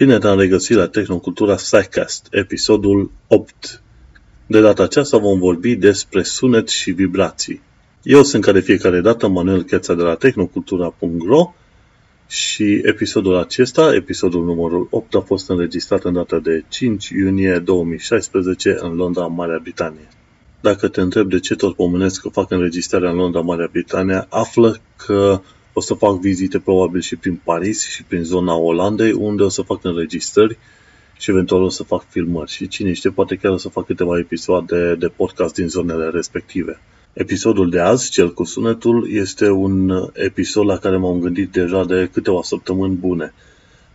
Bine 0.00 0.18
te-am 0.18 0.38
regăsit 0.38 0.76
la 0.76 0.86
Tehnocultura 0.86 1.54
Psycast, 1.54 2.26
episodul 2.30 3.10
8. 3.26 3.82
De 4.46 4.60
data 4.60 4.82
aceasta 4.82 5.18
vom 5.18 5.38
vorbi 5.38 5.74
despre 5.74 6.22
sunet 6.22 6.68
și 6.68 6.90
vibrații. 6.90 7.60
Eu 8.02 8.22
sunt 8.22 8.44
ca 8.44 8.52
de 8.52 8.60
fiecare 8.60 9.00
dată 9.00 9.28
Manuel 9.28 9.62
Cheța 9.62 9.94
de 9.94 10.02
la 10.02 10.14
tehnocultura.ro 10.14 11.54
și 12.26 12.80
episodul 12.82 13.36
acesta, 13.36 13.94
episodul 13.94 14.44
numărul 14.44 14.86
8, 14.90 15.14
a 15.14 15.20
fost 15.20 15.48
înregistrat 15.48 16.04
în 16.04 16.12
data 16.12 16.38
de 16.38 16.64
5 16.68 17.08
iunie 17.08 17.58
2016 17.58 18.76
în 18.80 18.94
Londra, 18.94 19.26
Marea 19.26 19.58
Britanie. 19.62 20.08
Dacă 20.60 20.88
te 20.88 21.00
întreb 21.00 21.28
de 21.28 21.40
ce 21.40 21.54
tot 21.54 21.74
pomenesc 21.74 22.20
că 22.20 22.28
fac 22.28 22.50
înregistrarea 22.50 23.10
în 23.10 23.16
Londra, 23.16 23.40
Marea 23.40 23.68
Britanie, 23.72 24.26
află 24.28 24.80
că 24.96 25.40
o 25.72 25.80
să 25.80 25.94
fac 25.94 26.20
vizite 26.20 26.58
probabil 26.58 27.00
și 27.00 27.16
prin 27.16 27.40
Paris 27.44 27.88
și 27.88 28.04
prin 28.04 28.22
zona 28.22 28.54
Olandei, 28.54 29.12
unde 29.12 29.42
o 29.42 29.48
să 29.48 29.62
fac 29.62 29.84
înregistrări 29.84 30.58
și 31.18 31.30
eventual 31.30 31.62
o 31.62 31.68
să 31.68 31.82
fac 31.82 32.06
filmări. 32.08 32.50
Și 32.50 32.68
cine 32.68 32.92
știe, 32.92 33.10
poate 33.10 33.36
chiar 33.36 33.52
o 33.52 33.56
să 33.56 33.68
fac 33.68 33.86
câteva 33.86 34.18
episoade 34.18 34.94
de 34.94 35.06
podcast 35.06 35.54
din 35.54 35.68
zonele 35.68 36.08
respective. 36.08 36.80
Episodul 37.12 37.70
de 37.70 37.80
azi, 37.80 38.10
cel 38.10 38.32
cu 38.32 38.44
sunetul, 38.44 39.08
este 39.12 39.50
un 39.50 40.10
episod 40.12 40.66
la 40.66 40.76
care 40.76 40.96
m-am 40.96 41.20
gândit 41.20 41.52
deja 41.52 41.84
de 41.84 42.08
câteva 42.12 42.40
săptămâni 42.42 42.94
bune. 42.94 43.32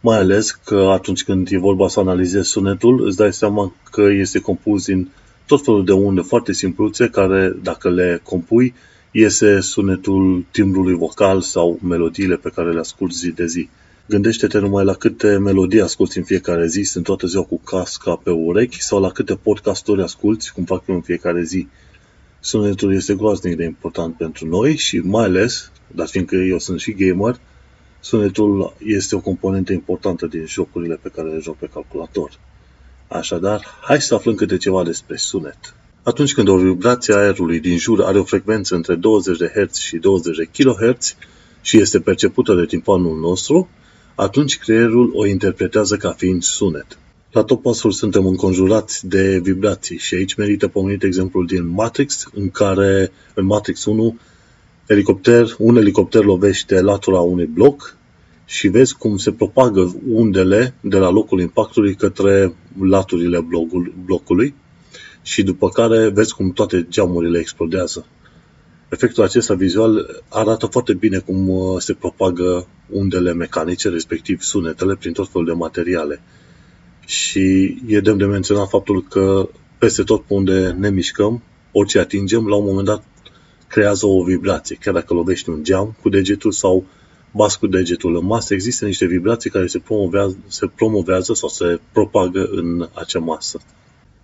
Mai 0.01 0.17
ales 0.17 0.51
că 0.51 0.89
atunci 0.91 1.23
când 1.23 1.47
e 1.51 1.57
vorba 1.57 1.87
să 1.87 1.99
analizezi 1.99 2.49
sunetul, 2.49 3.05
îți 3.05 3.17
dai 3.17 3.33
seama 3.33 3.73
că 3.91 4.01
este 4.01 4.39
compus 4.39 4.85
din 4.85 5.09
tot 5.47 5.63
felul 5.63 5.85
de 5.85 5.91
unde 5.91 6.21
foarte 6.21 6.53
simpluțe 6.53 7.09
care, 7.09 7.55
dacă 7.63 7.89
le 7.89 8.21
compui, 8.23 8.73
iese 9.17 9.59
sunetul 9.59 10.45
timbrului 10.51 10.93
vocal 10.93 11.41
sau 11.41 11.79
melodiile 11.81 12.35
pe 12.35 12.49
care 12.49 12.71
le 12.71 12.79
asculti 12.79 13.15
zi 13.15 13.31
de 13.31 13.45
zi. 13.45 13.69
Gândește-te 14.07 14.59
numai 14.59 14.83
la 14.83 14.93
câte 14.93 15.37
melodii 15.37 15.81
asculti 15.81 16.17
în 16.17 16.23
fiecare 16.23 16.67
zi, 16.67 16.81
sunt 16.81 17.03
toată 17.03 17.27
ziua 17.27 17.43
cu 17.43 17.59
casca 17.59 18.15
pe 18.15 18.29
urechi 18.29 18.81
sau 18.81 18.99
la 18.99 19.09
câte 19.09 19.35
podcasturi 19.35 20.01
asculti, 20.01 20.51
cum 20.51 20.63
fac 20.63 20.83
eu 20.87 20.95
în 20.95 21.01
fiecare 21.01 21.43
zi. 21.43 21.67
Sunetul 22.39 22.93
este 22.93 23.15
groaznic 23.15 23.55
de 23.55 23.63
important 23.63 24.15
pentru 24.15 24.47
noi 24.47 24.75
și 24.75 24.97
mai 24.97 25.23
ales, 25.23 25.71
dar 25.87 26.07
fiindcă 26.07 26.35
eu 26.35 26.59
sunt 26.59 26.79
și 26.79 26.93
gamer, 26.93 27.39
sunetul 27.99 28.75
este 28.85 29.15
o 29.15 29.19
componentă 29.19 29.73
importantă 29.73 30.27
din 30.27 30.45
jocurile 30.45 30.95
pe 31.01 31.09
care 31.09 31.29
le 31.29 31.39
joc 31.39 31.57
pe 31.57 31.69
calculator. 31.73 32.39
Așadar, 33.07 33.65
hai 33.81 34.01
să 34.01 34.15
aflăm 34.15 34.35
câte 34.35 34.57
ceva 34.57 34.83
despre 34.83 35.15
sunet. 35.15 35.75
Atunci 36.07 36.33
când 36.33 36.47
o 36.47 36.57
vibrație 36.57 37.13
a 37.13 37.17
aerului 37.17 37.59
din 37.59 37.77
jur 37.77 38.01
are 38.01 38.19
o 38.19 38.23
frecvență 38.23 38.75
între 38.75 38.95
20 38.95 39.37
de 39.37 39.51
Hz 39.55 39.75
și 39.77 39.97
20 39.97 40.37
de 40.37 40.63
kHz 40.63 41.15
și 41.61 41.77
este 41.77 41.99
percepută 41.99 42.53
de 42.53 42.65
timpanul 42.65 43.19
nostru, 43.19 43.69
atunci 44.15 44.57
creierul 44.57 45.11
o 45.13 45.25
interpretează 45.25 45.97
ca 45.97 46.11
fiind 46.11 46.43
sunet. 46.43 46.99
La 47.31 47.43
tot 47.43 47.61
pasul 47.61 47.91
suntem 47.91 48.25
înconjurați 48.25 49.07
de 49.07 49.39
vibrații 49.43 49.97
și 49.97 50.15
aici 50.15 50.35
merită 50.35 50.67
pomenit 50.67 51.03
exemplul 51.03 51.45
din 51.45 51.67
Matrix, 51.67 52.27
în 52.33 52.49
care 52.49 53.11
în 53.33 53.45
Matrix 53.45 53.85
1 53.85 54.17
helicopter, 54.87 55.55
un 55.57 55.75
elicopter 55.75 56.23
lovește 56.23 56.81
latura 56.81 57.19
unui 57.19 57.45
bloc 57.45 57.97
și 58.45 58.67
vezi 58.67 58.97
cum 58.97 59.17
se 59.17 59.31
propagă 59.31 59.95
undele 60.09 60.73
de 60.81 60.97
la 60.97 61.09
locul 61.09 61.39
impactului 61.39 61.95
către 61.95 62.53
laturile 62.79 63.45
blocului 64.05 64.53
și 65.25 65.43
după 65.43 65.69
care 65.69 66.09
vezi 66.09 66.35
cum 66.35 66.51
toate 66.51 66.87
geamurile 66.89 67.39
explodează. 67.39 68.05
Efectul 68.89 69.23
acesta 69.23 69.53
vizual 69.53 70.23
arată 70.29 70.65
foarte 70.65 70.93
bine 70.93 71.17
cum 71.17 71.49
uh, 71.49 71.81
se 71.81 71.93
propagă 71.93 72.67
undele 72.89 73.33
mecanice, 73.33 73.89
respectiv 73.89 74.41
sunetele, 74.41 74.95
prin 74.95 75.13
tot 75.13 75.29
felul 75.29 75.47
de 75.47 75.53
materiale. 75.53 76.21
Și 77.05 77.77
e 77.87 77.99
demn 77.99 78.17
de 78.17 78.25
menționat 78.25 78.69
faptul 78.69 79.03
că 79.03 79.49
peste 79.77 80.03
tot 80.03 80.21
pe 80.21 80.33
unde 80.33 80.75
ne 80.79 80.89
mișcăm, 80.89 81.43
orice 81.71 81.99
atingem, 81.99 82.47
la 82.47 82.55
un 82.55 82.65
moment 82.65 82.85
dat 82.85 83.03
creează 83.67 84.05
o 84.05 84.23
vibrație. 84.23 84.77
Chiar 84.79 84.93
dacă 84.93 85.13
lovești 85.13 85.49
un 85.49 85.63
geam 85.63 85.95
cu 86.01 86.09
degetul 86.09 86.51
sau 86.51 86.85
bas 87.31 87.55
cu 87.55 87.67
degetul 87.67 88.15
în 88.15 88.25
masă, 88.25 88.53
există 88.53 88.85
niște 88.85 89.05
vibrații 89.05 89.49
care 89.49 89.67
se 89.67 89.79
promovează, 89.79 90.37
se 90.47 90.67
promovează 90.75 91.33
sau 91.33 91.49
se 91.49 91.79
propagă 91.91 92.49
în 92.51 92.89
acea 92.93 93.19
masă. 93.19 93.59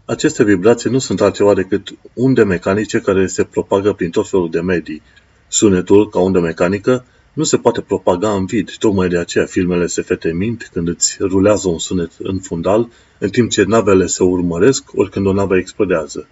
Aceste 0.06 0.44
vibrații 0.44 0.90
nu 0.90 1.00
sunt 1.00 1.22
altceva 1.22 1.54
decât 1.54 1.98
unde 2.14 2.44
mecanice 2.44 3.00
care 3.00 3.28
se 3.28 3.44
propagă 3.44 3.94
prin 3.94 4.10
tot 4.10 4.30
felul 4.30 4.50
de 4.50 4.62
medii. 4.62 5.02
Sunetul, 5.48 6.10
ca 6.10 6.20
undă 6.20 6.40
mecanică, 6.40 7.06
nu 7.34 7.44
se 7.44 7.58
poate 7.58 7.82
propaga 7.82 8.30
în 8.30 8.46
vid, 8.46 8.76
tocmai 8.78 9.08
de 9.08 9.18
aceea 9.18 9.46
filmele 9.46 9.88
se 9.88 10.02
fete 10.02 10.32
mint 10.32 10.70
când 10.74 10.88
îți 10.88 11.18
rulează 11.20 11.70
un 11.70 11.80
sunet 11.80 12.12
în 12.20 12.40
fundal, 12.40 12.90
în 13.18 13.30
timp 13.30 13.50
ce 13.50 13.64
navele 13.64 14.06
se 14.06 14.24
urmăresc 14.24 14.84
ori 14.94 15.10
când 15.10 15.26
o 15.26 15.34
navă 15.34 15.58
explodează. 15.58 16.28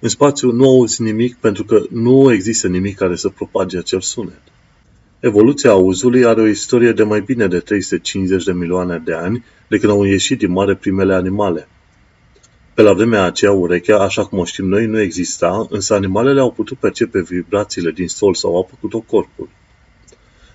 În 0.00 0.08
spațiu 0.08 0.50
nu 0.50 0.68
auzi 0.68 1.02
nimic 1.02 1.36
pentru 1.36 1.64
că 1.64 1.82
nu 1.90 2.32
există 2.32 2.68
nimic 2.68 2.96
care 2.96 3.16
să 3.16 3.28
propage 3.28 3.78
acel 3.78 4.00
sunet. 4.00 4.42
Evoluția 5.20 5.70
auzului 5.70 6.24
are 6.24 6.40
o 6.40 6.46
istorie 6.46 6.92
de 6.92 7.02
mai 7.02 7.20
bine 7.20 7.46
de 7.46 7.58
350 7.58 8.44
de 8.44 8.52
milioane 8.52 9.02
de 9.04 9.12
ani 9.12 9.44
de 9.68 9.78
când 9.78 9.92
au 9.92 10.02
ieșit 10.04 10.38
din 10.38 10.50
mare 10.50 10.76
primele 10.76 11.14
animale. 11.14 11.68
Pe 12.74 12.82
la 12.82 12.92
vremea 12.92 13.24
aceea, 13.24 13.52
urechea, 13.52 13.98
așa 13.98 14.24
cum 14.24 14.38
o 14.38 14.44
știm 14.44 14.68
noi, 14.68 14.86
nu 14.86 15.00
exista, 15.00 15.66
însă 15.70 15.94
animalele 15.94 16.40
au 16.40 16.50
putut 16.50 16.78
percepe 16.78 17.22
vibrațiile 17.22 17.90
din 17.90 18.08
sol 18.08 18.34
sau 18.34 18.58
apă 18.58 18.78
cu 18.80 18.86
tot 18.86 19.06
corpul. 19.06 19.48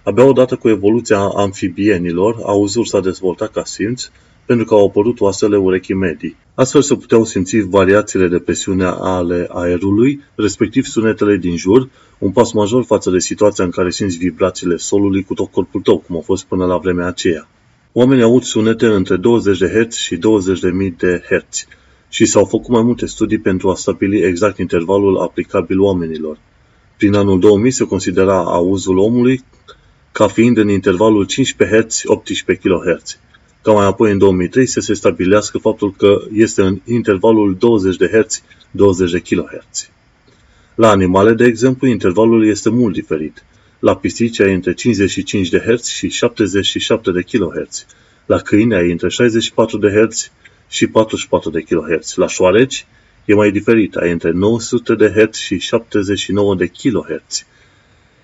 Abia 0.04 0.24
odată 0.24 0.56
cu 0.56 0.70
evoluția 0.70 1.20
amfibienilor, 1.20 2.40
auzul 2.44 2.86
s-a 2.86 3.00
dezvoltat 3.00 3.52
ca 3.52 3.64
simț, 3.64 4.10
pentru 4.46 4.66
că 4.66 4.74
au 4.74 4.86
apărut 4.86 5.20
oasele 5.20 5.58
urechii 5.58 5.94
medii. 5.96 6.36
Astfel 6.54 6.82
se 6.82 6.96
puteau 6.96 7.26
simți 7.26 7.60
variațiile 7.60 8.28
de 8.28 8.40
presiune 8.40 8.86
ale 8.86 9.48
aerului, 9.50 10.22
respectiv 10.36 10.86
sunetele 10.86 11.36
din 11.36 11.56
jur, 11.56 11.90
un 12.18 12.32
pas 12.32 12.52
major 12.52 12.84
față 12.84 13.10
de 13.10 13.20
situația 13.20 13.64
în 13.64 13.70
care 13.70 13.90
simți 13.90 14.18
vibrațiile 14.18 14.78
solului 14.78 15.24
cu 15.24 15.34
tot 15.34 15.52
corpul 15.52 15.82
tău, 15.82 15.98
cum 15.98 16.18
a 16.18 16.22
fost 16.22 16.46
până 16.46 16.66
la 16.66 16.78
vremea 16.78 17.08
aceea. 17.08 17.48
Oamenii 17.94 18.24
aud 18.24 18.44
sunete 18.44 18.86
între 18.86 19.16
20 19.16 19.58
de 19.58 19.68
Hz 19.68 19.96
și 19.96 20.16
20.000 20.16 20.22
de 20.98 21.22
Hz, 21.30 21.68
și 22.10 22.26
s-au 22.26 22.46
făcut 22.46 22.68
mai 22.68 22.82
multe 22.84 23.06
studii 23.06 23.40
pentru 23.40 23.70
a 23.70 23.76
stabili 23.76 24.24
exact 24.24 24.58
intervalul 24.58 25.18
aplicabil 25.18 25.80
oamenilor. 25.80 26.38
Prin 26.98 27.14
anul 27.14 27.40
2000 27.40 27.72
se 27.72 27.86
considera 27.86 28.44
auzul 28.44 28.98
omului 28.98 29.44
ca 30.12 30.28
fiind 30.28 30.58
în 30.58 30.70
intervalul 30.70 31.26
15 31.26 31.78
Hz-18 31.78 32.60
kHz. 32.60 33.20
Ca 33.62 33.72
mai 33.72 33.86
apoi 33.86 34.12
în 34.12 34.18
2003 34.18 34.66
să 34.66 34.80
se 34.80 34.94
stabilească 34.94 35.58
faptul 35.58 35.94
că 35.98 36.22
este 36.34 36.62
în 36.62 36.82
intervalul 36.86 37.56
20 37.60 37.96
de 37.96 38.08
Hz, 38.08 38.44
20 38.72 39.12
de 39.12 39.20
kHz. 39.20 39.90
La 40.76 40.90
animale, 40.90 41.34
de 41.34 41.46
exemplu, 41.46 41.88
intervalul 41.88 42.48
este 42.48 42.70
mult 42.70 42.94
diferit. 42.94 43.44
La 43.80 43.96
pisici 43.96 44.40
ai 44.40 44.54
între 44.54 44.74
55 44.74 45.50
de 45.50 45.60
Hz 45.60 45.86
și 45.86 46.10
77 46.10 47.12
de 47.12 47.22
kHz. 47.22 47.86
La 48.26 48.38
câine 48.38 48.76
ai 48.76 48.92
între 48.92 49.10
64 49.10 49.78
de 49.78 49.90
Hz 49.90 50.32
și 50.68 50.88
44 50.88 51.50
de 51.50 51.62
kHz. 51.62 52.14
La 52.16 52.28
șoareci 52.28 52.86
e 53.26 53.34
mai 53.34 53.52
diferit, 53.52 53.96
ai 53.96 54.12
între 54.12 54.32
900 54.32 54.96
de 54.96 55.08
Hz 55.08 55.36
și 55.36 55.58
79 55.58 56.56
de 56.56 56.68
kHz. 56.68 57.46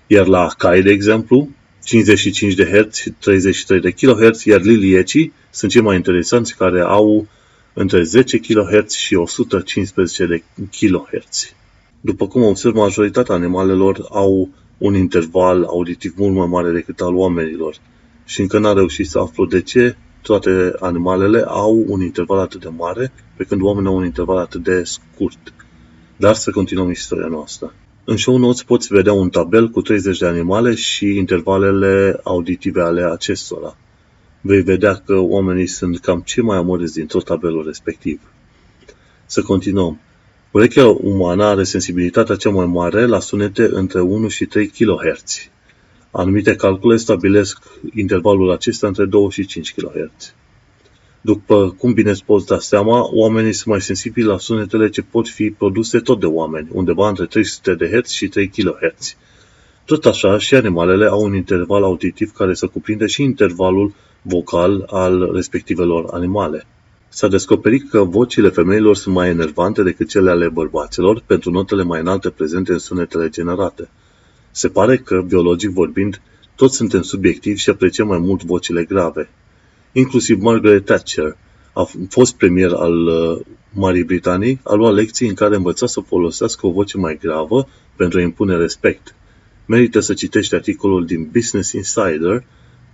Iar 0.06 0.26
la 0.26 0.48
cai, 0.58 0.82
de 0.82 0.90
exemplu, 0.90 1.48
55 1.84 2.54
de 2.54 2.64
Hz 2.64 2.94
și 2.94 3.10
33 3.10 3.80
de 3.80 3.90
kHz, 3.90 4.44
iar 4.44 4.60
liliecii 4.60 5.32
sunt 5.50 5.70
cei 5.70 5.80
mai 5.80 5.96
interesanți 5.96 6.56
care 6.56 6.80
au 6.80 7.26
între 7.72 8.02
10 8.02 8.38
kHz 8.38 8.92
și 8.92 9.14
115 9.14 10.26
de 10.26 10.42
kHz. 10.70 11.54
După 12.00 12.26
cum 12.26 12.42
observ, 12.42 12.74
majoritatea 12.74 13.34
animalelor 13.34 14.06
au 14.10 14.48
un 14.78 14.94
interval 14.94 15.62
auditiv 15.62 16.14
mult 16.16 16.34
mai 16.34 16.46
mare 16.46 16.70
decât 16.70 17.00
al 17.00 17.14
oamenilor 17.14 17.76
și 18.24 18.40
încă 18.40 18.58
n-a 18.58 18.72
reușit 18.72 19.08
să 19.08 19.18
aflu 19.18 19.46
de 19.46 19.60
ce 19.60 19.96
toate 20.26 20.72
animalele 20.80 21.44
au 21.46 21.84
un 21.86 22.02
interval 22.02 22.38
atât 22.38 22.60
de 22.60 22.68
mare, 22.76 23.12
pe 23.36 23.44
când 23.44 23.62
oamenii 23.62 23.88
au 23.88 23.96
un 23.96 24.04
interval 24.04 24.36
atât 24.36 24.62
de 24.62 24.82
scurt. 24.84 25.54
Dar 26.16 26.34
să 26.34 26.50
continuăm 26.50 26.90
istoria 26.90 27.26
noastră. 27.26 27.74
În 28.04 28.16
show 28.16 28.36
notes 28.36 28.62
poți 28.62 28.88
vedea 28.88 29.12
un 29.12 29.28
tabel 29.28 29.68
cu 29.68 29.82
30 29.82 30.18
de 30.18 30.26
animale 30.26 30.74
și 30.74 31.16
intervalele 31.16 32.20
auditive 32.22 32.80
ale 32.80 33.04
acestora. 33.04 33.76
Vei 34.40 34.62
vedea 34.62 34.94
că 34.94 35.18
oamenii 35.18 35.66
sunt 35.66 35.98
cam 35.98 36.20
cei 36.20 36.42
mai 36.42 36.56
amorezi 36.56 36.94
din 36.94 37.06
tot 37.06 37.24
tabelul 37.24 37.64
respectiv. 37.64 38.20
Să 39.26 39.42
continuăm. 39.42 40.00
Urechea 40.50 40.86
umană 40.86 41.44
are 41.44 41.64
sensibilitatea 41.64 42.36
cea 42.36 42.50
mai 42.50 42.66
mare 42.66 43.06
la 43.06 43.20
sunete 43.20 43.68
între 43.72 44.00
1 44.00 44.28
și 44.28 44.44
3 44.44 44.66
kHz. 44.66 45.48
Anumite 46.16 46.56
calcule 46.56 46.96
stabilesc 46.96 47.58
intervalul 47.94 48.50
acesta 48.50 48.86
între 48.86 49.04
2 49.04 49.30
și 49.30 49.46
5 49.46 49.74
kHz. 49.74 50.34
După 51.20 51.74
cum 51.78 51.92
bine 51.92 52.10
îți 52.10 52.24
poți 52.24 52.46
da 52.46 52.58
seama, 52.58 53.08
oamenii 53.12 53.52
sunt 53.52 53.66
mai 53.66 53.80
sensibili 53.80 54.26
la 54.26 54.38
sunetele 54.38 54.88
ce 54.88 55.02
pot 55.02 55.28
fi 55.28 55.50
produse 55.50 55.98
tot 55.98 56.20
de 56.20 56.26
oameni, 56.26 56.68
undeva 56.72 57.08
între 57.08 57.26
300 57.26 57.74
de 57.74 58.00
Hz 58.00 58.08
și 58.08 58.28
3 58.28 58.48
kHz. 58.48 59.16
Tot 59.84 60.04
așa, 60.04 60.38
și 60.38 60.54
animalele 60.54 61.06
au 61.06 61.22
un 61.22 61.34
interval 61.34 61.82
auditiv 61.82 62.32
care 62.32 62.54
să 62.54 62.66
cuprinde 62.66 63.06
și 63.06 63.22
intervalul 63.22 63.94
vocal 64.22 64.86
al 64.90 65.30
respectivelor 65.32 66.08
animale. 66.10 66.66
S-a 67.08 67.28
descoperit 67.28 67.90
că 67.90 68.04
vocile 68.04 68.48
femeilor 68.48 68.96
sunt 68.96 69.14
mai 69.14 69.28
enervante 69.28 69.82
decât 69.82 70.08
cele 70.08 70.30
ale 70.30 70.48
bărbaților 70.48 71.22
pentru 71.26 71.50
notele 71.50 71.82
mai 71.82 72.00
înalte 72.00 72.30
prezente 72.30 72.72
în 72.72 72.78
sunetele 72.78 73.28
generate. 73.28 73.88
Se 74.56 74.68
pare 74.68 74.96
că, 74.96 75.20
biologic 75.20 75.70
vorbind, 75.70 76.20
toți 76.54 76.76
suntem 76.76 77.02
subiectivi 77.02 77.60
și 77.60 77.70
apreciem 77.70 78.06
mai 78.06 78.18
mult 78.18 78.42
vocile 78.42 78.84
grave. 78.84 79.28
Inclusiv 79.92 80.40
Margaret 80.40 80.84
Thatcher, 80.84 81.36
a 81.72 81.88
fost 82.08 82.34
premier 82.36 82.72
al 82.72 83.06
uh, 83.06 83.40
Marii 83.72 84.04
Britanii, 84.04 84.60
a 84.64 84.74
luat 84.74 84.94
lecții 84.94 85.28
în 85.28 85.34
care 85.34 85.56
învăța 85.56 85.86
să 85.86 86.00
folosească 86.00 86.66
o 86.66 86.70
voce 86.70 86.96
mai 86.98 87.18
gravă 87.20 87.68
pentru 87.96 88.18
a 88.18 88.22
impune 88.22 88.56
respect. 88.56 89.14
Merită 89.66 90.00
să 90.00 90.14
citești 90.14 90.54
articolul 90.54 91.06
din 91.06 91.28
Business 91.32 91.72
Insider, 91.72 92.44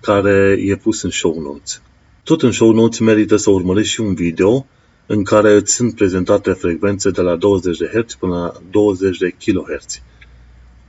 care 0.00 0.56
e 0.66 0.76
pus 0.76 1.02
în 1.02 1.10
show 1.10 1.40
notes. 1.40 1.82
Tot 2.24 2.42
în 2.42 2.52
show 2.52 2.72
notes 2.72 2.98
merită 2.98 3.36
să 3.36 3.50
urmărești 3.50 3.92
și 3.92 4.00
un 4.00 4.14
video 4.14 4.66
în 5.06 5.24
care 5.24 5.52
îți 5.54 5.74
sunt 5.74 5.94
prezentate 5.94 6.50
frecvențe 6.52 7.10
de 7.10 7.20
la 7.20 7.36
20 7.36 7.78
de 7.78 7.90
Hz 7.94 8.14
până 8.14 8.34
la 8.34 8.52
20 8.70 9.18
de 9.18 9.28
kHz. 9.28 10.00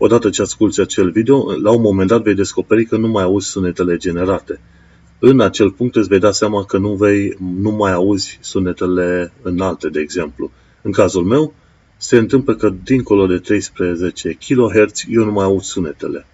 Odată 0.03 0.30
ce 0.30 0.42
asculti 0.42 0.81
acel 0.81 1.12
video, 1.12 1.51
la 1.62 1.71
un 1.71 1.81
moment 1.81 2.07
dat 2.07 2.21
vei 2.21 2.33
descoperi 2.33 2.86
că 2.86 2.98
nu 2.98 3.07
mai 3.07 3.24
auzi 3.24 3.48
sunetele 3.48 3.98
generate. 3.98 4.59
În 5.19 5.39
acel 5.39 5.71
punct 5.71 5.95
îți 5.95 6.07
vei 6.07 6.19
da 6.19 6.31
seama 6.31 6.65
că 6.65 6.77
nu, 6.77 6.94
vei, 6.94 7.38
nu 7.39 7.71
mai 7.71 7.92
auzi 7.92 8.38
sunetele 8.42 9.33
înalte, 9.42 9.89
de 9.89 10.00
exemplu. 10.00 10.51
În 10.81 10.92
cazul 10.92 11.24
meu, 11.24 11.53
se 11.98 12.18
întâmplă 12.18 12.56
că 12.56 12.74
dincolo 12.83 13.27
de 13.27 13.38
13 13.38 14.30
kHz 14.31 15.03
eu 15.09 15.24
nu 15.24 15.31
mai 15.31 15.45
aud 15.45 15.62
sunetele. 15.62 16.25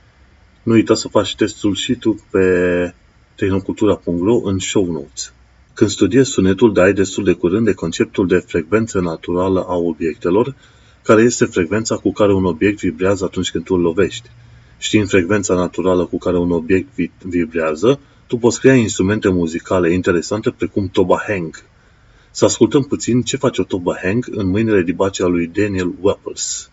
Nu 0.63 0.73
uita 0.73 0.93
să 0.93 1.07
faci 1.07 1.35
testul 1.35 1.75
și 1.75 1.95
tu 1.95 2.25
pe 2.31 2.93
tehnocultura.ro 3.35 4.41
în 4.43 4.59
show 4.59 4.91
notes. 4.91 5.33
Când 5.73 5.89
studiezi 5.89 6.29
sunetul, 6.29 6.73
dai 6.73 6.93
destul 6.93 7.23
de 7.23 7.33
curând 7.33 7.65
de 7.65 7.73
conceptul 7.73 8.27
de 8.27 8.37
frecvență 8.37 8.99
naturală 8.99 9.65
a 9.67 9.75
obiectelor, 9.75 10.55
care 11.07 11.21
este 11.21 11.45
frecvența 11.45 11.95
cu 11.95 12.11
care 12.11 12.33
un 12.33 12.45
obiect 12.45 12.79
vibrează 12.79 13.25
atunci 13.25 13.51
când 13.51 13.63
tu 13.63 13.73
îl 13.73 13.81
lovești. 13.81 14.29
Știind 14.77 15.07
frecvența 15.07 15.53
naturală 15.53 16.05
cu 16.05 16.17
care 16.17 16.37
un 16.37 16.51
obiect 16.51 16.89
vibrează, 17.23 17.99
tu 18.27 18.37
poți 18.37 18.59
crea 18.59 18.73
instrumente 18.73 19.29
muzicale 19.29 19.93
interesante 19.93 20.49
precum 20.51 20.87
Toba 20.87 21.23
Hang. 21.27 21.63
Să 22.31 22.45
ascultăm 22.45 22.83
puțin 22.83 23.21
ce 23.21 23.37
face 23.37 23.61
o 23.61 23.63
Toba 23.63 23.95
Hang 24.03 24.27
în 24.31 24.47
mâinile 24.47 24.81
dibace 24.83 25.23
a 25.23 25.27
lui 25.27 25.47
Daniel 25.47 25.93
Weppels. 26.01 26.69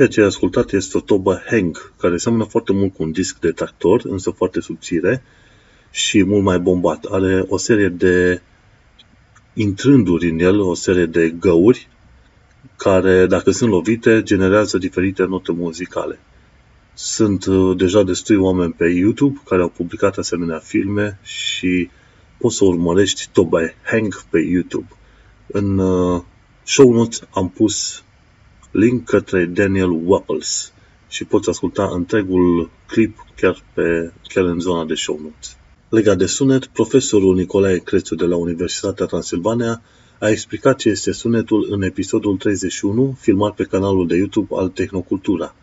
Ceea 0.00 0.12
ce 0.12 0.20
ai 0.20 0.26
ascultat 0.26 0.72
este 0.72 0.96
o 0.96 1.00
tobă 1.00 1.42
Hang, 1.46 1.92
care 1.98 2.16
seamănă 2.16 2.44
foarte 2.44 2.72
mult 2.72 2.94
cu 2.94 3.02
un 3.02 3.12
disc 3.12 3.38
de 3.38 3.50
tractor, 3.50 4.02
însă 4.04 4.30
foarte 4.30 4.60
subțire 4.60 5.22
și 5.90 6.24
mult 6.24 6.42
mai 6.42 6.58
bombat. 6.58 7.04
Are 7.04 7.44
o 7.48 7.56
serie 7.56 7.88
de 7.88 8.40
intrânduri 9.54 10.28
în 10.28 10.38
el, 10.38 10.60
o 10.60 10.74
serie 10.74 11.06
de 11.06 11.30
găuri, 11.30 11.88
care, 12.76 13.26
dacă 13.26 13.50
sunt 13.50 13.70
lovite, 13.70 14.22
generează 14.22 14.78
diferite 14.78 15.24
note 15.24 15.52
muzicale. 15.52 16.18
Sunt 16.94 17.44
uh, 17.44 17.76
deja 17.76 18.02
destui 18.02 18.36
oameni 18.36 18.72
pe 18.72 18.88
YouTube 18.88 19.40
care 19.44 19.62
au 19.62 19.68
publicat 19.68 20.16
asemenea 20.18 20.58
filme 20.58 21.18
și 21.22 21.90
poți 22.38 22.56
să 22.56 22.64
urmărești 22.64 23.28
Toba 23.32 23.58
Hang 23.82 24.22
pe 24.30 24.38
YouTube. 24.38 24.88
În 25.46 25.78
uh, 25.78 26.22
show 26.62 26.92
notes 26.92 27.22
am 27.30 27.48
pus 27.48 28.04
link 28.70 29.04
către 29.04 29.44
Daniel 29.44 29.90
Wapples 30.04 30.72
și 31.08 31.24
poți 31.24 31.48
asculta 31.48 31.90
întregul 31.92 32.70
clip 32.86 33.24
chiar, 33.36 33.62
pe, 33.74 34.12
chiar 34.22 34.44
în 34.44 34.60
zona 34.60 34.84
de 34.84 34.94
show 34.94 35.20
notes. 35.22 35.56
Legat 35.88 36.18
de 36.18 36.26
sunet, 36.26 36.66
profesorul 36.66 37.36
Nicolae 37.36 37.78
Crețu 37.78 38.14
de 38.14 38.24
la 38.24 38.36
Universitatea 38.36 39.06
Transilvania 39.06 39.82
a 40.18 40.28
explicat 40.28 40.76
ce 40.78 40.88
este 40.88 41.12
sunetul 41.12 41.66
în 41.70 41.82
episodul 41.82 42.36
31, 42.36 43.16
filmat 43.20 43.54
pe 43.54 43.64
canalul 43.64 44.06
de 44.06 44.16
YouTube 44.16 44.54
al 44.56 44.68
Tehnocultura. 44.68 45.54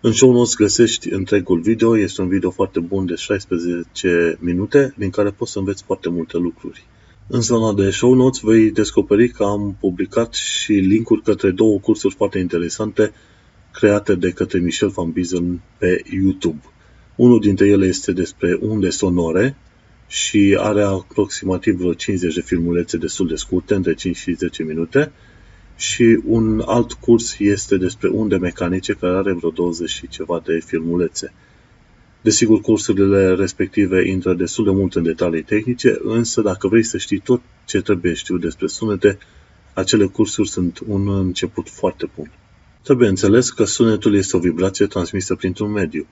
În 0.00 0.12
show 0.12 0.32
notes 0.32 0.54
găsești 0.54 1.12
întregul 1.12 1.60
video, 1.60 1.98
este 1.98 2.20
un 2.20 2.28
video 2.28 2.50
foarte 2.50 2.80
bun 2.80 3.06
de 3.06 3.14
16 3.14 4.38
minute, 4.40 4.94
din 4.96 5.10
care 5.10 5.30
poți 5.30 5.52
să 5.52 5.58
înveți 5.58 5.82
foarte 5.84 6.08
multe 6.08 6.36
lucruri. 6.36 6.86
În 7.30 7.40
zona 7.40 7.72
de 7.72 7.90
show 7.90 8.14
notes 8.14 8.40
vei 8.40 8.70
descoperi 8.70 9.28
că 9.28 9.44
am 9.44 9.76
publicat 9.80 10.34
și 10.34 10.72
linkuri 10.72 11.22
către 11.22 11.50
două 11.50 11.78
cursuri 11.78 12.14
foarte 12.14 12.38
interesante 12.38 13.12
create 13.72 14.14
de 14.14 14.30
către 14.30 14.58
Michel 14.58 14.88
Van 14.88 15.10
Bizen 15.10 15.60
pe 15.78 16.02
YouTube. 16.10 16.60
Unul 17.16 17.40
dintre 17.40 17.66
ele 17.66 17.86
este 17.86 18.12
despre 18.12 18.58
unde 18.60 18.88
sonore 18.88 19.56
și 20.06 20.56
are 20.60 20.82
aproximativ 20.82 21.76
vreo 21.76 21.94
50 21.94 22.34
de 22.34 22.40
filmulețe 22.40 22.96
destul 22.96 23.26
de 23.26 23.34
scurte, 23.34 23.74
între 23.74 23.94
5 23.94 24.16
și 24.16 24.34
10 24.34 24.62
minute, 24.62 25.12
și 25.76 26.20
un 26.24 26.62
alt 26.66 26.92
curs 26.92 27.38
este 27.38 27.76
despre 27.76 28.08
unde 28.08 28.36
mecanice, 28.36 28.92
care 28.92 29.16
are 29.16 29.32
vreo 29.32 29.50
20 29.50 29.90
și 29.90 30.08
ceva 30.08 30.42
de 30.44 30.60
filmulețe. 30.66 31.32
Desigur, 32.20 32.60
cursurile 32.60 33.34
respective 33.34 34.08
intră 34.08 34.34
destul 34.34 34.64
de 34.64 34.70
mult 34.70 34.94
în 34.94 35.02
detalii 35.02 35.42
tehnice, 35.42 35.98
însă 36.02 36.40
dacă 36.40 36.68
vrei 36.68 36.82
să 36.82 36.98
știi 36.98 37.18
tot 37.18 37.40
ce 37.64 37.80
trebuie 37.80 38.14
știu 38.14 38.36
despre 38.36 38.66
sunete, 38.66 39.18
acele 39.74 40.06
cursuri 40.06 40.48
sunt 40.48 40.78
un 40.86 41.08
început 41.08 41.68
foarte 41.68 42.10
bun. 42.16 42.30
Trebuie 42.82 43.08
înțeles 43.08 43.50
că 43.50 43.64
sunetul 43.64 44.14
este 44.14 44.36
o 44.36 44.40
vibrație 44.40 44.86
transmisă 44.86 45.34
printr-un 45.34 45.70
mediu. 45.70 46.06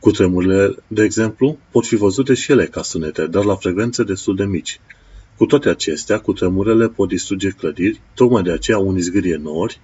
Cutremurile, 0.00 0.74
de 0.86 1.02
exemplu, 1.02 1.58
pot 1.70 1.86
fi 1.86 1.96
văzute 1.96 2.34
și 2.34 2.50
ele 2.52 2.66
ca 2.66 2.82
sunete, 2.82 3.26
dar 3.26 3.44
la 3.44 3.54
frecvențe 3.54 4.02
destul 4.02 4.36
de 4.36 4.44
mici. 4.44 4.80
Cu 5.36 5.46
toate 5.46 5.68
acestea, 5.68 6.18
cutremurele 6.18 6.88
pot 6.88 7.08
distruge 7.08 7.48
clădiri, 7.48 8.00
tocmai 8.14 8.42
de 8.42 8.52
aceea 8.52 8.78
unii 8.78 9.02
zgârie 9.02 9.36
nori, 9.36 9.80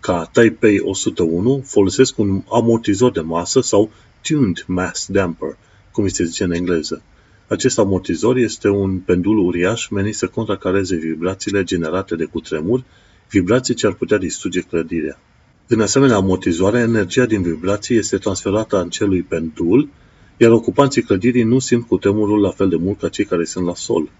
ca 0.00 0.28
Taipei 0.32 0.80
101, 0.80 1.62
folosesc 1.64 2.18
un 2.18 2.42
amortizor 2.50 3.12
de 3.12 3.20
masă 3.20 3.60
sau 3.60 3.90
tuned 4.28 4.64
mass 4.66 5.06
damper, 5.08 5.56
cum 5.92 6.04
îi 6.04 6.10
se 6.10 6.24
zice 6.24 6.44
în 6.44 6.52
engleză. 6.52 7.02
Acest 7.48 7.78
amortizor 7.78 8.36
este 8.36 8.68
un 8.68 8.98
pendul 8.98 9.38
uriaș 9.38 9.88
menit 9.88 10.14
să 10.14 10.26
contracareze 10.26 10.96
vibrațiile 10.96 11.62
generate 11.62 12.16
de 12.16 12.24
cutremur, 12.24 12.84
vibrații 13.30 13.74
ce 13.74 13.86
ar 13.86 13.92
putea 13.92 14.18
distruge 14.18 14.60
clădirea. 14.60 15.20
În 15.66 15.80
asemenea 15.80 16.16
amortizoare, 16.16 16.78
energia 16.78 17.26
din 17.26 17.42
vibrații 17.42 17.96
este 17.96 18.16
transferată 18.16 18.80
în 18.80 18.88
celui 18.88 19.22
pendul, 19.22 19.88
iar 20.36 20.50
ocupanții 20.50 21.02
clădirii 21.02 21.42
nu 21.42 21.58
simt 21.58 21.86
cutremurul 21.86 22.40
la 22.40 22.50
fel 22.50 22.68
de 22.68 22.76
mult 22.76 22.98
ca 22.98 23.08
cei 23.08 23.24
care 23.24 23.44
sunt 23.44 23.66
la 23.66 23.74
sol. 23.74 24.10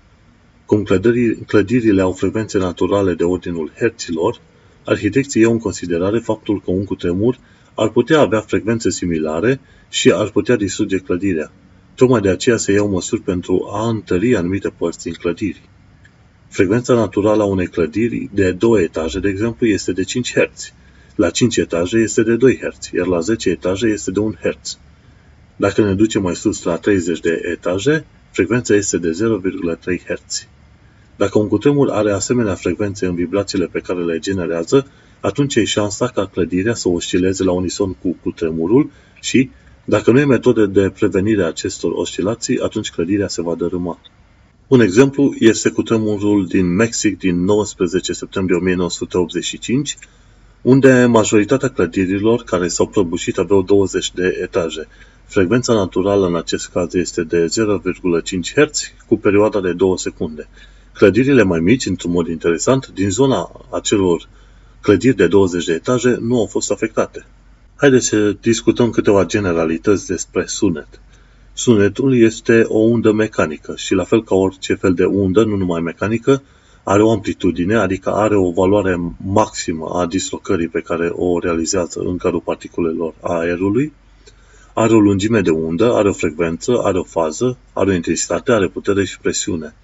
Cum 0.67 0.83
clădirii, 0.83 1.35
clădirile 1.35 2.03
au 2.03 2.13
frecvențe 2.13 2.59
naturale 2.59 3.15
de 3.15 3.25
ordinul 3.25 3.73
herților, 3.77 4.41
arhitecții 4.85 5.41
iau 5.41 5.53
în 5.53 5.59
considerare 5.59 6.19
faptul 6.19 6.61
că 6.61 6.71
un 6.71 6.85
cutremur 6.85 7.39
ar 7.77 7.89
putea 7.89 8.21
avea 8.21 8.41
frecvențe 8.41 8.91
similare 8.91 9.61
și 9.89 10.13
ar 10.13 10.31
putea 10.31 10.57
distruge 10.57 10.99
clădirea. 10.99 11.53
Tocmai 11.95 12.21
de 12.21 12.29
aceea 12.29 12.57
se 12.57 12.73
iau 12.73 12.89
măsuri 12.89 13.21
pentru 13.21 13.69
a 13.73 13.89
întări 13.89 14.37
anumite 14.37 14.69
părți 14.69 15.03
din 15.03 15.13
clădiri. 15.13 15.69
Frecvența 16.49 16.95
naturală 16.95 17.43
a 17.43 17.47
unei 17.47 17.67
clădiri 17.67 18.29
de 18.33 18.53
2 18.53 18.83
etaje, 18.83 19.19
de 19.19 19.29
exemplu, 19.29 19.67
este 19.67 19.93
de 19.93 20.03
5 20.03 20.33
Hz. 20.33 20.73
La 21.15 21.31
5 21.31 21.57
etaje 21.57 21.99
este 21.99 22.23
de 22.23 22.37
2 22.37 22.57
Hz, 22.57 22.91
iar 22.93 23.07
la 23.07 23.21
10 23.21 23.51
etaje 23.51 23.87
este 23.87 24.11
de 24.11 24.19
1 24.19 24.35
Hz. 24.43 24.79
Dacă 25.57 25.83
ne 25.83 25.95
ducem 25.95 26.23
mai 26.23 26.37
sus 26.37 26.63
la 26.63 26.77
30 26.77 27.21
de 27.21 27.43
etaje, 27.53 28.05
frecvența 28.31 28.75
este 28.75 28.99
de 28.99 29.11
0,3 29.11 30.03
Hz. 30.07 30.47
Dacă 31.17 31.39
un 31.39 31.49
cutremur 31.49 31.91
are 31.91 32.13
asemenea 32.13 32.55
frecvențe 32.55 33.07
în 33.07 33.15
vibrațiile 33.15 33.67
pe 33.67 33.81
care 33.81 34.05
le 34.05 34.19
generează, 34.19 34.87
atunci 35.21 35.55
e 35.55 35.65
șansa 35.65 36.07
ca 36.09 36.27
clădirea 36.27 36.75
să 36.75 36.89
oscileze 36.89 37.45
la 37.45 37.53
unison 37.53 37.93
cu 37.93 38.17
cutremurul 38.23 38.91
și, 39.21 39.51
dacă 39.85 40.11
nu 40.11 40.21
e 40.21 40.25
metode 40.25 40.67
de 40.67 40.91
prevenire 40.91 41.43
a 41.43 41.47
acestor 41.47 41.93
oscilații, 41.93 42.61
atunci 42.61 42.91
clădirea 42.91 43.29
se 43.29 43.43
va 43.43 43.55
dărâma. 43.55 43.99
Un 44.67 44.81
exemplu 44.81 45.35
este 45.39 45.71
cutremurul 45.71 46.47
din 46.47 46.75
Mexic 46.75 47.19
din 47.19 47.45
19 47.45 48.13
septembrie 48.13 48.57
1985, 48.57 49.97
unde 50.63 51.05
majoritatea 51.05 51.69
clădirilor 51.69 52.43
care 52.43 52.69
s-au 52.69 52.87
prăbușit 52.87 53.39
aveau 53.39 53.63
20 53.63 54.13
de 54.13 54.39
etaje. 54.43 54.89
Frecvența 55.25 55.73
naturală 55.75 56.27
în 56.27 56.37
acest 56.37 56.69
caz 56.69 56.95
este 56.95 57.23
de 57.23 57.47
0,5 57.47 57.51
Hz 58.55 58.93
cu 59.07 59.17
perioada 59.17 59.61
de 59.61 59.73
2 59.73 59.99
secunde. 59.99 60.49
Clădirile 60.93 61.43
mai 61.43 61.61
mici, 61.61 61.87
într-un 61.87 62.11
mod 62.11 62.29
interesant, 62.29 62.87
din 62.87 63.11
zona 63.11 63.67
acelor 63.71 64.29
clădiri 64.87 65.17
de 65.17 65.27
20 65.27 65.65
de 65.65 65.73
etaje 65.73 66.19
nu 66.21 66.39
au 66.39 66.47
fost 66.47 66.71
afectate. 66.71 67.27
Haideți 67.77 68.07
să 68.07 68.37
discutăm 68.41 68.91
câteva 68.91 69.25
generalități 69.25 70.07
despre 70.07 70.45
sunet. 70.47 70.89
Sunetul 71.53 72.19
este 72.19 72.65
o 72.67 72.79
undă 72.79 73.13
mecanică 73.13 73.75
și 73.77 73.95
la 73.95 74.05
fel 74.05 74.25
ca 74.25 74.35
orice 74.35 74.75
fel 74.75 74.95
de 74.95 75.05
undă, 75.05 75.45
nu 75.45 75.57
numai 75.57 75.81
mecanică, 75.81 76.43
are 76.83 77.03
o 77.03 77.11
amplitudine, 77.11 77.75
adică 77.75 78.11
are 78.11 78.37
o 78.37 78.51
valoare 78.51 79.15
maximă 79.25 79.89
a 79.89 80.07
dislocării 80.07 80.69
pe 80.69 80.81
care 80.81 81.09
o 81.13 81.39
realizează 81.39 82.01
în 82.01 82.17
cadrul 82.17 82.41
particulelor 82.41 83.15
aerului, 83.21 83.93
are 84.75 84.95
o 84.95 84.99
lungime 84.99 85.41
de 85.41 85.51
undă, 85.51 85.95
are 85.95 86.09
o 86.09 86.13
frecvență, 86.13 86.81
are 86.83 86.99
o 86.99 87.05
fază, 87.05 87.59
are 87.73 87.91
o 87.91 87.95
intensitate, 87.95 88.53
are 88.53 88.69
putere 88.69 89.05
și 89.05 89.19
presiune. 89.19 89.75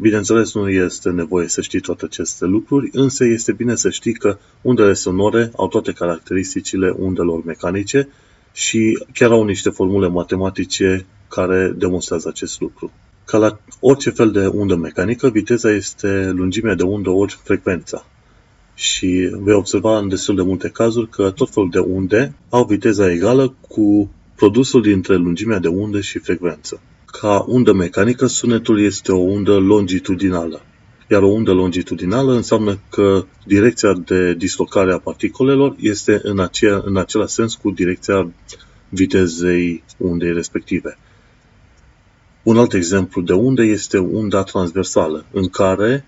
Bineînțeles, 0.00 0.54
nu 0.54 0.68
este 0.68 1.10
nevoie 1.10 1.48
să 1.48 1.60
știi 1.60 1.80
toate 1.80 2.04
aceste 2.04 2.44
lucruri, 2.44 2.88
însă 2.92 3.24
este 3.24 3.52
bine 3.52 3.74
să 3.74 3.90
știi 3.90 4.12
că 4.12 4.38
undele 4.62 4.92
sonore 4.92 5.50
au 5.56 5.68
toate 5.68 5.92
caracteristicile 5.92 6.94
undelor 6.98 7.44
mecanice 7.44 8.08
și 8.52 9.04
chiar 9.12 9.30
au 9.30 9.44
niște 9.44 9.70
formule 9.70 10.08
matematice 10.08 11.06
care 11.28 11.74
demonstrează 11.76 12.28
acest 12.28 12.60
lucru. 12.60 12.92
Ca 13.24 13.38
la 13.38 13.58
orice 13.80 14.10
fel 14.10 14.30
de 14.30 14.46
undă 14.46 14.76
mecanică, 14.76 15.28
viteza 15.28 15.70
este 15.70 16.30
lungimea 16.30 16.74
de 16.74 16.82
undă 16.82 17.10
ori 17.10 17.40
frecvența. 17.44 18.06
Și 18.74 19.30
vei 19.32 19.54
observa 19.54 19.98
în 19.98 20.08
destul 20.08 20.36
de 20.36 20.42
multe 20.42 20.68
cazuri 20.68 21.08
că 21.08 21.30
tot 21.30 21.50
felul 21.50 21.70
de 21.70 21.78
unde 21.78 22.34
au 22.48 22.64
viteza 22.64 23.12
egală 23.12 23.54
cu 23.68 24.10
produsul 24.34 24.82
dintre 24.82 25.14
lungimea 25.14 25.58
de 25.58 25.68
undă 25.68 26.00
și 26.00 26.18
frecvență. 26.18 26.80
Ca 27.10 27.44
undă 27.46 27.72
mecanică, 27.72 28.26
sunetul 28.26 28.80
este 28.80 29.12
o 29.12 29.18
undă 29.18 29.56
longitudinală. 29.56 30.62
Iar 31.10 31.22
o 31.22 31.28
undă 31.28 31.52
longitudinală 31.52 32.32
înseamnă 32.32 32.78
că 32.90 33.24
direcția 33.46 33.92
de 33.92 34.34
dislocare 34.34 34.92
a 34.92 34.98
particolelor 34.98 35.76
este 35.80 36.20
în, 36.22 36.38
acea, 36.40 36.82
în 36.84 36.96
același 36.96 37.34
sens 37.34 37.54
cu 37.54 37.70
direcția 37.70 38.30
vitezei 38.88 39.84
undei 39.96 40.32
respective. 40.32 40.98
Un 42.42 42.58
alt 42.58 42.72
exemplu 42.72 43.22
de 43.22 43.32
undă 43.32 43.62
este 43.62 43.98
unda 43.98 44.42
transversală, 44.42 45.24
în 45.32 45.48
care, 45.48 46.06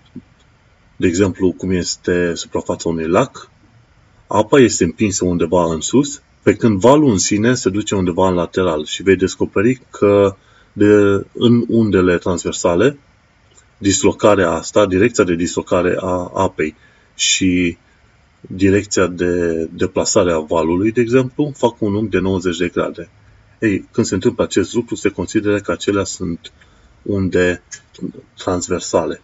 de 0.95 1.07
exemplu, 1.07 1.51
cum 1.51 1.71
este 1.71 2.33
suprafața 2.35 2.89
unui 2.89 3.07
lac, 3.07 3.49
apa 4.27 4.59
este 4.59 4.83
împinsă 4.83 5.25
undeva 5.25 5.73
în 5.73 5.81
sus, 5.81 6.21
pe 6.43 6.55
când 6.55 6.79
valul 6.79 7.11
în 7.11 7.17
sine 7.17 7.53
se 7.53 7.69
duce 7.69 7.95
undeva 7.95 8.27
în 8.27 8.33
lateral 8.33 8.85
și 8.85 9.03
vei 9.03 9.15
descoperi 9.15 9.81
că 9.89 10.35
de, 10.73 11.25
în 11.33 11.65
undele 11.67 12.17
transversale, 12.17 12.97
dislocarea 13.77 14.51
asta, 14.51 14.85
direcția 14.85 15.23
de 15.23 15.35
dislocare 15.35 15.95
a 15.99 16.31
apei 16.33 16.75
și 17.15 17.77
direcția 18.41 19.07
de 19.07 19.63
deplasare 19.73 20.31
a 20.31 20.39
valului, 20.39 20.91
de 20.91 21.01
exemplu, 21.01 21.51
fac 21.55 21.81
un 21.81 21.95
unghi 21.95 22.09
de 22.09 22.19
90 22.19 22.57
de 22.57 22.67
grade. 22.67 23.09
Ei, 23.59 23.87
când 23.91 24.07
se 24.07 24.13
întâmplă 24.13 24.43
acest 24.43 24.73
lucru, 24.73 24.95
se 24.95 25.09
consideră 25.09 25.59
că 25.59 25.71
acelea 25.71 26.03
sunt 26.03 26.51
unde 27.01 27.63
transversale. 28.37 29.21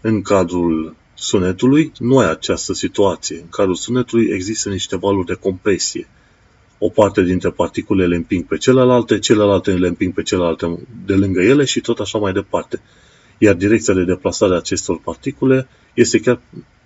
În 0.00 0.22
cadrul 0.22 0.96
sunetului 1.14 1.92
nu 1.98 2.18
ai 2.18 2.30
această 2.30 2.72
situație. 2.72 3.36
În 3.36 3.48
cadrul 3.48 3.74
sunetului 3.74 4.28
există 4.30 4.68
niște 4.68 4.96
valuri 4.96 5.26
de 5.26 5.34
compresie 5.34 6.08
o 6.78 6.88
parte 6.88 7.22
dintre 7.22 7.50
particule 7.50 8.06
le 8.06 8.16
împing 8.16 8.44
pe 8.44 8.56
celelalte, 8.56 9.18
celelalte 9.18 9.72
le 9.72 9.88
împing 9.88 10.14
pe 10.14 10.22
celelalte 10.22 10.78
de 11.06 11.14
lângă 11.14 11.40
ele 11.40 11.64
și 11.64 11.80
tot 11.80 11.98
așa 11.98 12.18
mai 12.18 12.32
departe. 12.32 12.80
Iar 13.38 13.54
direcția 13.54 13.94
de 13.94 14.04
deplasare 14.04 14.54
a 14.54 14.56
acestor 14.56 15.00
particule 15.00 15.68
este 15.94 16.18
chiar 16.18 16.40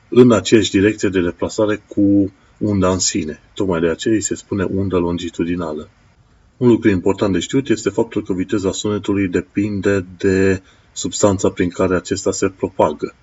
în 0.09 0.33
aceeași 0.33 0.71
direcție 0.71 1.09
de 1.09 1.21
deplasare 1.21 1.83
cu 1.89 2.33
unda 2.59 2.91
în 2.91 2.99
sine. 2.99 3.41
Tocmai 3.55 3.81
de 3.81 3.89
aceea 3.89 4.15
îi 4.15 4.21
se 4.21 4.35
spune 4.35 4.65
undă 4.65 4.97
longitudinală. 4.97 5.89
Un 6.57 6.69
lucru 6.69 6.89
important 6.89 7.33
de 7.33 7.39
știut 7.39 7.69
este 7.69 7.91
faptul 7.91 8.23
că 8.23 8.33
viteza 8.33 8.73
sunetului 8.73 9.29
depinde 9.29 10.07
de 10.19 10.63
substanța 10.93 11.51
prin 11.51 11.69
care 11.69 11.95
acesta 11.95 12.33
se 12.33 12.49
propagă. 12.49 13.15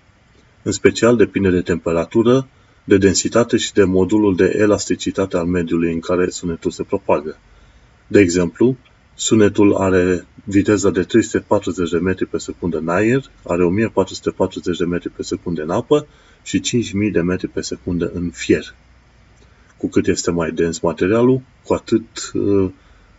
În 0.64 0.72
special 0.72 1.16
depinde 1.16 1.50
de 1.50 1.62
temperatură, 1.62 2.48
de 2.84 2.98
densitate 2.98 3.58
și 3.58 3.74
de 3.74 3.84
modulul 3.84 4.36
de 4.36 4.56
elasticitate 4.58 5.38
al 5.38 5.46
mediului 5.46 5.94
în 5.94 6.00
care 6.00 6.30
sunetul 6.30 6.72
se 6.72 6.84
propagă. 6.84 7.38
De 8.08 8.20
exemplu, 8.20 8.78
sunetul 9.16 9.76
are 9.76 10.26
viteza 10.44 10.90
de 10.90 11.04
340 11.04 11.90
de 11.90 11.98
metri 11.98 12.26
pe 12.26 12.38
secundă 12.38 12.78
în 12.78 12.90
aer, 12.90 13.32
are 13.44 13.64
1440 13.64 14.78
de 14.78 14.86
metri 14.86 15.10
pe 15.10 15.24
secundă 15.24 15.62
în 15.62 15.70
apă 15.70 16.08
și 16.44 16.60
5000 16.60 17.12
de 17.12 17.22
metri 17.22 17.48
pe 17.48 17.62
secundă 17.62 18.12
în 18.14 18.30
fier. 18.30 18.76
Cu 19.78 19.90
cât 19.90 20.08
este 20.08 20.32
mai 20.32 20.52
dens 20.52 20.80
materialul, 20.80 21.42
cu 21.66 21.74
atât 21.74 22.32
uh, 22.34 22.70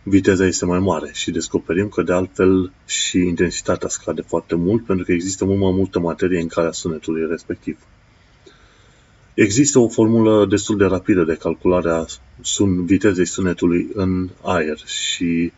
viteza 0.03 0.45
este 0.45 0.65
mai 0.65 0.79
mare 0.79 1.09
și 1.13 1.31
descoperim 1.31 1.87
că 1.87 2.01
de 2.01 2.13
altfel 2.13 2.71
și 2.85 3.17
intensitatea 3.17 3.89
scade 3.89 4.21
foarte 4.21 4.55
mult 4.55 4.85
pentru 4.85 5.05
că 5.05 5.11
există 5.11 5.45
mult 5.45 5.59
mai 5.59 5.71
multă 5.71 5.99
materie 5.99 6.39
în 6.39 6.47
calea 6.47 6.71
sunetului 6.71 7.27
respectiv. 7.29 7.77
Există 9.33 9.79
o 9.79 9.87
formulă 9.87 10.45
destul 10.45 10.77
de 10.77 10.85
rapidă 10.85 11.23
de 11.23 11.35
calculare 11.35 11.91
a 11.91 12.05
sun, 12.41 12.85
vitezei 12.85 13.25
sunetului 13.25 13.89
în 13.93 14.29
aer 14.41 14.77
și 14.85 15.51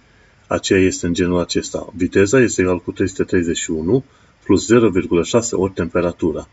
aceea 0.48 0.80
este 0.80 1.06
în 1.06 1.14
genul 1.14 1.40
acesta. 1.40 1.94
Viteza 1.96 2.40
este 2.40 2.62
egal 2.62 2.80
cu 2.80 2.92
331 2.92 4.04
plus 4.44 4.74
0,6 4.74 5.50
ori 5.52 5.74
temperatura. 5.74 6.48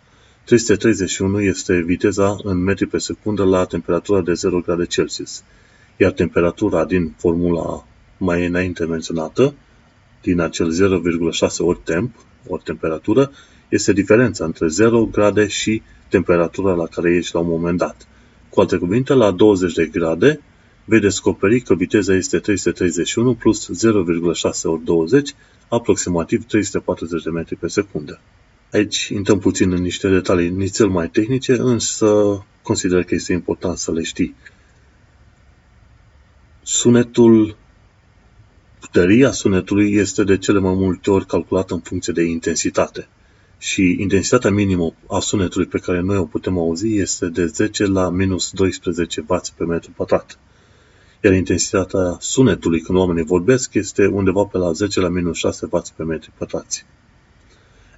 331 0.44 1.40
este 1.40 1.80
viteza 1.80 2.36
în 2.42 2.62
metri 2.62 2.86
pe 2.86 2.98
secundă 2.98 3.44
la 3.44 3.64
temperatura 3.64 4.20
de 4.20 4.32
0 4.32 4.60
grade 4.60 4.86
Celsius. 4.86 5.42
Iar 5.96 6.12
temperatura 6.12 6.84
din 6.84 7.14
formula 7.18 7.86
mai 8.18 8.46
înainte 8.46 8.84
menționată, 8.84 9.54
din 10.22 10.40
acel 10.40 11.00
0,6 11.48 11.56
ori 11.58 11.80
temp, 11.84 12.14
ori 12.46 12.62
temperatură, 12.62 13.30
este 13.70 13.92
diferența 13.92 14.44
între 14.44 14.66
0 14.66 15.04
grade 15.04 15.46
și 15.46 15.82
temperatura 16.08 16.74
la 16.74 16.86
care 16.86 17.14
ești 17.14 17.34
la 17.34 17.40
un 17.40 17.48
moment 17.48 17.78
dat. 17.78 18.06
Cu 18.48 18.60
alte 18.60 18.76
cuvinte, 18.76 19.12
la 19.12 19.30
20 19.30 19.72
de 19.72 19.86
grade 19.86 20.40
vei 20.84 21.00
descoperi 21.00 21.60
că 21.60 21.74
viteza 21.74 22.14
este 22.14 22.38
331 22.38 23.34
plus 23.34 23.70
0,6 23.86 24.62
ori 24.62 24.84
20, 24.84 25.34
aproximativ 25.68 26.44
340 26.44 27.22
de 27.22 27.30
metri 27.30 27.56
pe 27.56 27.68
secundă. 27.68 28.20
Aici 28.72 29.08
intrăm 29.08 29.38
puțin 29.38 29.72
în 29.72 29.82
niște 29.82 30.08
detalii 30.08 30.50
nițel 30.50 30.88
mai 30.88 31.08
tehnice, 31.08 31.52
însă 31.52 32.44
consider 32.62 33.04
că 33.04 33.14
este 33.14 33.32
important 33.32 33.78
să 33.78 33.92
le 33.92 34.02
știi. 34.02 34.34
Sunetul, 36.62 37.56
puteria 38.80 39.30
sunetului 39.30 39.92
este 39.94 40.24
de 40.24 40.38
cele 40.38 40.58
mai 40.58 40.74
multe 40.74 41.10
ori 41.10 41.26
calculată 41.26 41.74
în 41.74 41.80
funcție 41.80 42.12
de 42.12 42.22
intensitate 42.22 43.08
și 43.62 43.96
intensitatea 43.98 44.50
minimă 44.50 44.94
a 45.08 45.18
sunetului 45.18 45.66
pe 45.66 45.78
care 45.78 46.00
noi 46.00 46.16
o 46.16 46.24
putem 46.24 46.58
auzi 46.58 46.96
este 46.96 47.26
de 47.26 47.46
10 47.46 47.86
la 47.86 48.10
minus 48.10 48.50
12 48.50 49.24
W 49.28 49.36
pe 49.56 49.64
metru 49.64 49.90
pătrat. 49.96 50.38
Iar 51.24 51.32
intensitatea 51.32 52.16
sunetului 52.20 52.80
când 52.80 52.98
oamenii 52.98 53.24
vorbesc 53.24 53.74
este 53.74 54.06
undeva 54.06 54.44
pe 54.44 54.58
la 54.58 54.72
10 54.72 55.00
la 55.00 55.08
minus 55.08 55.36
6 55.36 55.68
W 55.70 55.82
pe 55.96 56.02
metru 56.02 56.30
pătrați. 56.38 56.86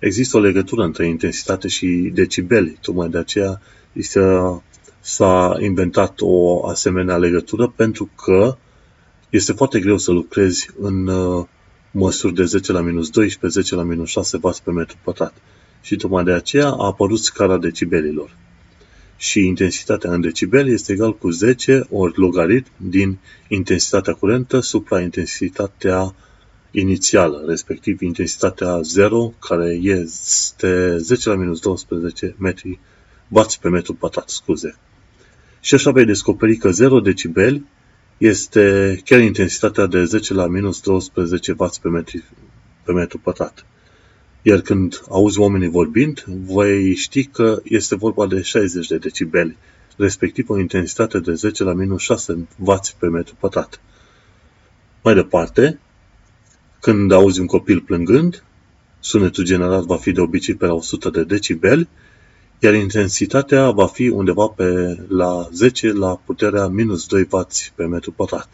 Există 0.00 0.36
o 0.36 0.40
legătură 0.40 0.82
între 0.82 1.06
intensitate 1.06 1.68
și 1.68 2.10
decibeli, 2.14 2.78
tocmai 2.80 3.08
de 3.08 3.18
aceea 3.18 3.60
s-a, 3.98 4.62
s-a 5.00 5.56
inventat 5.60 6.18
o 6.20 6.66
asemenea 6.66 7.16
legătură 7.16 7.72
pentru 7.76 8.10
că 8.24 8.56
este 9.30 9.52
foarte 9.52 9.80
greu 9.80 9.98
să 9.98 10.10
lucrezi 10.10 10.70
în 10.78 11.06
uh, 11.06 11.46
măsuri 11.90 12.34
de 12.34 12.44
10 12.44 12.72
la 12.72 12.80
minus 12.80 13.10
12, 13.10 13.60
10 13.60 13.74
la 13.74 13.82
minus 13.82 14.08
6 14.08 14.38
W 14.42 14.50
pe 14.64 14.70
metru 14.70 14.96
pătrat. 15.02 15.34
Și 15.82 15.96
tocmai 15.96 16.24
de 16.24 16.32
aceea 16.32 16.66
a 16.66 16.86
apărut 16.86 17.18
scara 17.18 17.58
decibelilor. 17.58 18.36
Și 19.16 19.46
intensitatea 19.46 20.12
în 20.12 20.20
decibeli 20.20 20.72
este 20.72 20.92
egal 20.92 21.18
cu 21.18 21.30
10 21.30 21.86
ori 21.90 22.18
logaritm 22.18 22.70
din 22.76 23.18
intensitatea 23.48 24.12
curentă 24.12 24.60
supra 24.60 25.00
intensitatea 25.00 26.14
inițială, 26.70 27.44
respectiv 27.46 28.00
intensitatea 28.00 28.80
0, 28.80 29.34
care 29.38 29.78
este 29.82 30.96
10 30.96 31.28
la 31.28 31.34
minus 31.34 31.60
12 31.60 32.34
metri 32.38 32.78
bați 33.28 33.60
pe 33.60 33.68
metru 33.68 33.94
pătrat, 33.94 34.28
scuze. 34.28 34.76
Și 35.60 35.74
așa 35.74 35.90
vei 35.90 36.04
descoperi 36.04 36.56
că 36.56 36.70
0 36.70 37.00
decibeli 37.00 37.64
este 38.18 39.00
chiar 39.04 39.20
intensitatea 39.20 39.86
de 39.86 40.04
10 40.04 40.34
la 40.34 40.46
minus 40.46 40.80
12 40.80 41.52
W 41.52 41.66
pe, 41.82 41.88
metri, 41.88 42.24
pe 42.84 42.92
metru 42.92 43.18
pătrat. 43.18 43.66
Iar 44.42 44.60
când 44.60 45.02
auzi 45.08 45.38
oamenii 45.38 45.68
vorbind, 45.68 46.24
vei 46.26 46.94
ști 46.94 47.24
că 47.24 47.60
este 47.64 47.96
vorba 47.96 48.26
de 48.26 48.42
60 48.42 48.86
de 48.86 48.96
decibeli, 48.96 49.56
respectiv 49.96 50.50
o 50.50 50.58
intensitate 50.58 51.18
de 51.18 51.34
10 51.34 51.64
la 51.64 51.72
minus 51.72 52.02
6 52.02 52.46
W 52.58 52.74
pe 52.98 53.06
metru 53.06 53.34
pătrat. 53.38 53.80
Mai 55.02 55.14
departe, 55.14 55.78
când 56.80 57.12
auzi 57.12 57.40
un 57.40 57.46
copil 57.46 57.80
plângând, 57.80 58.44
sunetul 59.00 59.44
generat 59.44 59.84
va 59.84 59.96
fi 59.96 60.12
de 60.12 60.20
obicei 60.20 60.54
pe 60.54 60.66
la 60.66 60.74
100 60.74 61.10
de 61.10 61.24
decibeli, 61.24 61.88
iar 62.58 62.74
intensitatea 62.74 63.70
va 63.70 63.86
fi 63.86 64.08
undeva 64.08 64.46
pe 64.46 64.98
la 65.08 65.48
10 65.52 65.92
la 65.92 66.20
puterea 66.24 66.66
minus 66.66 67.06
2 67.06 67.26
W 67.30 67.46
pe 67.74 67.84
metru 67.84 68.12
pătrat. 68.12 68.48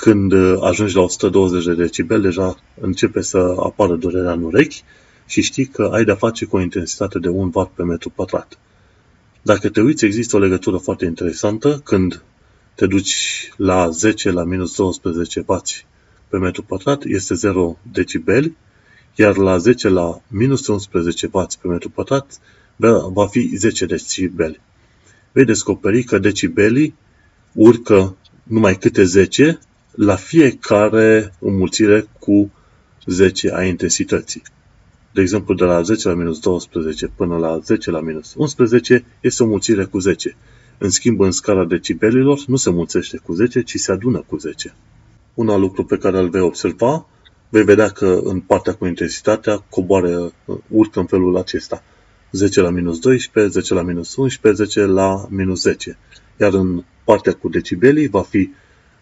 Când 0.00 0.32
ajungi 0.60 0.94
la 0.94 1.02
120 1.02 1.64
de 1.64 1.74
decibeli, 1.74 2.22
deja 2.22 2.56
începe 2.80 3.20
să 3.20 3.54
apară 3.58 3.96
durerea 3.96 4.32
în 4.32 4.42
urechi 4.42 4.82
și 5.26 5.42
știi 5.42 5.66
că 5.66 5.90
ai 5.92 6.04
de-a 6.04 6.14
face 6.14 6.44
cu 6.44 6.56
o 6.56 6.60
intensitate 6.60 7.18
de 7.18 7.28
1 7.28 7.50
W 7.54 7.70
pe 7.74 7.82
metru 7.82 8.10
pătrat. 8.10 8.58
Dacă 9.42 9.68
te 9.68 9.80
uiți, 9.80 10.04
există 10.04 10.36
o 10.36 10.38
legătură 10.38 10.76
foarte 10.76 11.04
interesantă 11.04 11.80
când 11.84 12.22
te 12.74 12.86
duci 12.86 13.48
la 13.56 13.88
10 13.88 14.30
la 14.30 14.44
minus 14.44 14.76
12 14.76 15.44
W 15.46 15.62
pe 16.28 16.38
metru 16.38 16.62
pătrat, 16.62 17.04
este 17.04 17.34
0 17.34 17.78
decibeli, 17.92 18.56
iar 19.14 19.36
la 19.36 19.56
10 19.56 19.88
la 19.88 20.20
minus 20.28 20.66
11 20.66 21.28
W 21.32 21.46
pe 21.60 21.68
metru 21.68 21.90
pătrat 21.90 22.38
va 23.12 23.26
fi 23.26 23.56
10 23.56 23.86
decibeli. 23.86 24.60
Vei 25.32 25.44
descoperi 25.44 26.02
că 26.02 26.18
decibelii 26.18 26.94
urcă 27.52 28.16
numai 28.42 28.76
câte 28.76 29.04
10 29.04 29.58
la 29.98 30.16
fiecare 30.16 31.32
înmulțire 31.38 32.06
cu 32.18 32.50
10 33.06 33.54
a 33.54 33.64
intensității. 33.64 34.42
De 35.12 35.20
exemplu, 35.20 35.54
de 35.54 35.64
la 35.64 35.82
10 35.82 36.08
la 36.08 36.14
minus 36.14 36.38
12 36.38 37.06
până 37.16 37.36
la 37.36 37.58
10 37.58 37.90
la 37.90 38.00
minus 38.00 38.34
11 38.36 39.04
este 39.20 39.42
o 39.42 39.46
mulțire 39.46 39.84
cu 39.84 39.98
10. 39.98 40.36
În 40.78 40.90
schimb, 40.90 41.20
în 41.20 41.30
scala 41.30 41.64
decibelilor 41.64 42.38
nu 42.46 42.56
se 42.56 42.70
mulțește 42.70 43.16
cu 43.16 43.32
10, 43.32 43.62
ci 43.62 43.76
se 43.76 43.92
adună 43.92 44.24
cu 44.26 44.36
10. 44.36 44.74
Un 45.34 45.48
alt 45.48 45.60
lucru 45.60 45.84
pe 45.84 45.98
care 45.98 46.18
îl 46.18 46.28
vei 46.28 46.40
observa, 46.40 47.06
vei 47.48 47.64
vedea 47.64 47.88
că 47.88 48.20
în 48.24 48.40
partea 48.40 48.74
cu 48.74 48.86
intensitatea 48.86 49.56
coboară, 49.56 50.32
urcă 50.68 50.98
în 50.98 51.06
felul 51.06 51.36
acesta. 51.36 51.82
10 52.32 52.60
la 52.60 52.70
minus 52.70 52.98
12, 52.98 53.52
10 53.52 53.74
la 53.74 53.82
minus 53.82 54.16
11, 54.16 54.64
10 54.64 54.84
la 54.84 55.26
minus 55.30 55.60
10. 55.60 55.98
Iar 56.40 56.52
în 56.52 56.84
partea 57.04 57.32
cu 57.32 57.48
decibelii 57.48 58.08
va 58.08 58.22
fi 58.22 58.50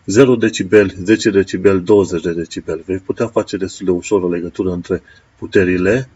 0 0.07 0.37
decibel, 0.37 0.95
10 1.05 1.31
decibel, 1.31 1.83
20 1.83 2.23
de 2.23 2.33
decibel. 2.33 2.83
Vei 2.87 2.99
putea 2.99 3.27
face 3.27 3.57
destul 3.57 3.87
de 3.87 3.93
ușor 3.93 4.23
o 4.23 4.29
legătură 4.29 4.73
între 4.73 5.03
puterile 5.39 6.09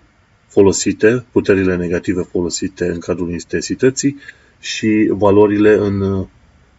folosite, 0.46 1.24
puterile 1.33 1.76
negative 1.76 2.22
folosite 2.22 2.87
în 2.87 2.98
cadrul 2.98 3.31
intensității 3.31 4.16
și 4.61 5.09
valorile 5.11 5.74
în 5.74 6.26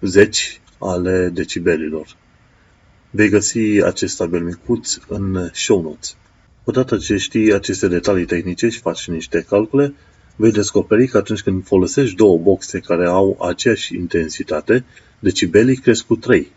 zeci 0.01 0.61
ale 0.77 1.29
decibelilor. 1.33 2.15
Vei 3.09 3.29
găsi 3.29 3.59
acest 3.83 4.17
tabel 4.17 4.43
micuț 4.43 4.97
în 5.07 5.49
show 5.53 5.81
notes. 5.81 6.15
Odată 6.63 6.97
ce 6.97 7.17
știi 7.17 7.53
aceste 7.53 7.87
detalii 7.87 8.25
tehnice 8.25 8.69
și 8.69 8.79
faci 8.79 9.07
niște 9.07 9.45
calcule, 9.49 9.93
vei 10.35 10.51
descoperi 10.51 11.07
că 11.07 11.17
atunci 11.17 11.41
când 11.41 11.65
folosești 11.65 12.15
două 12.15 12.37
boxe 12.37 12.79
care 12.79 13.07
au 13.07 13.37
aceeași 13.49 13.95
intensitate, 13.95 14.85
decibelii 15.19 15.75
cresc 15.75 16.05
cu 16.05 16.15
3. 16.15 16.51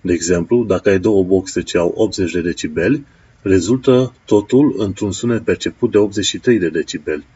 De 0.00 0.12
exemplu, 0.12 0.64
dacă 0.64 0.88
ai 0.88 0.98
două 0.98 1.24
boxe 1.24 1.62
ce 1.62 1.78
au 1.78 1.92
80 1.96 2.32
de 2.32 2.40
decibeli, 2.40 3.06
rezultă 3.42 4.14
totul 4.24 4.74
într-un 4.76 5.12
sunet 5.12 5.44
perceput 5.44 5.90
de 5.90 5.98
83 5.98 6.58
de 6.58 6.68
decibeli. 6.68 7.26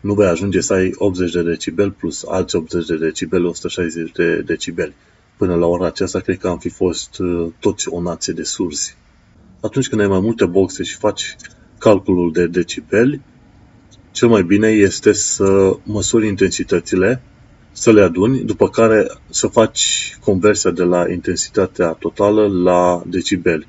Nu 0.00 0.14
vei 0.14 0.26
ajunge 0.26 0.60
să 0.60 0.72
ai 0.72 0.92
80 0.94 1.32
de 1.32 1.42
decibeli 1.42 1.90
plus 1.90 2.24
alți 2.28 2.56
80 2.56 2.86
de 2.86 2.96
decibeli, 2.96 3.44
160 3.44 4.12
de 4.12 4.40
decibeli. 4.40 4.94
Până 5.36 5.54
la 5.54 5.66
ora 5.66 5.86
aceasta, 5.86 6.20
cred 6.20 6.38
că 6.38 6.48
am 6.48 6.58
fi 6.58 6.68
fost 6.68 7.18
uh, 7.18 7.48
toți 7.60 7.88
o 7.88 8.00
nație 8.00 8.32
de 8.32 8.42
surzi. 8.42 8.96
Atunci 9.60 9.88
când 9.88 10.00
ai 10.00 10.06
mai 10.06 10.20
multe 10.20 10.46
boxe 10.46 10.82
și 10.82 10.96
faci 10.96 11.36
calculul 11.78 12.32
de 12.32 12.46
decibeli, 12.46 13.20
cel 14.10 14.28
mai 14.28 14.42
bine 14.42 14.68
este 14.68 15.12
să 15.12 15.76
măsori 15.82 16.26
intensitățile, 16.26 17.22
să 17.78 17.92
le 17.92 18.02
aduni, 18.02 18.38
după 18.38 18.68
care 18.68 19.10
să 19.30 19.46
faci 19.46 20.16
conversia 20.24 20.70
de 20.70 20.82
la 20.82 21.10
intensitatea 21.10 21.92
totală 21.92 22.48
la 22.48 23.02
decibeli. 23.06 23.66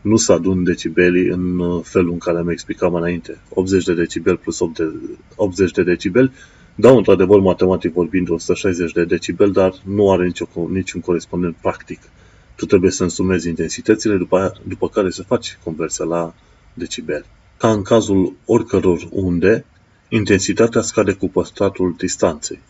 Nu 0.00 0.16
să 0.16 0.32
adun 0.32 0.64
decibelii 0.64 1.26
în 1.28 1.60
felul 1.82 2.12
în 2.12 2.18
care 2.18 2.38
am 2.38 2.48
explicat 2.48 2.90
mai 2.90 3.00
înainte. 3.00 3.38
80 3.48 3.84
de 3.84 3.94
decibeli 3.94 4.36
plus 4.36 4.60
80 5.36 5.70
de 5.70 5.82
decibeli 5.82 6.32
dau 6.74 6.96
într-adevăr 6.96 7.40
matematic 7.40 7.92
vorbind 7.92 8.30
160 8.30 8.92
de 8.92 9.04
decibeli, 9.04 9.52
dar 9.52 9.72
nu 9.84 10.10
are 10.10 10.24
nicio, 10.24 10.48
niciun 10.70 11.00
corespondent 11.00 11.56
practic. 11.60 12.00
Tu 12.56 12.66
trebuie 12.66 12.90
să 12.90 13.02
însumezi 13.02 13.48
intensitățile, 13.48 14.16
după, 14.16 14.52
după 14.66 14.88
care 14.88 15.10
să 15.10 15.22
faci 15.22 15.58
conversia 15.64 16.04
la 16.04 16.34
decibeli. 16.74 17.24
Ca 17.56 17.70
în 17.70 17.82
cazul 17.82 18.36
oricăror 18.44 19.08
unde, 19.10 19.64
Intensitatea 20.10 20.80
scade 20.80 21.12
cu 21.12 21.28
păstratul 21.28 21.94
distanței. 21.98 22.60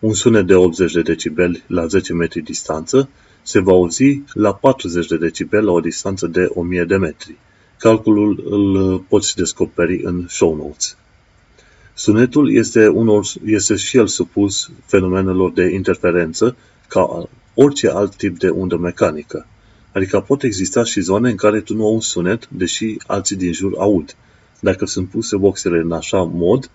Un 0.00 0.14
sunet 0.14 0.46
de 0.46 0.54
80 0.54 0.92
de 0.92 1.02
decibeli 1.02 1.62
la 1.66 1.86
10 1.86 2.12
metri 2.12 2.40
distanță 2.40 3.08
se 3.42 3.60
va 3.60 3.72
auzi 3.72 4.22
la 4.32 4.54
40 4.54 5.06
de 5.06 5.16
decibeli 5.16 5.64
la 5.64 5.72
o 5.72 5.80
distanță 5.80 6.26
de 6.26 6.48
1000 6.54 6.84
de 6.84 6.96
metri. 6.96 7.36
Calculul 7.78 8.44
îl 8.50 8.98
poți 8.98 9.36
descoperi 9.36 10.00
în 10.02 10.26
show 10.28 10.56
notes. 10.56 10.96
Sunetul 11.94 12.54
este, 12.54 12.86
unor, 12.86 13.26
este 13.44 13.76
și 13.76 13.96
el 13.96 14.06
supus 14.06 14.70
fenomenelor 14.84 15.52
de 15.52 15.70
interferență 15.74 16.56
ca 16.88 17.28
orice 17.54 17.88
alt 17.88 18.14
tip 18.14 18.38
de 18.38 18.48
undă 18.48 18.76
mecanică. 18.76 19.46
Adică 19.92 20.20
pot 20.20 20.42
exista 20.42 20.84
și 20.84 21.00
zone 21.00 21.30
în 21.30 21.36
care 21.36 21.60
tu 21.60 21.74
nu 21.74 21.86
auzi 21.86 22.08
sunet, 22.08 22.48
deși 22.48 22.96
alții 23.06 23.36
din 23.36 23.52
jur 23.52 23.72
aud. 23.78 24.16
Dacă 24.60 24.86
sunt 24.86 25.08
puse 25.08 25.36
boxele 25.36 25.78
în 25.78 25.92
așa 25.92 26.22
mod 26.22 26.70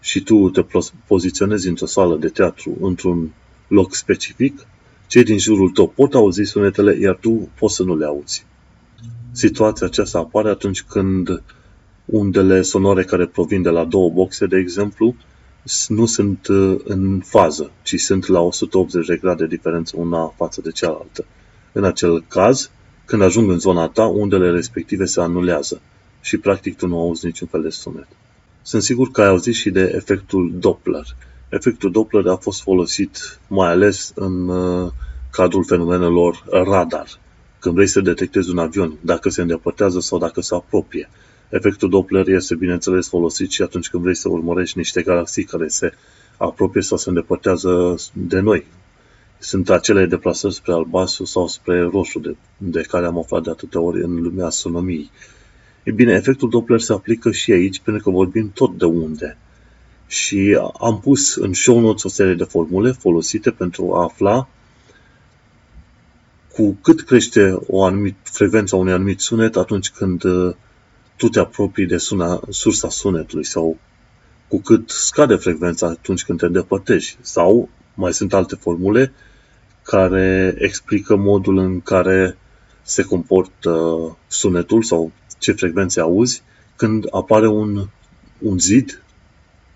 și 0.00 0.22
tu 0.22 0.50
te 0.50 0.64
poziționezi 1.06 1.68
într-o 1.68 1.86
sală 1.86 2.16
de 2.16 2.28
teatru 2.28 2.76
într-un 2.80 3.32
loc 3.68 3.94
specific, 3.94 4.66
cei 5.06 5.22
din 5.22 5.38
jurul 5.38 5.70
tău 5.70 5.88
pot 5.88 6.14
auzi 6.14 6.42
sunetele, 6.42 6.98
iar 7.00 7.18
tu 7.20 7.48
poți 7.58 7.74
să 7.74 7.82
nu 7.82 7.96
le 7.96 8.06
auzi. 8.06 8.46
Situația 9.32 9.86
aceasta 9.86 10.18
apare 10.18 10.48
atunci 10.48 10.82
când 10.82 11.42
undele 12.04 12.62
sonore 12.62 13.04
care 13.04 13.26
provin 13.26 13.62
de 13.62 13.68
la 13.68 13.84
două 13.84 14.10
boxe, 14.10 14.46
de 14.46 14.56
exemplu, 14.56 15.14
nu 15.88 16.06
sunt 16.06 16.46
uh, 16.46 16.80
în 16.84 17.20
fază, 17.24 17.70
ci 17.82 18.00
sunt 18.00 18.26
la 18.26 18.40
180 18.40 19.06
de 19.06 19.16
grade 19.16 19.46
diferență 19.46 19.96
una 19.98 20.34
față 20.36 20.60
de 20.60 20.70
cealaltă. 20.70 21.24
În 21.72 21.84
acel 21.84 22.24
caz, 22.28 22.70
când 23.04 23.22
ajung 23.22 23.50
în 23.50 23.58
zona 23.58 23.88
ta, 23.88 24.06
undele 24.06 24.50
respective 24.50 25.04
se 25.04 25.20
anulează 25.20 25.80
și 26.20 26.36
practic 26.36 26.76
tu 26.76 26.86
nu 26.86 26.98
auzi 26.98 27.26
niciun 27.26 27.48
fel 27.48 27.62
de 27.62 27.70
sunet. 27.70 28.08
Sunt 28.68 28.82
sigur 28.82 29.10
că 29.10 29.20
ai 29.20 29.28
auzit 29.28 29.54
și 29.54 29.70
de 29.70 29.92
efectul 29.94 30.52
Doppler. 30.58 31.16
Efectul 31.48 31.90
Doppler 31.90 32.26
a 32.26 32.36
fost 32.36 32.62
folosit 32.62 33.38
mai 33.46 33.68
ales 33.68 34.12
în 34.14 34.48
uh, 34.48 34.90
cadrul 35.30 35.64
fenomenelor 35.64 36.44
radar, 36.50 37.06
când 37.58 37.74
vrei 37.74 37.86
să 37.86 38.00
detectezi 38.00 38.50
un 38.50 38.58
avion, 38.58 38.98
dacă 39.00 39.28
se 39.28 39.40
îndepărtează 39.40 40.00
sau 40.00 40.18
dacă 40.18 40.40
se 40.40 40.54
apropie. 40.54 41.10
Efectul 41.48 41.88
Doppler 41.88 42.28
este, 42.28 42.54
bineînțeles, 42.54 43.08
folosit 43.08 43.50
și 43.50 43.62
atunci 43.62 43.88
când 43.88 44.02
vrei 44.02 44.16
să 44.16 44.28
urmărești 44.28 44.78
niște 44.78 45.02
galaxii 45.02 45.44
care 45.44 45.68
se 45.68 45.92
apropie 46.36 46.82
sau 46.82 46.96
se 46.96 47.08
îndepărtează 47.08 47.94
de 48.12 48.40
noi. 48.40 48.66
Sunt 49.38 49.70
acele 49.70 50.06
deplasări 50.06 50.54
spre 50.54 50.72
albastru 50.72 51.24
sau 51.24 51.46
spre 51.46 51.82
roșu, 51.82 52.18
de, 52.18 52.36
de 52.56 52.80
care 52.80 53.06
am 53.06 53.18
aflat 53.18 53.42
de 53.42 53.50
atâtea 53.50 53.80
ori 53.80 54.02
în 54.02 54.22
lumea 54.22 54.46
astronomiei. 54.46 55.10
E 55.88 55.90
bine, 55.90 56.12
efectul 56.12 56.48
Doppler 56.48 56.80
se 56.80 56.92
aplică 56.92 57.30
și 57.30 57.52
aici, 57.52 57.80
pentru 57.80 58.02
că 58.02 58.10
vorbim 58.10 58.50
tot 58.54 58.78
de 58.78 58.84
unde. 58.84 59.36
Și 60.06 60.58
am 60.80 61.00
pus 61.00 61.34
în 61.34 61.52
show 61.52 61.80
notes 61.80 62.02
o 62.02 62.08
serie 62.08 62.34
de 62.34 62.44
formule 62.44 62.90
folosite 62.90 63.50
pentru 63.50 63.94
a 63.94 64.02
afla 64.02 64.48
cu 66.52 66.78
cât 66.82 67.00
crește 67.00 67.58
o 67.66 67.84
anumit 67.84 68.16
frecvența 68.22 68.76
unui 68.76 68.92
anumit 68.92 69.20
sunet 69.20 69.56
atunci 69.56 69.90
când 69.90 70.24
uh, 70.24 70.54
tu 71.16 71.28
te 71.28 71.38
apropii 71.38 71.86
de 71.86 71.96
suna, 71.96 72.40
sursa 72.48 72.88
sunetului 72.88 73.44
sau 73.44 73.78
cu 74.48 74.60
cât 74.60 74.90
scade 74.90 75.34
frecvența 75.34 75.86
atunci 75.86 76.24
când 76.24 76.38
te 76.38 76.46
îndepărtești. 76.46 77.16
Sau 77.20 77.68
mai 77.94 78.12
sunt 78.12 78.34
alte 78.34 78.54
formule 78.54 79.12
care 79.82 80.54
explică 80.58 81.16
modul 81.16 81.58
în 81.58 81.80
care 81.80 82.36
se 82.82 83.02
comportă 83.02 83.76
sunetul 84.26 84.82
sau 84.82 85.12
ce 85.38 85.52
frecvențe 85.52 86.00
auzi 86.00 86.42
când 86.76 87.06
apare 87.10 87.48
un, 87.48 87.86
un 88.38 88.58
zid 88.58 89.02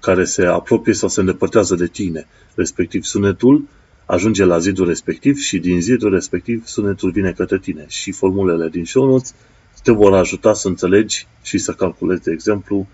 care 0.01 0.25
se 0.25 0.45
apropie 0.45 0.93
sau 0.93 1.09
se 1.09 1.21
îndepărtează 1.21 1.75
de 1.75 1.87
tine. 1.87 2.27
Respectiv, 2.55 3.03
sunetul 3.05 3.69
ajunge 4.07 4.45
la 4.45 4.59
zidul 4.59 4.87
respectiv 4.87 5.39
și 5.39 5.59
din 5.59 5.81
zidul 5.81 6.11
respectiv 6.11 6.67
sunetul 6.67 7.11
vine 7.11 7.33
către 7.33 7.59
tine. 7.59 7.85
Și 7.89 8.13
formulele 8.13 8.69
din 8.69 8.85
show 8.85 9.07
notes 9.07 9.35
te 9.83 9.93
vor 9.93 10.15
ajuta 10.15 10.55
să 10.55 10.69
înțelegi 10.69 11.27
și 11.43 11.59
să 11.59 11.73
calculezi, 11.73 12.23
de 12.23 12.31
exemplu, 12.31 12.89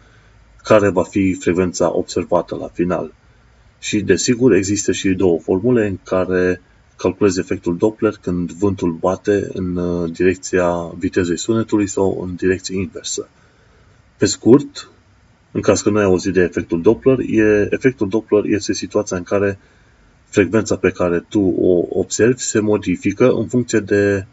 care 0.63 0.89
va 0.89 1.03
fi 1.03 1.35
frecvența 1.35 1.97
observată 1.97 2.57
la 2.57 2.69
final. 2.69 3.15
Și, 3.79 4.01
desigur, 4.01 4.53
există 4.53 4.93
și 4.93 5.09
două 5.09 5.39
formule 5.39 5.87
în 5.87 5.99
care 6.03 6.61
calculezi 6.99 7.39
efectul 7.39 7.77
Doppler 7.77 8.15
când 8.21 8.53
vântul 8.53 8.93
bate 8.93 9.49
în 9.53 9.77
uh, 9.77 10.11
direcția 10.13 10.93
vitezei 10.99 11.39
sunetului 11.39 11.87
sau 11.87 12.21
în 12.23 12.35
direcție 12.35 12.77
inversă. 12.79 13.29
Pe 14.17 14.27
scurt, 14.27 14.91
în 15.51 15.61
caz 15.61 15.81
că 15.81 15.91
nu 15.91 15.99
ai 15.99 16.05
auzit 16.05 16.33
de 16.33 16.41
efectul 16.41 16.83
Doppler, 16.83 17.19
e, 17.19 17.69
efectul 17.71 18.09
Doppler 18.09 18.45
este 18.45 18.73
situația 18.73 19.17
în 19.17 19.23
care 19.23 19.59
frecvența 20.29 20.77
pe 20.77 20.91
care 20.91 21.25
tu 21.29 21.41
o 21.41 21.99
observi 21.99 22.41
se 22.41 22.61
modifică 22.61 23.31
în 23.31 23.47
funcție 23.47 23.79
de 23.79 24.27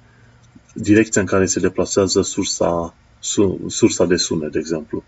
direcția 0.74 1.22
în 1.22 1.28
care 1.28 1.46
se 1.46 1.60
deplasează 1.60 2.22
sursa, 2.22 2.96
sursa 3.68 4.06
de 4.06 4.16
sunet, 4.16 4.52
de 4.52 4.60
exemplu. 4.60 5.04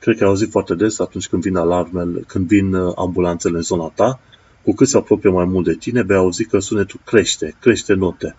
Cred 0.00 0.16
că 0.16 0.22
ai 0.22 0.28
auzit 0.28 0.50
foarte 0.50 0.74
des 0.74 0.98
atunci 0.98 1.28
când 1.28 1.42
vin 1.42 1.56
alarmele, 1.56 2.20
când 2.26 2.46
vin 2.46 2.74
uh, 2.74 2.92
ambulanțele 2.96 3.56
în 3.56 3.62
zona 3.62 3.92
ta, 3.94 4.20
cu 4.64 4.74
cât 4.74 4.88
se 4.88 4.96
apropie 4.96 5.30
mai 5.30 5.44
mult 5.44 5.64
de 5.64 5.74
tine, 5.74 6.02
vei 6.02 6.16
auzi 6.16 6.44
că 6.44 6.58
sunetul 6.58 7.00
crește, 7.04 7.56
crește 7.60 7.94
note. 7.94 8.36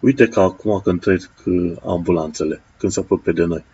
Uite 0.00 0.28
că 0.28 0.40
acum 0.40 0.80
când 0.84 1.00
trec 1.00 1.30
uh, 1.44 1.72
ambulanțele, 1.86 2.62
când 2.78 2.92
se 2.92 3.00
apropie 3.00 3.32
de 3.32 3.44
noi. 3.44 3.64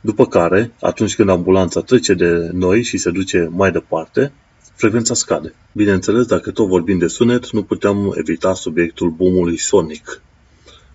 După 0.00 0.26
care, 0.26 0.72
atunci 0.80 1.14
când 1.14 1.28
ambulanța 1.28 1.80
trece 1.80 2.14
de 2.14 2.50
noi 2.52 2.82
și 2.82 2.98
se 2.98 3.10
duce 3.10 3.48
mai 3.52 3.72
departe, 3.72 4.32
frecvența 4.74 5.14
scade. 5.14 5.54
Bineînțeles, 5.72 6.26
dacă 6.26 6.50
tot 6.50 6.68
vorbim 6.68 6.98
de 6.98 7.06
sunet, 7.06 7.50
nu 7.50 7.62
putem 7.62 8.14
evita 8.16 8.54
subiectul 8.54 9.10
boomului 9.10 9.56
sonic. 9.56 10.22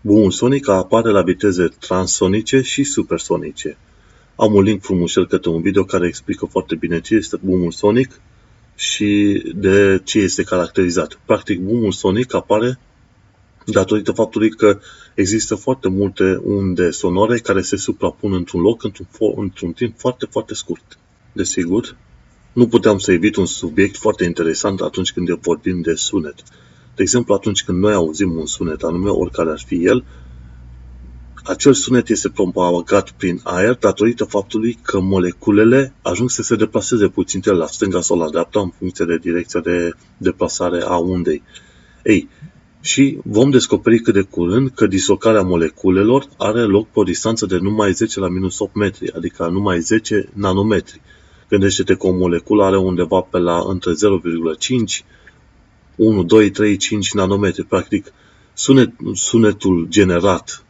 Boomul 0.02 0.32
sonic 0.32 0.70
apare 0.70 1.10
la 1.10 1.22
viteze 1.22 1.68
transonice 1.80 2.62
și 2.62 2.84
supersonice. 2.84 3.78
Am 4.36 4.54
un 4.54 4.64
link 4.64 4.82
frumușel 4.82 5.28
către 5.28 5.50
un 5.50 5.62
video 5.62 5.84
care 5.84 6.08
explică 6.08 6.46
foarte 6.46 6.76
bine 6.76 7.02
ce 7.02 7.16
este 7.16 7.38
boomul 7.44 7.72
sonic 7.72 8.22
și 8.80 9.42
de 9.56 10.02
ce 10.04 10.20
este 10.20 10.44
caracterizat. 10.44 11.20
Practic, 11.26 11.60
boomul 11.60 11.92
sonic 11.92 12.34
apare 12.34 12.80
datorită 13.66 14.12
faptului 14.12 14.50
că 14.50 14.80
există 15.14 15.56
foarte 15.56 15.90
multe 15.90 16.40
unde 16.44 16.90
sonore 16.90 17.38
care 17.38 17.62
se 17.62 17.78
suprapun 17.78 18.34
într-un 18.34 18.62
loc 18.62 18.84
într-un, 18.84 19.08
într-un 19.36 19.72
timp 19.72 20.00
foarte, 20.00 20.28
foarte 20.30 20.54
scurt. 20.54 21.00
Desigur, 21.32 21.96
nu 22.54 22.68
puteam 22.68 22.98
să 22.98 23.12
evit 23.12 23.36
un 23.36 23.46
subiect 23.46 23.98
foarte 23.98 24.24
interesant 24.24 24.82
atunci 24.82 25.14
când 25.14 25.30
vorbim 25.30 25.82
de 25.82 25.94
sunet. 25.94 26.44
De 26.96 27.02
exemplu, 27.02 27.34
atunci 27.34 27.64
când 27.64 27.78
noi 27.78 27.94
auzim 27.94 28.32
un 28.38 28.46
sunet 28.46 28.84
anume, 28.84 29.10
oricare 29.10 29.50
ar 29.50 29.62
fi 29.66 29.86
el, 29.86 30.04
acel 31.44 31.74
sunet 31.74 32.10
este 32.10 32.30
propagat 32.30 33.12
prin 33.12 33.40
aer 33.44 33.76
datorită 33.76 34.24
faptului 34.24 34.78
că 34.82 35.00
moleculele 35.00 35.94
ajung 36.02 36.30
să 36.30 36.42
se 36.42 36.56
deplaseze 36.56 37.08
puțin 37.08 37.42
la 37.44 37.66
stânga 37.66 38.02
sau 38.02 38.18
la 38.18 38.30
dreapta 38.30 38.60
în 38.60 38.70
funcție 38.78 39.06
de 39.06 39.18
direcția 39.18 39.60
de 39.60 39.92
deplasare 40.18 40.82
a 40.82 40.98
undei. 40.98 41.44
Ei, 42.04 42.30
și 42.82 43.18
vom 43.24 43.50
descoperi 43.50 44.00
cât 44.00 44.14
de 44.14 44.22
curând 44.22 44.70
că 44.70 44.88
dislocarea 44.88 45.42
moleculelor 45.42 46.28
are 46.38 46.62
loc 46.62 46.88
pe 46.88 47.00
o 47.00 47.04
distanță 47.04 47.46
de 47.46 47.58
numai 47.58 47.92
10 47.92 48.20
la 48.20 48.28
minus 48.28 48.60
8 48.60 48.76
metri, 48.76 49.14
adică 49.14 49.48
numai 49.48 49.80
10 49.80 50.30
nanometri. 50.34 51.02
Gândește-te 51.50 51.96
că 51.96 52.08
o 52.08 52.12
moleculă 52.12 52.64
are 52.64 52.78
undeva 52.78 53.22
pe 53.22 53.38
la 53.38 53.64
între 53.68 53.92
0,5, 53.92 55.06
1, 55.96 56.24
2, 56.24 56.50
3, 56.50 56.78
5 56.78 57.14
nanometri. 57.14 57.64
Practic, 57.64 58.14
sunet, 58.54 58.92
sunetul 59.14 59.86
generat 59.90 60.64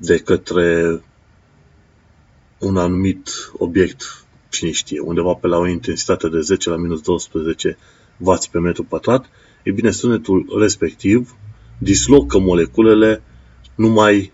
de 0.00 0.18
către 0.18 1.00
un 2.58 2.76
anumit 2.76 3.28
obiect, 3.52 4.24
cine 4.48 4.70
știe, 4.70 5.00
undeva 5.00 5.32
pe 5.32 5.46
la 5.46 5.56
o 5.56 5.68
intensitate 5.68 6.28
de 6.28 6.40
10 6.40 6.70
la 6.70 6.76
minus 6.76 7.00
12 7.00 7.78
W 8.16 8.32
pe 8.50 8.58
metru 8.58 8.84
pătrat, 8.84 9.30
e 9.62 9.70
bine, 9.70 9.90
sunetul 9.90 10.56
respectiv 10.58 11.36
dislocă 11.78 12.38
moleculele 12.38 13.22
numai 13.74 14.32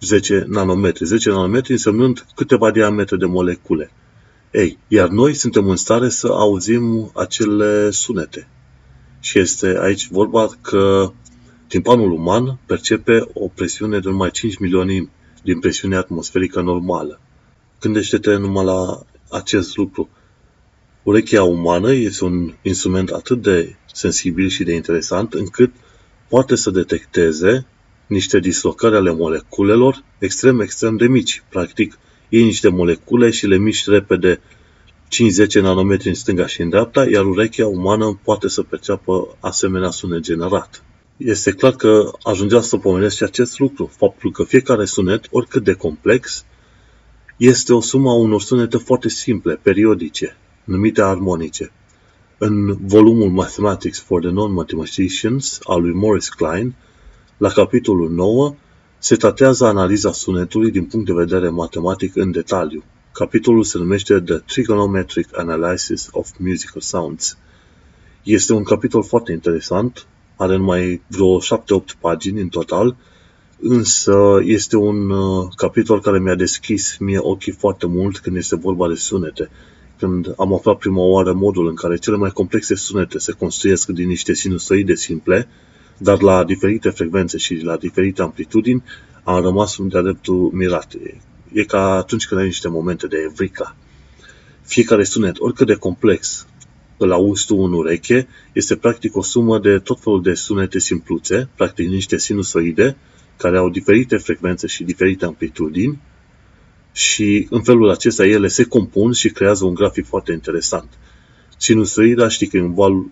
10 0.00 0.44
nanometri. 0.48 1.04
10 1.04 1.30
nanometri 1.30 1.72
însemnând 1.72 2.26
câteva 2.34 2.70
diametre 2.70 3.16
de 3.16 3.26
molecule. 3.26 3.90
Ei, 4.50 4.78
iar 4.88 5.08
noi 5.08 5.34
suntem 5.34 5.68
în 5.68 5.76
stare 5.76 6.08
să 6.08 6.26
auzim 6.26 7.10
acele 7.14 7.90
sunete. 7.90 8.48
Și 9.20 9.38
este 9.38 9.78
aici 9.80 10.08
vorba 10.08 10.48
că 10.60 11.12
timpanul 11.66 12.12
uman 12.12 12.58
percepe 12.66 13.28
o 13.32 13.48
presiune 13.48 13.98
de 13.98 14.08
numai 14.08 14.30
5 14.30 14.58
milioane 14.58 15.08
din 15.42 15.60
presiunea 15.60 15.98
atmosferică 15.98 16.60
normală. 16.60 17.20
Gândește-te 17.80 18.34
numai 18.34 18.64
la 18.64 19.02
acest 19.30 19.76
lucru. 19.76 20.08
Urechea 21.02 21.42
umană 21.42 21.92
este 21.92 22.24
un 22.24 22.54
instrument 22.62 23.10
atât 23.10 23.42
de 23.42 23.76
sensibil 23.92 24.48
și 24.48 24.64
de 24.64 24.74
interesant 24.74 25.34
încât 25.34 25.72
poate 26.28 26.54
să 26.54 26.70
detecteze 26.70 27.66
niște 28.06 28.38
dislocări 28.38 28.96
ale 28.96 29.12
moleculelor 29.12 30.04
extrem, 30.18 30.60
extrem 30.60 30.96
de 30.96 31.06
mici. 31.06 31.42
Practic, 31.48 31.98
iei 32.28 32.44
niște 32.44 32.68
molecule 32.68 33.30
și 33.30 33.46
le 33.46 33.56
miști 33.56 33.90
repede 33.90 34.40
5-10 35.58 35.60
nanometri 35.60 36.08
în 36.08 36.14
stânga 36.14 36.46
și 36.46 36.60
în 36.60 36.68
dreapta, 36.68 37.08
iar 37.08 37.24
urechea 37.24 37.66
umană 37.66 38.20
poate 38.24 38.48
să 38.48 38.62
perceapă 38.62 39.36
asemenea 39.40 39.90
sunet 39.90 40.20
generat. 40.20 40.84
Este 41.16 41.52
clar 41.52 41.72
că 41.72 42.10
ajungea 42.22 42.60
să 42.60 42.76
pomenesc 42.76 43.16
și 43.16 43.22
acest 43.22 43.58
lucru, 43.58 43.90
faptul 43.96 44.32
că 44.32 44.44
fiecare 44.44 44.84
sunet, 44.84 45.26
oricât 45.30 45.64
de 45.64 45.72
complex, 45.72 46.44
este 47.36 47.72
o 47.72 47.80
sumă 47.80 48.10
a 48.10 48.14
unor 48.14 48.42
sunete 48.42 48.76
foarte 48.76 49.08
simple, 49.08 49.54
periodice, 49.62 50.36
numite 50.64 51.02
armonice. 51.02 51.72
În 52.38 52.76
volumul 52.86 53.30
Mathematics 53.30 54.00
for 54.00 54.20
the 54.20 54.30
Non-Mathematicians 54.30 55.58
al 55.62 55.80
lui 55.80 55.92
Morris 55.92 56.28
Klein, 56.28 56.74
la 57.36 57.48
capitolul 57.48 58.10
9, 58.10 58.54
se 58.98 59.16
tratează 59.16 59.64
analiza 59.64 60.12
sunetului 60.12 60.70
din 60.70 60.84
punct 60.84 61.06
de 61.06 61.12
vedere 61.12 61.48
matematic 61.48 62.16
în 62.16 62.30
detaliu. 62.30 62.84
Capitolul 63.12 63.64
se 63.64 63.78
numește 63.78 64.20
The 64.20 64.36
Trigonometric 64.36 65.38
Analysis 65.38 66.08
of 66.10 66.30
Musical 66.38 66.80
Sounds. 66.80 67.38
Este 68.22 68.52
un 68.52 68.62
capitol 68.62 69.02
foarte 69.02 69.32
interesant, 69.32 70.06
are 70.36 70.56
numai 70.56 71.02
vreo 71.06 71.40
7-8 71.40 71.42
pagini 72.00 72.40
în 72.40 72.48
total, 72.48 72.96
însă 73.60 74.40
este 74.42 74.76
un 74.76 75.10
uh, 75.10 75.48
capitol 75.56 76.00
care 76.00 76.18
mi-a 76.18 76.34
deschis 76.34 76.96
mie 76.98 77.18
ochii 77.20 77.52
foarte 77.52 77.86
mult 77.86 78.18
când 78.18 78.36
este 78.36 78.56
vorba 78.56 78.88
de 78.88 78.94
sunete. 78.94 79.50
Când 79.98 80.34
am 80.36 80.54
aflat 80.54 80.78
prima 80.78 81.02
oară 81.02 81.32
modul 81.32 81.68
în 81.68 81.74
care 81.74 81.96
cele 81.96 82.16
mai 82.16 82.30
complexe 82.30 82.74
sunete 82.74 83.18
se 83.18 83.32
construiesc 83.32 83.88
din 83.88 84.08
niște 84.08 84.34
sinusoide 84.34 84.94
simple, 84.94 85.48
dar 85.98 86.22
la 86.22 86.44
diferite 86.44 86.90
frecvențe 86.90 87.38
și 87.38 87.54
la 87.54 87.76
diferite 87.76 88.22
amplitudini, 88.22 88.82
am 89.24 89.42
rămas 89.42 89.76
de-a 89.78 90.02
dreptul 90.02 90.50
mirat. 90.52 90.92
E 91.52 91.64
ca 91.64 91.94
atunci 91.94 92.26
când 92.26 92.40
ai 92.40 92.46
niște 92.46 92.68
momente 92.68 93.06
de 93.06 93.16
evrica. 93.30 93.76
Fiecare 94.62 95.04
sunet, 95.04 95.38
oricât 95.38 95.66
de 95.66 95.74
complex 95.74 96.46
îl 96.96 97.12
auzi 97.12 97.46
tu 97.46 97.56
în 97.56 97.72
ureche, 97.72 98.28
este 98.52 98.76
practic 98.76 99.16
o 99.16 99.22
sumă 99.22 99.58
de 99.58 99.78
tot 99.78 100.00
felul 100.00 100.22
de 100.22 100.34
sunete 100.34 100.78
simpluțe, 100.78 101.48
practic 101.56 101.88
niște 101.88 102.18
sinusoide, 102.18 102.96
care 103.36 103.56
au 103.56 103.68
diferite 103.68 104.16
frecvențe 104.16 104.66
și 104.66 104.84
diferite 104.84 105.24
amplitudini, 105.24 106.00
și 106.92 107.46
în 107.50 107.62
felul 107.62 107.90
acesta 107.90 108.26
ele 108.26 108.48
se 108.48 108.64
compun 108.64 109.12
și 109.12 109.30
creează 109.30 109.64
un 109.64 109.74
grafic 109.74 110.06
foarte 110.06 110.32
interesant. 110.32 110.88
Sinusoida 111.56 112.28
știi 112.28 112.46
că 112.46 112.56
e 112.56 112.62
un 112.62 112.74
val 112.74 113.04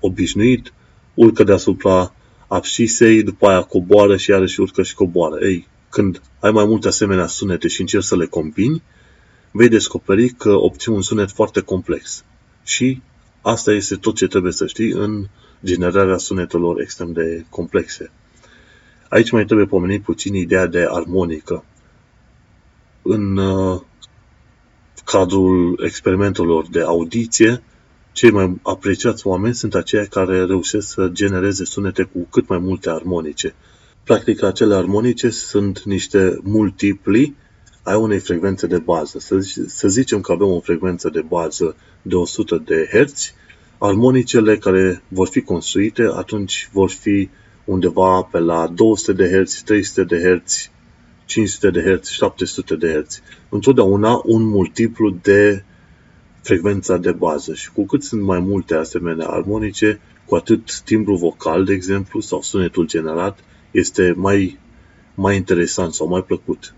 obișnuit, 0.00 0.72
urcă 1.14 1.44
deasupra 1.44 2.14
abscisei, 2.48 3.22
după 3.22 3.46
aia 3.46 3.62
coboară 3.62 4.16
și 4.16 4.30
iarăși 4.30 4.60
urcă 4.60 4.82
și 4.82 4.94
coboară. 4.94 5.46
Ei, 5.46 5.66
când 5.88 6.22
ai 6.40 6.50
mai 6.50 6.64
multe 6.64 6.88
asemenea 6.88 7.26
sunete 7.26 7.68
și 7.68 7.80
încerci 7.80 8.04
să 8.04 8.16
le 8.16 8.26
combini, 8.26 8.82
vei 9.50 9.68
descoperi 9.68 10.28
că 10.28 10.52
obții 10.52 10.92
un 10.92 11.02
sunet 11.02 11.30
foarte 11.30 11.60
complex. 11.60 12.24
Și 12.64 13.02
asta 13.42 13.72
este 13.72 13.96
tot 13.96 14.14
ce 14.14 14.26
trebuie 14.26 14.52
să 14.52 14.66
știi 14.66 14.90
în 14.90 15.26
generarea 15.64 16.16
sunetelor 16.16 16.80
extrem 16.80 17.12
de 17.12 17.44
complexe. 17.48 18.10
Aici 19.08 19.30
mai 19.30 19.44
trebuie 19.44 19.66
pomenit 19.66 20.02
puțin 20.02 20.34
ideea 20.34 20.66
de 20.66 20.86
armonică. 20.88 21.64
În 23.02 23.36
uh, 23.36 23.80
cadrul 25.04 25.80
experimentelor 25.84 26.66
de 26.68 26.80
audiție, 26.80 27.62
cei 28.12 28.30
mai 28.30 28.60
apreciați 28.62 29.26
oameni 29.26 29.54
sunt 29.54 29.74
aceia 29.74 30.04
care 30.04 30.44
reușesc 30.44 30.88
să 30.88 31.08
genereze 31.12 31.64
sunete 31.64 32.02
cu 32.02 32.26
cât 32.30 32.48
mai 32.48 32.58
multe 32.58 32.90
armonice. 32.90 33.54
Practic, 34.04 34.42
acele 34.42 34.74
armonice 34.74 35.30
sunt 35.30 35.82
niște 35.82 36.38
multipli 36.42 37.34
ai 37.90 37.96
unei 37.96 38.18
frecvențe 38.18 38.66
de 38.66 38.78
bază. 38.78 39.18
Să, 39.18 39.38
să 39.66 39.88
zicem 39.88 40.20
că 40.20 40.32
avem 40.32 40.46
o 40.46 40.60
frecvență 40.60 41.08
de 41.08 41.20
bază 41.20 41.76
de 42.02 42.14
100 42.14 42.62
de 42.66 42.88
Hz, 42.92 43.34
armonicele 43.78 44.56
care 44.56 45.02
vor 45.08 45.28
fi 45.28 45.40
construite 45.40 46.02
atunci 46.02 46.68
vor 46.72 46.90
fi 46.90 47.28
undeva 47.64 48.22
pe 48.22 48.38
la 48.38 48.66
200 48.74 49.12
de 49.12 49.42
Hz, 49.42 49.62
300 49.62 50.04
de 50.04 50.40
Hz, 50.44 50.70
500 51.24 51.70
de 51.70 51.80
Hz, 51.80 52.08
700 52.08 52.76
de 52.76 53.02
Hz. 53.04 53.22
Întotdeauna 53.48 54.20
un 54.24 54.42
multiplu 54.42 55.10
de 55.22 55.64
frecvența 56.42 56.96
de 56.96 57.12
bază 57.12 57.54
și 57.54 57.72
cu 57.72 57.84
cât 57.84 58.02
sunt 58.02 58.22
mai 58.22 58.38
multe 58.38 58.74
asemenea 58.74 59.26
armonice, 59.26 60.00
cu 60.24 60.34
atât 60.34 60.80
timbru 60.80 61.14
vocal, 61.14 61.64
de 61.64 61.72
exemplu, 61.72 62.20
sau 62.20 62.42
sunetul 62.42 62.86
generat 62.86 63.38
este 63.70 64.14
mai, 64.16 64.58
mai 65.14 65.36
interesant 65.36 65.94
sau 65.94 66.08
mai 66.08 66.22
plăcut. 66.22 66.74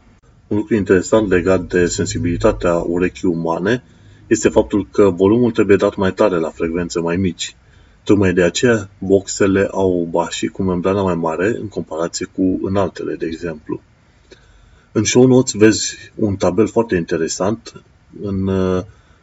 Un 0.53 0.59
lucru 0.59 0.75
interesant 0.75 1.29
legat 1.29 1.61
de 1.61 1.87
sensibilitatea 1.87 2.75
urechii 2.75 3.29
umane 3.29 3.83
este 4.27 4.49
faptul 4.49 4.89
că 4.91 5.11
volumul 5.11 5.51
trebuie 5.51 5.77
dat 5.77 5.97
mai 5.97 6.13
tare 6.13 6.37
la 6.37 6.49
frecvențe 6.49 7.01
mai 7.01 7.17
mici. 7.17 7.57
Tocmai 8.05 8.33
de 8.33 8.43
aceea, 8.43 8.89
boxele 8.99 9.69
au 9.71 10.09
bașii 10.11 10.49
cu 10.49 10.63
membrana 10.63 11.03
mai 11.03 11.15
mare 11.15 11.47
în 11.61 11.69
comparație 11.69 12.27
cu 12.27 12.59
înaltele, 12.63 13.15
de 13.15 13.27
exemplu. 13.27 13.81
În 14.93 15.05
show 15.05 15.27
notes 15.27 15.53
vezi 15.53 15.97
un 16.15 16.37
tabel 16.37 16.67
foarte 16.67 16.97
interesant 16.97 17.83
în, 18.23 18.49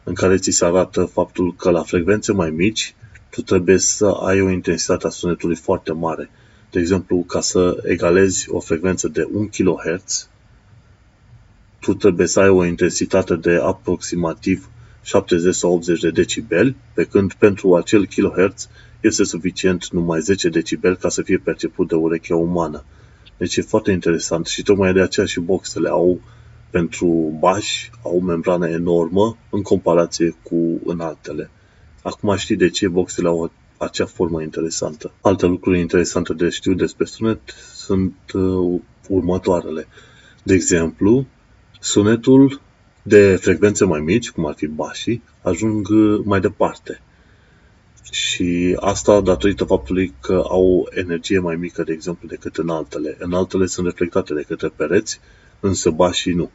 în 0.04 0.14
care 0.14 0.36
ți 0.36 0.50
se 0.50 0.64
arată 0.64 1.04
faptul 1.04 1.54
că 1.54 1.70
la 1.70 1.82
frecvențe 1.82 2.32
mai 2.32 2.50
mici 2.50 2.94
tu 3.28 3.42
trebuie 3.42 3.78
să 3.78 4.06
ai 4.06 4.40
o 4.40 4.50
intensitate 4.50 5.06
a 5.06 5.10
sunetului 5.10 5.56
foarte 5.56 5.92
mare. 5.92 6.30
De 6.70 6.78
exemplu, 6.78 7.16
ca 7.16 7.40
să 7.40 7.82
egalezi 7.84 8.50
o 8.50 8.60
frecvență 8.60 9.08
de 9.08 9.28
1 9.32 9.46
kHz, 9.46 10.28
tu 11.80 11.94
trebuie 11.94 12.26
să 12.26 12.40
ai 12.40 12.48
o 12.48 12.64
intensitate 12.64 13.36
de 13.36 13.60
aproximativ 13.62 14.70
70 15.02 15.54
sau 15.54 15.72
80 15.72 16.00
de 16.00 16.10
decibeli, 16.10 16.76
pe 16.94 17.04
când 17.04 17.32
pentru 17.32 17.76
acel 17.76 18.06
kilohertz 18.06 18.68
este 19.00 19.24
suficient 19.24 19.88
numai 19.88 20.20
10 20.20 20.48
decibeli 20.48 20.96
ca 20.96 21.08
să 21.08 21.22
fie 21.22 21.38
perceput 21.38 21.88
de 21.88 21.94
urechea 21.94 22.36
umană. 22.36 22.84
Deci 23.36 23.56
e 23.56 23.62
foarte 23.62 23.90
interesant 23.90 24.46
și 24.46 24.62
tocmai 24.62 24.92
de 24.92 25.00
aceea 25.00 25.26
și 25.26 25.40
boxele 25.40 25.88
au 25.88 26.20
pentru 26.70 27.36
bași, 27.38 27.90
au 28.02 28.20
membrană 28.20 28.68
enormă 28.68 29.36
în 29.50 29.62
comparație 29.62 30.36
cu 30.42 30.80
înaltele. 30.84 31.50
Acum 32.02 32.36
știi 32.36 32.56
de 32.56 32.68
ce 32.68 32.88
boxele 32.88 33.28
au 33.28 33.52
acea 33.76 34.06
formă 34.06 34.42
interesantă. 34.42 35.12
Alte 35.20 35.46
lucruri 35.46 35.80
interesante 35.80 36.34
de 36.34 36.48
știu 36.48 36.74
despre 36.74 37.04
sunet 37.04 37.40
sunt 37.74 38.14
uh, 38.34 38.80
următoarele. 39.08 39.86
De 40.42 40.54
exemplu, 40.54 41.26
sunetul 41.80 42.60
de 43.02 43.36
frecvențe 43.36 43.84
mai 43.84 44.00
mici, 44.00 44.30
cum 44.30 44.46
ar 44.46 44.54
fi 44.54 44.66
bașii, 44.66 45.22
ajung 45.42 45.88
uh, 45.88 46.20
mai 46.24 46.40
departe. 46.40 47.00
Și 48.10 48.76
asta 48.80 49.20
datorită 49.20 49.64
faptului 49.64 50.14
că 50.20 50.42
au 50.48 50.88
energie 50.94 51.38
mai 51.38 51.56
mică, 51.56 51.82
de 51.82 51.92
exemplu, 51.92 52.28
decât 52.28 52.56
în 52.56 52.68
altele. 52.68 53.16
În 53.18 53.32
altele 53.32 53.66
sunt 53.66 53.86
reflectate 53.86 54.34
de 54.34 54.44
către 54.48 54.68
pereți, 54.76 55.20
însă 55.60 55.90
bașii 55.90 56.32
nu. 56.32 56.50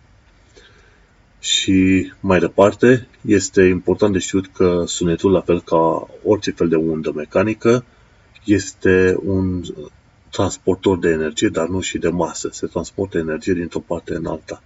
Și 1.40 2.12
mai 2.20 2.40
departe, 2.40 3.08
este 3.22 3.64
important 3.64 4.14
de 4.14 4.20
știut 4.20 4.48
că 4.48 4.84
sunetul, 4.86 5.32
la 5.32 5.42
fel 5.42 5.62
ca 5.62 6.08
orice 6.24 6.52
fel 6.52 6.68
de 6.68 6.76
undă 6.76 7.12
mecanică, 7.16 7.86
este 8.46 9.18
un 9.26 9.64
transportor 10.30 11.00
de 11.00 11.10
energie, 11.10 11.48
dar 11.48 11.68
nu 11.68 11.82
și 11.82 11.98
de 11.98 12.10
masă. 12.10 12.50
Se 12.52 12.68
transportă 12.68 13.18
energie 13.18 13.54
dintr-o 13.54 13.80
parte 13.80 14.16
în 14.16 14.26
alta. 14.26 14.64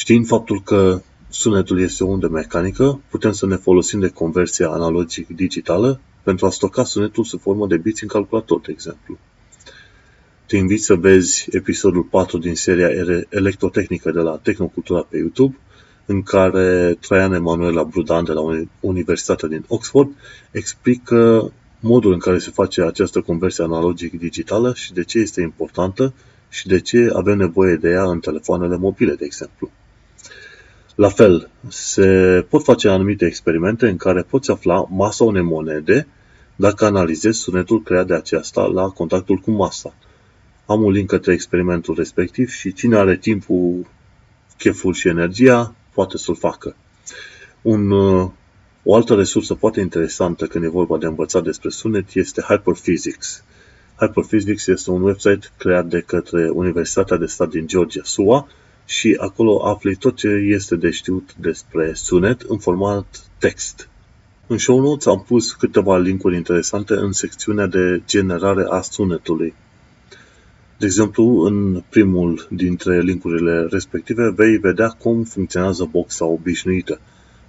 Știind 0.00 0.26
faptul 0.26 0.62
că 0.62 1.02
sunetul 1.28 1.80
este 1.80 2.04
o 2.04 2.06
undă 2.06 2.28
mecanică, 2.28 3.00
putem 3.10 3.32
să 3.32 3.46
ne 3.46 3.56
folosim 3.56 4.00
de 4.00 4.08
conversia 4.08 4.68
analogic-digitală 4.68 6.00
pentru 6.22 6.46
a 6.46 6.50
stoca 6.50 6.84
sunetul 6.84 7.24
sub 7.24 7.40
formă 7.40 7.66
de 7.66 7.76
biți 7.76 8.02
în 8.02 8.08
calculator, 8.08 8.60
de 8.60 8.72
exemplu. 8.72 9.18
Te 10.46 10.56
invit 10.56 10.82
să 10.82 10.94
vezi 10.94 11.48
episodul 11.50 12.02
4 12.02 12.38
din 12.38 12.54
seria 12.54 12.88
Electrotehnică 13.28 14.10
de 14.10 14.20
la 14.20 14.40
Tehnocultura 14.42 15.00
pe 15.00 15.16
YouTube, 15.16 15.56
în 16.06 16.22
care 16.22 16.96
Traian 17.00 17.32
Emanuela 17.32 17.84
Brudan 17.84 18.24
de 18.24 18.32
la 18.32 18.40
Universitatea 18.80 19.48
din 19.48 19.64
Oxford 19.68 20.10
explică 20.50 21.52
modul 21.80 22.12
în 22.12 22.18
care 22.18 22.38
se 22.38 22.50
face 22.50 22.82
această 22.82 23.20
conversie 23.20 23.64
analogic-digitală 23.64 24.74
și 24.74 24.92
de 24.92 25.04
ce 25.04 25.18
este 25.18 25.40
importantă 25.40 26.14
și 26.48 26.66
de 26.66 26.80
ce 26.80 27.10
avem 27.14 27.36
nevoie 27.36 27.76
de 27.76 27.88
ea 27.88 28.04
în 28.04 28.20
telefoanele 28.20 28.76
mobile, 28.76 29.14
de 29.14 29.24
exemplu. 29.24 29.70
La 31.00 31.08
fel, 31.08 31.50
se 31.68 32.46
pot 32.48 32.64
face 32.64 32.88
anumite 32.88 33.26
experimente 33.26 33.88
în 33.88 33.96
care 33.96 34.22
poți 34.22 34.50
afla 34.50 34.86
masa 34.90 35.24
unei 35.24 35.42
monede 35.42 36.06
dacă 36.56 36.84
analizezi 36.84 37.38
sunetul 37.38 37.82
creat 37.82 38.06
de 38.06 38.14
aceasta 38.14 38.64
la 38.64 38.88
contactul 38.88 39.36
cu 39.36 39.50
masa. 39.50 39.94
Am 40.66 40.82
un 40.82 40.90
link 40.90 41.08
către 41.08 41.32
experimentul 41.32 41.94
respectiv 41.94 42.50
și 42.50 42.72
cine 42.72 42.96
are 42.96 43.16
timpul, 43.16 43.86
cheful 44.58 44.92
și 44.92 45.08
energia 45.08 45.74
poate 45.94 46.16
să-l 46.16 46.36
facă. 46.36 46.76
Un, 47.62 47.90
o 48.82 48.94
altă 48.94 49.14
resursă 49.14 49.54
foarte 49.54 49.80
interesantă 49.80 50.46
când 50.46 50.64
e 50.64 50.68
vorba 50.68 50.98
de 50.98 51.06
învățat 51.06 51.42
despre 51.42 51.68
sunet 51.68 52.14
este 52.14 52.40
Hyperphysics. 52.40 53.44
Hyperphysics 53.96 54.66
este 54.66 54.90
un 54.90 55.02
website 55.02 55.48
creat 55.58 55.86
de 55.86 56.00
către 56.00 56.48
Universitatea 56.48 57.16
de 57.16 57.26
Stat 57.26 57.48
din 57.48 57.66
Georgia, 57.66 58.02
SUA, 58.04 58.48
și 58.90 59.16
acolo 59.20 59.66
afli 59.66 59.96
tot 59.96 60.16
ce 60.16 60.28
este 60.28 60.76
de 60.76 60.90
știut 60.90 61.34
despre 61.40 61.92
sunet 61.94 62.40
în 62.40 62.58
format 62.58 63.22
text. 63.38 63.88
În 64.46 64.58
show 64.58 64.80
notes 64.80 65.06
am 65.06 65.24
pus 65.26 65.52
câteva 65.52 65.98
linkuri 65.98 66.36
interesante 66.36 66.94
în 66.94 67.12
secțiunea 67.12 67.66
de 67.66 68.02
generare 68.06 68.64
a 68.68 68.80
sunetului. 68.80 69.54
De 70.78 70.86
exemplu, 70.86 71.40
în 71.40 71.82
primul 71.88 72.46
dintre 72.50 73.00
linkurile 73.00 73.66
respective 73.70 74.32
vei 74.36 74.56
vedea 74.56 74.88
cum 74.88 75.24
funcționează 75.24 75.88
boxa 75.90 76.24
obișnuită, 76.24 77.00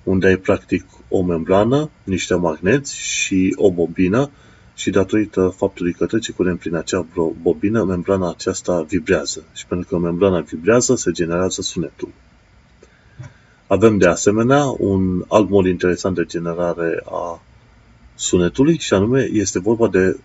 unde 0.03 0.27
ai 0.27 0.37
practic 0.37 0.85
o 1.09 1.23
membrană, 1.23 1.89
niște 2.03 2.35
magneți 2.35 2.97
și 2.97 3.53
o 3.55 3.71
bobină 3.71 4.29
și 4.75 4.89
datorită 4.89 5.53
faptului 5.57 5.93
că 5.93 6.05
trece 6.05 6.31
curent 6.31 6.59
prin 6.59 6.75
acea 6.75 7.05
bobină, 7.41 7.83
membrana 7.83 8.29
aceasta 8.29 8.81
vibrează. 8.81 9.43
Și 9.53 9.65
pentru 9.65 9.87
că 9.89 9.97
membrana 9.97 10.39
vibrează, 10.39 10.95
se 10.95 11.11
generează 11.11 11.61
sunetul. 11.61 12.09
Avem 13.67 13.97
de 13.97 14.07
asemenea 14.07 14.63
un 14.77 15.25
alt 15.27 15.49
mod 15.49 15.65
interesant 15.65 16.15
de 16.15 16.25
generare 16.25 17.03
a 17.05 17.41
sunetului 18.15 18.77
și 18.77 18.93
anume 18.93 19.29
este 19.31 19.59
vorba 19.59 19.87
de 19.87 20.19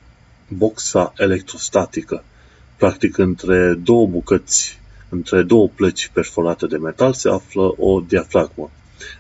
boxa 0.49 1.13
electrostatică. 1.17 2.25
Practic 2.77 3.19
între 3.19 3.75
două 3.75 4.07
bucăți, 4.07 4.81
între 5.09 5.43
două 5.43 5.69
plăci 5.69 6.11
perforate 6.13 6.67
de 6.67 6.77
metal 6.77 7.13
se 7.13 7.29
află 7.29 7.75
o 7.77 8.01
diafragmă. 8.01 8.71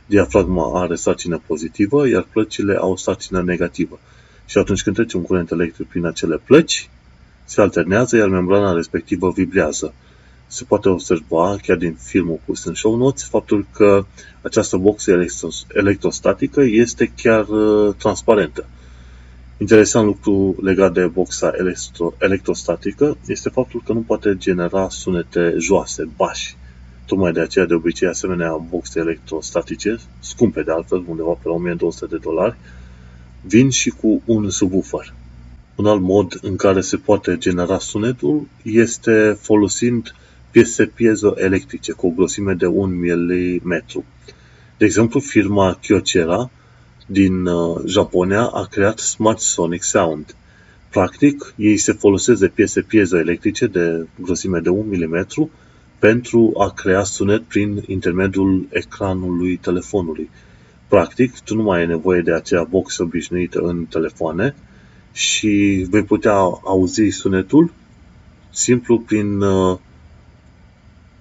Diafragma 0.06 0.80
are 0.80 0.94
sarcină 0.94 1.42
pozitivă, 1.46 2.08
iar 2.08 2.26
plăcile 2.32 2.76
au 2.76 2.96
sarcină 2.96 3.42
negativă. 3.42 3.98
Și 4.46 4.58
atunci 4.58 4.82
când 4.82 4.96
trece 4.96 5.16
un 5.16 5.22
curent 5.22 5.50
electric 5.50 5.88
prin 5.88 6.04
acele 6.04 6.40
plăci, 6.44 6.88
se 7.44 7.60
alternează, 7.60 8.16
iar 8.16 8.28
membrana 8.28 8.72
respectivă 8.72 9.30
vibrează. 9.30 9.94
Se 10.46 10.64
poate 10.64 10.88
observa, 10.88 11.56
chiar 11.62 11.76
din 11.76 11.94
filmul 11.94 12.40
pus 12.44 12.64
în 12.64 12.74
show 12.74 12.96
notes, 12.96 13.24
faptul 13.24 13.66
că 13.72 14.04
această 14.42 14.76
boxă 14.76 15.24
electrostatică 15.74 16.60
este 16.62 17.12
chiar 17.16 17.48
uh, 17.48 17.94
transparentă. 17.94 18.66
Interesant 19.58 20.06
lucru 20.06 20.56
legat 20.62 20.92
de 20.92 21.06
boxa 21.06 21.50
electro- 21.50 22.16
electrostatică 22.18 23.16
este 23.26 23.48
faptul 23.48 23.82
că 23.84 23.92
nu 23.92 24.00
poate 24.00 24.36
genera 24.36 24.88
sunete 24.88 25.54
joase, 25.58 26.08
bași. 26.16 26.56
Tocmai 27.06 27.32
de 27.32 27.40
aceea, 27.40 27.66
de 27.66 27.74
obicei, 27.74 28.08
asemenea 28.08 28.56
boxe 28.56 28.98
electrostatice, 28.98 29.96
scumpe 30.20 30.62
de 30.62 30.72
altfel, 30.72 31.04
undeva 31.06 31.32
pe 31.32 31.48
la 31.48 31.52
1200 31.52 32.06
de 32.06 32.16
dolari, 32.22 32.56
vin 33.48 33.70
și 33.70 33.90
cu 33.90 34.22
un 34.24 34.50
subwoofer. 34.50 35.14
Un 35.74 35.86
alt 35.86 36.00
mod 36.00 36.38
în 36.42 36.56
care 36.56 36.80
se 36.80 36.96
poate 36.96 37.36
genera 37.38 37.78
sunetul 37.78 38.48
este 38.62 39.38
folosind 39.40 40.14
piese 40.50 40.86
piezoelectrice 40.86 41.92
cu 41.92 42.06
o 42.06 42.10
grosime 42.10 42.52
de 42.52 42.66
1 42.66 42.94
mm. 42.94 43.84
De 44.76 44.84
exemplu, 44.84 45.20
firma 45.20 45.78
Kyocera 45.80 46.50
din 47.06 47.46
uh, 47.46 47.82
Japonia 47.86 48.42
a 48.42 48.66
creat 48.70 48.98
Smart 48.98 49.38
Sonic 49.38 49.82
Sound. 49.82 50.34
Practic, 50.90 51.54
ei 51.56 51.76
se 51.76 51.92
folosesc 51.92 52.40
de 52.40 52.48
piese 52.48 52.80
piezoelectrice 52.80 53.66
de 53.66 54.06
grosime 54.20 54.58
de 54.58 54.68
1 54.68 54.82
mm 54.82 55.26
pentru 55.98 56.52
a 56.58 56.70
crea 56.70 57.02
sunet 57.02 57.42
prin 57.42 57.82
intermediul 57.86 58.66
ecranului 58.70 59.56
telefonului. 59.56 60.30
Practic, 60.88 61.40
tu 61.40 61.54
nu 61.54 61.62
mai 61.62 61.78
ai 61.78 61.86
nevoie 61.86 62.20
de 62.20 62.32
acea 62.32 62.62
box 62.62 62.98
obișnuită 62.98 63.58
în 63.58 63.84
telefoane 63.84 64.54
și 65.12 65.86
vei 65.90 66.02
putea 66.02 66.34
auzi 66.64 67.08
sunetul 67.08 67.72
simplu 68.50 68.98
prin 68.98 69.40
uh, 69.40 69.78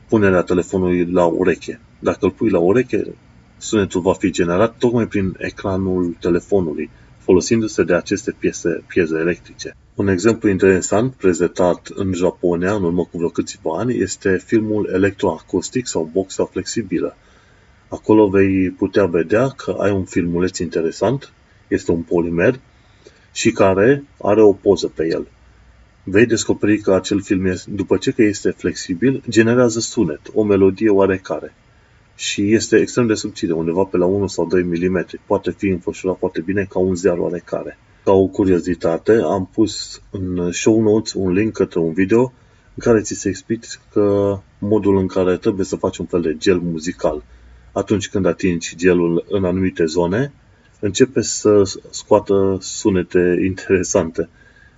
punerea 0.07 0.41
telefonului 0.41 1.11
la 1.11 1.25
ureche. 1.25 1.79
Dacă 1.99 2.17
îl 2.21 2.31
pui 2.31 2.49
la 2.49 2.59
ureche, 2.59 3.15
sunetul 3.57 4.01
va 4.01 4.13
fi 4.13 4.31
generat 4.31 4.75
tocmai 4.77 5.07
prin 5.07 5.35
ecranul 5.37 6.15
telefonului, 6.19 6.89
folosindu-se 7.17 7.83
de 7.83 7.93
aceste 7.93 8.35
piese, 8.39 8.83
piese 8.87 9.17
electrice. 9.17 9.75
Un 9.95 10.07
exemplu 10.07 10.49
interesant 10.49 11.13
prezentat 11.13 11.89
în 11.93 12.13
Japonia 12.13 12.73
în 12.73 12.83
urmă 12.83 13.03
cu 13.03 13.17
vreo 13.17 13.29
câțiva 13.29 13.77
ani 13.77 13.99
este 13.99 14.37
filmul 14.45 14.89
electroacustic 14.93 15.87
sau 15.87 16.09
boxa 16.13 16.45
flexibilă. 16.45 17.17
Acolo 17.87 18.27
vei 18.27 18.69
putea 18.69 19.05
vedea 19.05 19.47
că 19.47 19.75
ai 19.79 19.91
un 19.91 20.03
filmuleț 20.03 20.57
interesant, 20.57 21.31
este 21.67 21.91
un 21.91 22.01
polimer 22.01 22.59
și 23.31 23.51
care 23.51 24.03
are 24.21 24.41
o 24.41 24.53
poză 24.53 24.87
pe 24.87 25.07
el. 25.07 25.27
Vei 26.03 26.25
descoperi 26.25 26.77
că 26.77 26.93
acel 26.93 27.21
film, 27.21 27.53
după 27.67 27.97
ce 27.97 28.11
că 28.11 28.21
este 28.21 28.49
flexibil, 28.49 29.23
generează 29.29 29.79
sunet, 29.79 30.21
o 30.33 30.43
melodie 30.43 30.89
oarecare. 30.89 31.53
Și 32.15 32.53
este 32.53 32.77
extrem 32.77 33.07
de 33.07 33.13
subțire, 33.13 33.53
undeva 33.53 33.83
pe 33.83 33.97
la 33.97 34.05
1 34.05 34.27
sau 34.27 34.47
2 34.47 34.63
mm. 34.63 35.05
Poate 35.25 35.51
fi 35.51 35.67
înfășurat 35.67 36.17
foarte 36.17 36.41
bine 36.41 36.65
ca 36.69 36.79
un 36.79 36.95
ziar 36.95 37.17
oarecare. 37.17 37.77
Ca 38.03 38.11
o 38.11 38.27
curiozitate, 38.27 39.11
am 39.11 39.49
pus 39.53 40.01
în 40.11 40.51
show 40.51 40.81
notes 40.81 41.13
un 41.13 41.31
link 41.31 41.53
către 41.53 41.79
un 41.79 41.93
video 41.93 42.21
în 42.75 42.83
care 42.83 43.01
ți 43.01 43.13
se 43.13 43.29
explică 43.29 44.43
modul 44.57 44.97
în 44.97 45.07
care 45.07 45.37
trebuie 45.37 45.65
să 45.65 45.75
faci 45.75 45.97
un 45.97 46.05
fel 46.05 46.21
de 46.21 46.37
gel 46.37 46.59
muzical. 46.59 47.23
Atunci 47.75 48.09
când 48.09 48.25
atingi 48.25 48.75
gelul 48.75 49.25
în 49.29 49.45
anumite 49.45 49.85
zone, 49.85 50.33
începe 50.79 51.21
să 51.21 51.61
scoată 51.89 52.57
sunete 52.61 53.37
interesante. 53.49 54.29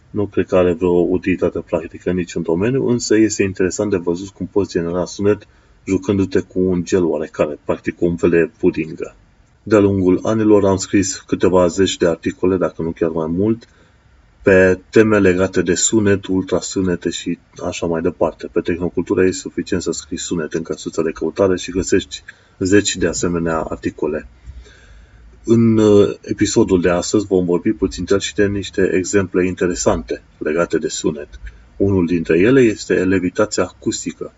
Nu 0.09 0.25
cred 0.25 0.47
că 0.47 0.55
are 0.55 0.73
vreo 0.73 0.89
utilitate 0.89 1.59
practică 1.59 2.09
în 2.09 2.15
niciun 2.15 2.41
domeniu, 2.41 2.87
însă 2.87 3.17
este 3.17 3.43
interesant 3.43 3.91
de 3.91 3.97
văzut 3.97 4.29
cum 4.29 4.45
poți 4.51 4.71
genera 4.71 5.05
sunet 5.05 5.47
jucându-te 5.85 6.39
cu 6.39 6.59
un 6.59 6.83
gel 6.83 7.03
oarecare, 7.03 7.59
practic 7.65 7.95
cu 7.95 8.05
un 8.05 8.15
fel 8.15 8.29
de 8.29 8.51
pudingă. 8.59 9.15
De-a 9.63 9.79
lungul 9.79 10.19
anilor 10.23 10.65
am 10.65 10.77
scris 10.77 11.17
câteva 11.17 11.67
zeci 11.67 11.97
de 11.97 12.07
articole, 12.07 12.57
dacă 12.57 12.81
nu 12.81 12.91
chiar 12.91 13.09
mai 13.09 13.27
mult, 13.27 13.67
pe 14.47 14.79
teme 14.89 15.19
legate 15.19 15.61
de 15.61 15.73
sunet, 15.73 16.25
ultrasunete 16.25 17.09
și 17.09 17.39
așa 17.65 17.85
mai 17.85 18.01
departe. 18.01 18.49
Pe 18.51 18.59
tehnocultură 18.59 19.25
e 19.25 19.31
suficient 19.31 19.81
să 19.81 19.91
scrii 19.91 20.17
sunet 20.17 20.53
în 20.53 20.61
căsuța 20.61 21.01
de 21.01 21.11
căutare 21.11 21.57
și 21.57 21.71
găsești 21.71 22.23
zeci 22.59 22.95
de 22.95 23.07
asemenea 23.07 23.59
articole. 23.59 24.27
În 25.43 25.77
uh, 25.77 26.15
episodul 26.21 26.81
de 26.81 26.89
astăzi 26.89 27.25
vom 27.25 27.45
vorbi 27.45 27.71
puțin 27.71 28.05
și 28.19 28.35
de 28.35 28.45
niște 28.45 28.89
exemple 28.93 29.45
interesante 29.45 30.21
legate 30.37 30.77
de 30.77 30.87
sunet. 30.87 31.29
Unul 31.77 32.05
dintre 32.05 32.39
ele 32.39 32.61
este 32.61 32.93
levitația 32.93 33.63
acustică, 33.63 34.33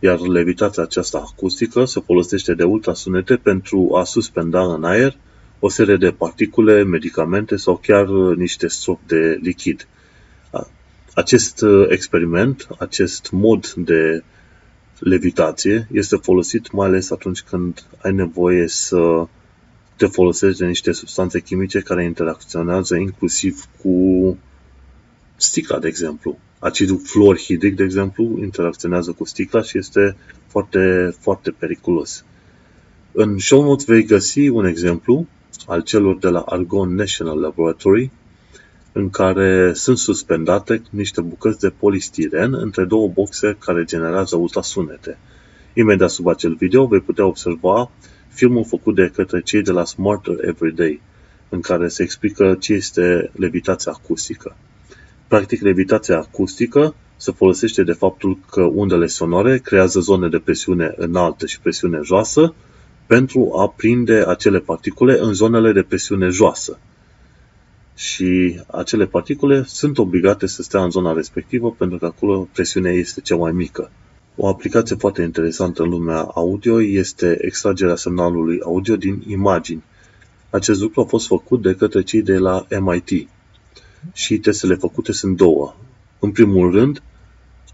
iar 0.00 0.18
levitația 0.18 0.82
aceasta 0.82 1.18
acustică 1.18 1.84
se 1.84 2.00
folosește 2.00 2.54
de 2.54 2.64
ultrasunete 2.64 3.36
pentru 3.36 3.90
a 3.94 4.04
suspenda 4.04 4.74
în 4.74 4.84
aer 4.84 5.16
o 5.58 5.68
serie 5.68 5.96
de 5.96 6.10
particule, 6.10 6.82
medicamente 6.82 7.56
sau 7.56 7.76
chiar 7.76 8.08
uh, 8.08 8.36
niște 8.36 8.66
strop 8.66 9.00
de 9.06 9.38
lichid. 9.42 9.86
Acest 11.14 11.62
uh, 11.62 11.86
experiment, 11.88 12.66
acest 12.78 13.30
mod 13.30 13.72
de 13.72 14.22
levitație 14.98 15.88
este 15.92 16.16
folosit 16.16 16.72
mai 16.72 16.86
ales 16.86 17.10
atunci 17.10 17.42
când 17.42 17.84
ai 18.02 18.12
nevoie 18.12 18.68
să 18.68 19.26
te 19.96 20.06
folosești 20.06 20.58
de 20.58 20.66
niște 20.66 20.92
substanțe 20.92 21.40
chimice 21.40 21.80
care 21.80 22.04
interacționează 22.04 22.96
inclusiv 22.96 23.64
cu 23.82 24.36
sticla, 25.36 25.78
de 25.78 25.88
exemplu. 25.88 26.38
Acidul 26.58 27.00
fluorhidric, 27.04 27.76
de 27.76 27.82
exemplu, 27.82 28.38
interacționează 28.42 29.12
cu 29.12 29.24
sticla 29.24 29.62
și 29.62 29.78
este 29.78 30.16
foarte, 30.46 31.14
foarte 31.20 31.50
periculos. 31.50 32.24
În 33.12 33.38
show 33.38 33.62
notes 33.62 33.86
vei 33.86 34.04
găsi 34.04 34.48
un 34.48 34.64
exemplu 34.64 35.26
al 35.66 35.82
celor 35.82 36.18
de 36.18 36.28
la 36.28 36.40
Argonne 36.40 36.94
National 36.94 37.40
Laboratory, 37.40 38.10
în 38.92 39.10
care 39.10 39.72
sunt 39.72 39.98
suspendate 39.98 40.82
niște 40.90 41.20
bucăți 41.20 41.60
de 41.60 41.70
polistiren 41.70 42.54
între 42.54 42.84
două 42.84 43.08
boxe 43.08 43.56
care 43.58 43.84
generează 43.84 44.36
ultrasunete. 44.36 45.18
Imediat 45.74 46.10
sub 46.10 46.26
acel 46.26 46.54
video 46.54 46.86
vei 46.86 47.00
putea 47.00 47.26
observa 47.26 47.90
filmul 48.28 48.64
făcut 48.64 48.94
de 48.94 49.10
către 49.14 49.40
cei 49.40 49.62
de 49.62 49.70
la 49.70 49.84
Smarter 49.84 50.48
Everyday, 50.48 51.00
în 51.48 51.60
care 51.60 51.88
se 51.88 52.02
explică 52.02 52.56
ce 52.60 52.72
este 52.72 53.30
levitația 53.34 53.92
acustică. 53.92 54.56
Practic, 55.28 55.60
levitația 55.60 56.18
acustică 56.18 56.94
se 57.16 57.32
folosește 57.32 57.82
de 57.82 57.92
faptul 57.92 58.38
că 58.50 58.62
undele 58.62 59.06
sonore 59.06 59.58
creează 59.58 60.00
zone 60.00 60.28
de 60.28 60.38
presiune 60.38 60.94
înaltă 60.96 61.46
și 61.46 61.60
presiune 61.60 62.00
joasă 62.04 62.54
pentru 63.06 63.52
a 63.56 63.68
prinde 63.68 64.24
acele 64.26 64.58
particule 64.58 65.18
în 65.20 65.32
zonele 65.32 65.72
de 65.72 65.82
presiune 65.82 66.28
joasă. 66.28 66.78
Și 67.94 68.60
acele 68.66 69.06
particule 69.06 69.64
sunt 69.66 69.98
obligate 69.98 70.46
să 70.46 70.62
stea 70.62 70.82
în 70.82 70.90
zona 70.90 71.12
respectivă 71.12 71.70
pentru 71.78 71.98
că 71.98 72.06
acolo 72.06 72.48
presiunea 72.52 72.92
este 72.92 73.20
cea 73.20 73.36
mai 73.36 73.52
mică. 73.52 73.90
O 74.36 74.48
aplicație 74.48 74.96
foarte 74.96 75.22
interesantă 75.22 75.82
în 75.82 75.88
lumea 75.88 76.20
audio 76.20 76.82
este 76.82 77.38
extragerea 77.40 77.96
semnalului 77.96 78.60
audio 78.60 78.96
din 78.96 79.22
imagini. 79.26 79.82
Acest 80.50 80.80
lucru 80.80 81.00
a 81.00 81.04
fost 81.04 81.26
făcut 81.26 81.62
de 81.62 81.74
către 81.74 82.02
cei 82.02 82.22
de 82.22 82.38
la 82.38 82.66
MIT. 82.80 83.28
Și 84.12 84.38
testele 84.38 84.74
făcute 84.74 85.12
sunt 85.12 85.36
două. 85.36 85.74
În 86.18 86.30
primul 86.30 86.70
rând, 86.70 87.02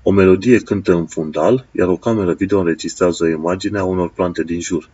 o 0.03 0.11
melodie 0.11 0.59
cântă 0.59 0.95
în 0.95 1.07
fundal, 1.07 1.67
iar 1.73 1.89
o 1.89 1.97
cameră 1.97 2.33
video 2.33 2.59
înregistrează 2.59 3.25
o 3.25 3.29
imagine 3.29 3.79
a 3.79 3.85
unor 3.85 4.11
plante 4.11 4.43
din 4.43 4.61
jur. 4.61 4.91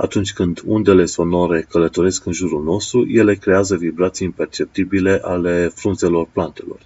Atunci 0.00 0.32
când 0.32 0.62
undele 0.64 1.04
sonore 1.04 1.66
călătoresc 1.70 2.26
în 2.26 2.32
jurul 2.32 2.62
nostru, 2.62 3.06
ele 3.08 3.34
creează 3.34 3.76
vibrații 3.76 4.26
imperceptibile 4.26 5.20
ale 5.24 5.70
frunzelor 5.74 6.28
plantelor. 6.32 6.78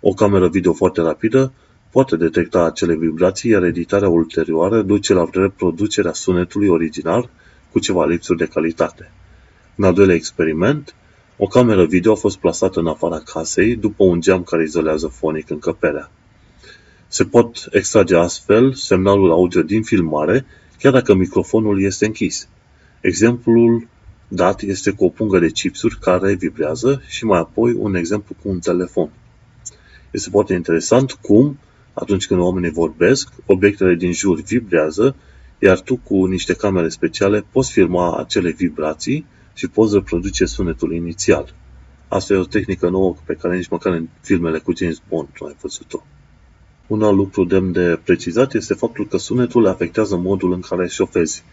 O 0.00 0.12
cameră 0.12 0.48
video 0.48 0.72
foarte 0.72 1.00
rapidă 1.00 1.52
poate 1.90 2.16
detecta 2.16 2.64
acele 2.64 2.94
vibrații, 2.94 3.50
iar 3.50 3.62
editarea 3.62 4.08
ulterioară 4.08 4.82
duce 4.82 5.14
la 5.14 5.28
reproducerea 5.32 6.12
sunetului 6.12 6.68
original 6.68 7.30
cu 7.72 7.78
ceva 7.78 8.06
lipsuri 8.06 8.38
de 8.38 8.46
calitate. 8.46 9.12
În 9.76 9.84
al 9.84 9.94
doilea 9.94 10.14
experiment, 10.14 10.94
o 11.36 11.46
cameră 11.46 11.84
video 11.84 12.12
a 12.12 12.16
fost 12.16 12.38
plasată 12.38 12.80
în 12.80 12.86
afara 12.86 13.18
casei 13.18 13.76
după 13.76 14.04
un 14.04 14.20
geam 14.20 14.42
care 14.42 14.62
izolează 14.62 15.06
fonic 15.06 15.50
încăperea. 15.50 16.10
Se 17.08 17.24
pot 17.24 17.68
extrage 17.70 18.16
astfel 18.16 18.72
semnalul 18.72 19.30
audio 19.30 19.62
din 19.62 19.82
filmare, 19.82 20.46
chiar 20.82 20.92
dacă 20.92 21.14
microfonul 21.14 21.82
este 21.82 22.06
închis. 22.06 22.48
Exemplul 23.00 23.88
dat 24.28 24.62
este 24.62 24.90
cu 24.90 25.04
o 25.04 25.08
pungă 25.08 25.38
de 25.38 25.50
chipsuri 25.50 25.98
care 25.98 26.34
vibrează 26.34 27.02
și 27.06 27.24
mai 27.24 27.38
apoi 27.38 27.72
un 27.72 27.94
exemplu 27.94 28.36
cu 28.42 28.48
un 28.48 28.58
telefon. 28.58 29.10
Este 30.10 30.30
foarte 30.30 30.54
interesant 30.54 31.12
cum 31.12 31.58
atunci 31.92 32.26
când 32.26 32.40
oamenii 32.40 32.70
vorbesc, 32.70 33.28
obiectele 33.46 33.94
din 33.94 34.12
jur 34.12 34.40
vibrează, 34.40 35.16
iar 35.58 35.80
tu 35.80 35.96
cu 35.96 36.26
niște 36.26 36.54
camere 36.54 36.88
speciale 36.88 37.44
poți 37.52 37.72
filma 37.72 38.16
acele 38.16 38.50
vibrații 38.50 39.26
și 39.54 39.68
poți 39.68 39.94
reproduce 39.94 40.44
sunetul 40.44 40.94
inițial. 40.94 41.54
Asta 42.08 42.34
e 42.34 42.36
o 42.36 42.44
tehnică 42.44 42.88
nouă 42.88 43.16
pe 43.24 43.34
care 43.34 43.56
nici 43.56 43.68
măcar 43.68 43.92
în 43.92 44.08
filmele 44.20 44.58
cu 44.58 44.76
James 44.76 45.02
Bond 45.08 45.28
nu 45.40 45.46
ai 45.46 45.56
văzut-o. 45.60 46.02
Un 46.86 47.02
alt 47.02 47.16
lucru 47.16 47.44
demn 47.44 47.72
de 47.72 48.00
precizat 48.04 48.54
este 48.54 48.74
faptul 48.74 49.06
că 49.06 49.18
sunetul 49.18 49.66
afectează 49.66 50.16
modul 50.16 50.52
în 50.52 50.60
care 50.60 50.88
șofezi. 50.88 51.44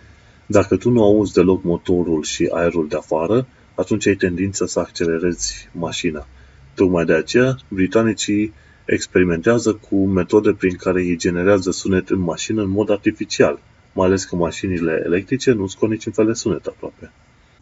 Dacă 0.46 0.78
tu 0.78 0.90
nu 0.90 1.04
auzi 1.04 1.34
deloc 1.34 1.64
motorul 1.64 2.24
și 2.24 2.50
aerul 2.52 2.88
de 2.88 2.96
afară, 2.96 3.48
atunci 3.76 4.08
ai 4.08 4.16
tendința 4.16 4.66
să 4.66 4.80
accelerezi 4.80 5.70
mașina. 5.72 6.28
Tocmai 6.76 7.06
de 7.06 7.14
aceea, 7.14 7.58
britanicii 7.68 8.54
experimentează 8.86 9.74
cu 9.74 10.06
metode 10.06 10.54
prin 10.54 10.76
care 10.76 11.04
ei 11.04 11.18
generează 11.18 11.72
sunet 11.72 12.10
în 12.10 12.20
mașină 12.20 12.62
în 12.62 12.70
mod 12.70 12.90
artificial, 12.90 13.60
mai 13.94 14.08
ales 14.08 14.24
că 14.24 14.36
mașinile 14.36 15.02
electrice 15.06 15.52
nu 15.52 15.68
scot 15.68 15.90
niciun 15.90 16.12
fel 16.12 16.26
de 16.26 16.34
sunet 16.34 16.66
aproape. 16.66 17.12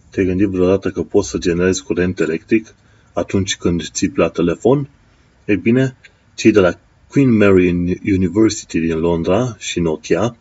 Te-ai 0.10 0.26
gândit 0.26 0.48
vreodată 0.48 0.92
că 0.92 1.02
poți 1.02 1.30
să 1.30 1.38
generezi 1.38 1.84
curent 1.84 2.20
electric 2.20 2.76
atunci 3.14 3.58
când 3.58 3.90
ții 3.90 4.12
la 4.16 4.30
telefon? 4.30 4.90
Ei 5.46 5.58
bine, 5.58 5.98
cei 6.36 6.52
de 6.52 6.60
la 6.60 6.80
Queen 7.10 7.38
Mary 7.38 8.00
University 8.06 8.80
din 8.80 9.00
Londra 9.00 9.56
și 9.58 9.80
Nokia 9.80 10.36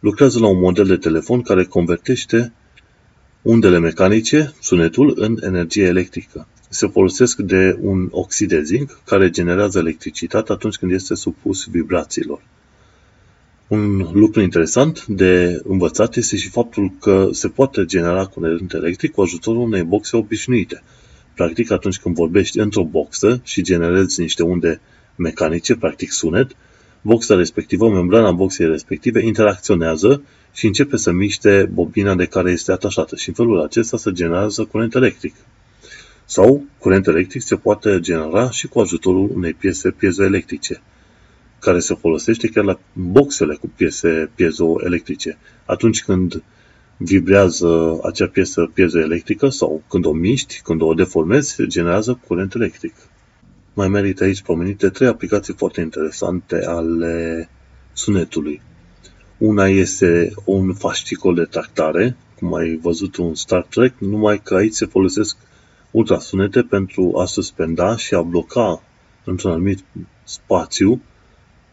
lucrează 0.00 0.38
la 0.38 0.46
un 0.46 0.58
model 0.58 0.86
de 0.86 0.96
telefon 0.96 1.42
care 1.42 1.64
convertește 1.64 2.52
undele 3.42 3.78
mecanice, 3.78 4.52
sunetul, 4.60 5.14
în 5.16 5.38
energie 5.42 5.84
electrică. 5.84 6.46
Se 6.68 6.86
folosesc 6.86 7.38
de 7.38 7.78
un 7.80 8.08
oxid 8.10 8.48
de 8.48 8.62
zinc 8.62 9.00
care 9.04 9.30
generează 9.30 9.78
electricitate 9.78 10.52
atunci 10.52 10.76
când 10.76 10.92
este 10.92 11.14
supus 11.14 11.66
vibrațiilor. 11.66 12.42
Un 13.68 14.08
lucru 14.12 14.40
interesant 14.40 15.06
de 15.06 15.60
învățat 15.64 16.16
este 16.16 16.36
și 16.36 16.48
faptul 16.48 16.92
că 17.00 17.28
se 17.32 17.48
poate 17.48 17.84
genera 17.84 18.26
curent 18.26 18.72
electric 18.72 19.12
cu 19.12 19.20
ajutorul 19.20 19.62
unei 19.62 19.82
boxe 19.82 20.16
obișnuite. 20.16 20.82
Practic, 21.34 21.70
atunci 21.70 21.98
când 21.98 22.14
vorbești 22.14 22.58
într-o 22.58 22.84
boxă 22.84 23.40
și 23.44 23.62
generezi 23.62 24.20
niște 24.20 24.42
unde 24.42 24.80
mecanice, 25.16 25.76
practic 25.76 26.10
sunet, 26.10 26.50
boxa 27.00 27.34
respectivă, 27.34 27.90
membrana 27.90 28.32
boxei 28.32 28.66
respective, 28.66 29.24
interacționează 29.24 30.22
și 30.52 30.66
începe 30.66 30.96
să 30.96 31.12
miște 31.12 31.70
bobina 31.72 32.14
de 32.14 32.26
care 32.26 32.50
este 32.50 32.72
atașată 32.72 33.16
și 33.16 33.28
în 33.28 33.34
felul 33.34 33.60
acesta 33.60 33.96
se 33.96 34.12
generează 34.12 34.64
curent 34.64 34.94
electric. 34.94 35.34
Sau 36.24 36.64
curent 36.78 37.06
electric 37.06 37.42
se 37.42 37.56
poate 37.56 38.00
genera 38.00 38.50
și 38.50 38.66
cu 38.66 38.80
ajutorul 38.80 39.30
unei 39.34 39.52
piese 39.52 39.90
piezoelectrice, 39.90 40.82
care 41.58 41.78
se 41.78 41.94
folosește 41.94 42.48
chiar 42.48 42.64
la 42.64 42.78
boxele 42.92 43.54
cu 43.54 43.72
piese 43.76 44.30
piezoelectrice. 44.34 45.38
Atunci 45.64 46.02
când 46.02 46.42
vibrează 46.96 47.98
acea 48.02 48.26
piesă 48.26 48.70
piezoelectrică 48.74 49.48
sau 49.48 49.82
când 49.88 50.04
o 50.04 50.12
miști, 50.12 50.60
când 50.62 50.82
o 50.82 50.94
deformezi, 50.94 51.50
se 51.50 51.66
generează 51.66 52.20
curent 52.26 52.54
electric. 52.54 52.94
Mai 53.74 53.88
merită 53.88 54.24
aici 54.24 54.42
pomenite 54.42 54.88
trei 54.88 55.08
aplicații 55.08 55.54
foarte 55.54 55.80
interesante 55.80 56.64
ale 56.66 57.48
sunetului. 57.92 58.62
Una 59.38 59.68
este 59.68 60.32
un 60.44 60.74
fascicol 60.74 61.34
de 61.34 61.44
tractare, 61.44 62.16
cum 62.38 62.54
ai 62.54 62.76
văzut 62.76 63.16
un 63.16 63.34
Star 63.34 63.62
Trek, 63.62 63.94
numai 63.98 64.40
că 64.42 64.54
aici 64.54 64.72
se 64.72 64.86
folosesc 64.86 65.36
ultrasunete 65.90 66.62
pentru 66.62 67.12
a 67.18 67.24
suspenda 67.24 67.96
și 67.96 68.14
a 68.14 68.22
bloca 68.22 68.82
într-un 69.24 69.50
anumit 69.50 69.84
spațiu 70.24 71.02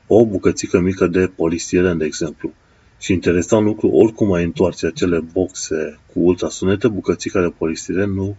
o 0.08 0.26
bucățică 0.26 0.80
mică 0.80 1.08
de 1.08 1.32
polistiren, 1.36 1.98
de 1.98 2.06
exemplu. 2.06 2.54
Și 3.00 3.14
interesant 3.14 3.66
lucru, 3.66 3.88
oricum 3.88 4.34
ai 4.34 4.44
întoarce 4.44 4.86
acele 4.86 5.20
boxe 5.20 6.00
cu 6.14 6.20
ultrasunete, 6.20 6.88
bucățica 6.88 7.42
de 7.42 7.54
polistiren 7.58 8.14
nu, 8.14 8.36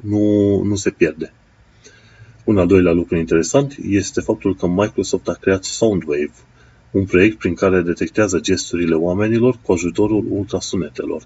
nu, 0.00 0.62
nu 0.62 0.74
se 0.74 0.90
pierde. 0.90 1.32
Un 2.44 2.58
al 2.58 2.66
doilea 2.66 2.92
lucru 2.92 3.16
interesant 3.16 3.76
este 3.82 4.20
faptul 4.20 4.56
că 4.56 4.66
Microsoft 4.66 5.28
a 5.28 5.32
creat 5.32 5.64
Soundwave, 5.64 6.32
un 6.90 7.04
proiect 7.04 7.38
prin 7.38 7.54
care 7.54 7.80
detectează 7.80 8.40
gesturile 8.40 8.94
oamenilor 8.94 9.58
cu 9.62 9.72
ajutorul 9.72 10.26
ultrasunetelor. 10.28 11.22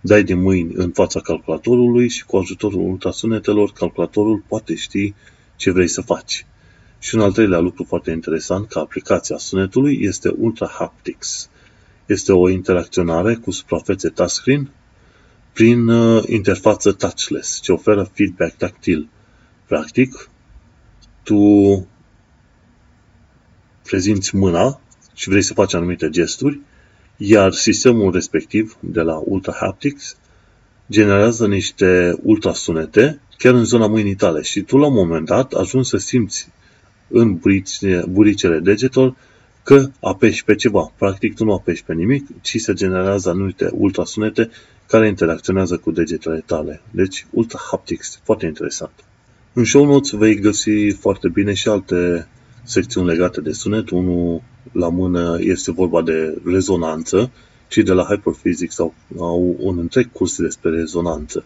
Dai 0.00 0.22
din 0.22 0.40
mâini 0.40 0.72
în 0.74 0.90
fața 0.90 1.20
calculatorului 1.20 2.08
și 2.08 2.24
cu 2.24 2.36
ajutorul 2.36 2.80
ultrasunetelor 2.80 3.72
calculatorul 3.72 4.42
poate 4.48 4.74
ști 4.74 5.14
ce 5.56 5.70
vrei 5.70 5.88
să 5.88 6.00
faci. 6.00 6.46
Și 6.98 7.14
un 7.14 7.20
al 7.20 7.32
treilea 7.32 7.58
lucru 7.58 7.84
foarte 7.84 8.10
interesant 8.10 8.68
ca 8.68 8.80
aplicația 8.80 9.36
sunetului 9.36 9.98
este 10.00 10.34
Ultra 10.38 10.66
Haptics. 10.66 11.48
Este 12.06 12.32
o 12.32 12.48
interacționare 12.48 13.34
cu 13.34 13.50
suprafețe 13.50 14.08
touchscreen 14.08 14.70
prin 15.52 15.88
uh, 15.88 16.22
interfață 16.26 16.92
touchless, 16.92 17.60
ce 17.60 17.72
oferă 17.72 18.10
feedback 18.12 18.56
tactil. 18.56 19.08
Practic, 19.66 20.30
tu 21.22 21.86
prezinți 23.82 24.36
mâna 24.36 24.80
și 25.14 25.28
vrei 25.28 25.42
să 25.42 25.54
faci 25.54 25.74
anumite 25.74 26.08
gesturi, 26.10 26.60
iar 27.16 27.52
sistemul 27.52 28.12
respectiv 28.12 28.76
de 28.80 29.00
la 29.00 29.22
Ultra 29.24 29.52
Haptics 29.60 30.16
generează 30.90 31.46
niște 31.46 32.18
ultrasunete 32.22 33.20
chiar 33.38 33.54
în 33.54 33.64
zona 33.64 33.86
mâinii 33.86 34.14
tale 34.14 34.42
și 34.42 34.60
tu 34.60 34.76
la 34.76 34.86
un 34.86 34.94
moment 34.94 35.26
dat 35.26 35.52
ajungi 35.52 35.88
să 35.88 35.96
simți 35.96 36.48
în 37.08 37.40
buricele 38.08 38.58
degetelor 38.58 39.14
că 39.62 39.90
apeși 40.00 40.44
pe 40.44 40.54
ceva. 40.54 40.92
Practic 40.98 41.34
tu 41.34 41.44
nu 41.44 41.52
apeși 41.52 41.84
pe 41.84 41.94
nimic, 41.94 42.26
ci 42.40 42.56
se 42.56 42.72
generează 42.72 43.30
anumite 43.30 43.70
ultrasunete 43.72 44.50
care 44.86 45.08
interacționează 45.08 45.76
cu 45.76 45.90
degetele 45.90 46.42
tale. 46.46 46.80
Deci 46.90 47.26
Ultra 47.30 47.58
Haptics, 47.70 48.20
foarte 48.22 48.46
interesant. 48.46 48.92
În 49.54 49.64
show 49.64 49.84
notes 49.84 50.10
vei 50.10 50.34
găsi 50.34 50.90
foarte 50.90 51.28
bine 51.28 51.52
și 51.52 51.68
alte 51.68 52.28
secțiuni 52.62 53.06
legate 53.06 53.40
de 53.40 53.52
sunet. 53.52 53.90
Unul 53.90 54.42
la 54.72 54.88
mână 54.88 55.38
este 55.40 55.72
vorba 55.72 56.02
de 56.02 56.40
rezonanță, 56.44 57.30
ci 57.68 57.76
de 57.76 57.92
la 57.92 58.02
Hyperphysics 58.02 58.78
au, 58.78 58.94
au 59.18 59.56
un 59.58 59.78
întreg 59.78 60.12
curs 60.12 60.36
despre 60.36 60.70
rezonanță. 60.70 61.44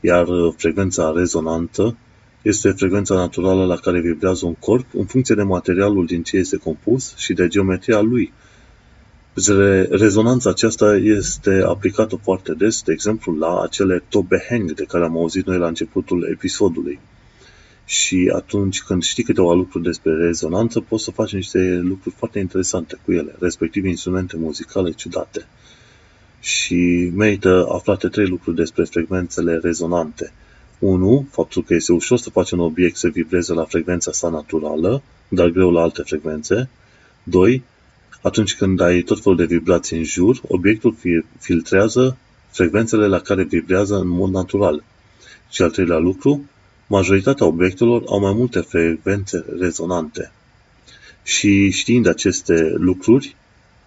Iar 0.00 0.26
frecvența 0.56 1.12
rezonantă 1.16 1.96
este 2.42 2.70
frecvența 2.70 3.14
naturală 3.14 3.64
la 3.64 3.76
care 3.76 4.00
vibrează 4.00 4.46
un 4.46 4.54
corp 4.54 4.86
în 4.92 5.04
funcție 5.04 5.34
de 5.34 5.42
materialul 5.42 6.06
din 6.06 6.22
ce 6.22 6.36
este 6.36 6.56
compus 6.56 7.16
și 7.16 7.32
de 7.32 7.48
geometria 7.48 8.00
lui. 8.00 8.32
Rezonanța 9.90 10.50
aceasta 10.50 10.96
este 10.96 11.62
aplicată 11.66 12.16
foarte 12.22 12.54
des, 12.54 12.82
de 12.82 12.92
exemplu, 12.92 13.32
la 13.32 13.60
acele 13.62 14.02
tobeheng 14.08 14.72
de 14.72 14.84
care 14.84 15.04
am 15.04 15.16
auzit 15.16 15.46
noi 15.46 15.58
la 15.58 15.66
începutul 15.66 16.28
episodului. 16.32 16.98
Și 17.84 18.32
atunci 18.34 18.82
când 18.82 19.02
știi 19.02 19.22
câteva 19.22 19.52
lucruri 19.52 19.84
despre 19.84 20.12
rezonanță, 20.14 20.80
poți 20.80 21.04
să 21.04 21.10
faci 21.10 21.32
niște 21.32 21.80
lucruri 21.82 22.14
foarte 22.14 22.38
interesante 22.38 22.98
cu 23.04 23.12
ele, 23.12 23.36
respectiv 23.38 23.84
instrumente 23.84 24.36
muzicale 24.36 24.90
ciudate. 24.90 25.46
Și 26.40 27.10
merită 27.14 27.66
aflate 27.72 28.08
trei 28.08 28.26
lucruri 28.26 28.56
despre 28.56 28.84
frecvențele 28.84 29.58
rezonante. 29.62 30.32
1. 30.78 31.26
Faptul 31.30 31.64
că 31.64 31.74
este 31.74 31.92
ușor 31.92 32.18
să 32.18 32.30
faci 32.30 32.50
un 32.50 32.58
obiect 32.58 32.96
să 32.96 33.08
vibreze 33.08 33.52
la 33.52 33.64
frecvența 33.64 34.12
sa 34.12 34.28
naturală, 34.28 35.02
dar 35.28 35.48
greu 35.48 35.70
la 35.70 35.80
alte 35.80 36.02
frecvențe. 36.02 36.68
2. 37.22 37.62
Atunci 38.22 38.56
când 38.56 38.80
ai 38.80 39.02
tot 39.02 39.22
felul 39.22 39.38
de 39.38 39.44
vibrații 39.44 39.96
în 39.96 40.04
jur, 40.04 40.40
obiectul 40.48 40.96
filtrează 41.38 42.16
frecvențele 42.50 43.06
la 43.06 43.18
care 43.18 43.42
vibrează 43.42 43.96
în 43.96 44.08
mod 44.08 44.30
natural. 44.30 44.84
Și 45.50 45.62
al 45.62 45.70
treilea 45.70 45.98
lucru, 45.98 46.44
majoritatea 46.86 47.46
obiectelor 47.46 48.02
au 48.06 48.20
mai 48.20 48.32
multe 48.32 48.60
frecvențe 48.60 49.44
rezonante. 49.58 50.32
Și 51.22 51.70
știind 51.70 52.06
aceste 52.06 52.72
lucruri, 52.76 53.36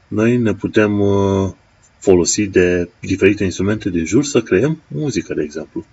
noi 0.08 0.38
ne 0.38 0.54
putem 0.54 1.00
uh, 1.00 1.52
folosi 2.00 2.48
de 2.48 2.90
diferite 3.00 3.44
instrumente 3.44 3.90
din 3.90 4.06
jur 4.06 4.24
să 4.24 4.42
creăm 4.42 4.82
muzică, 4.88 5.34
de 5.34 5.44
exemplu. 5.44 5.86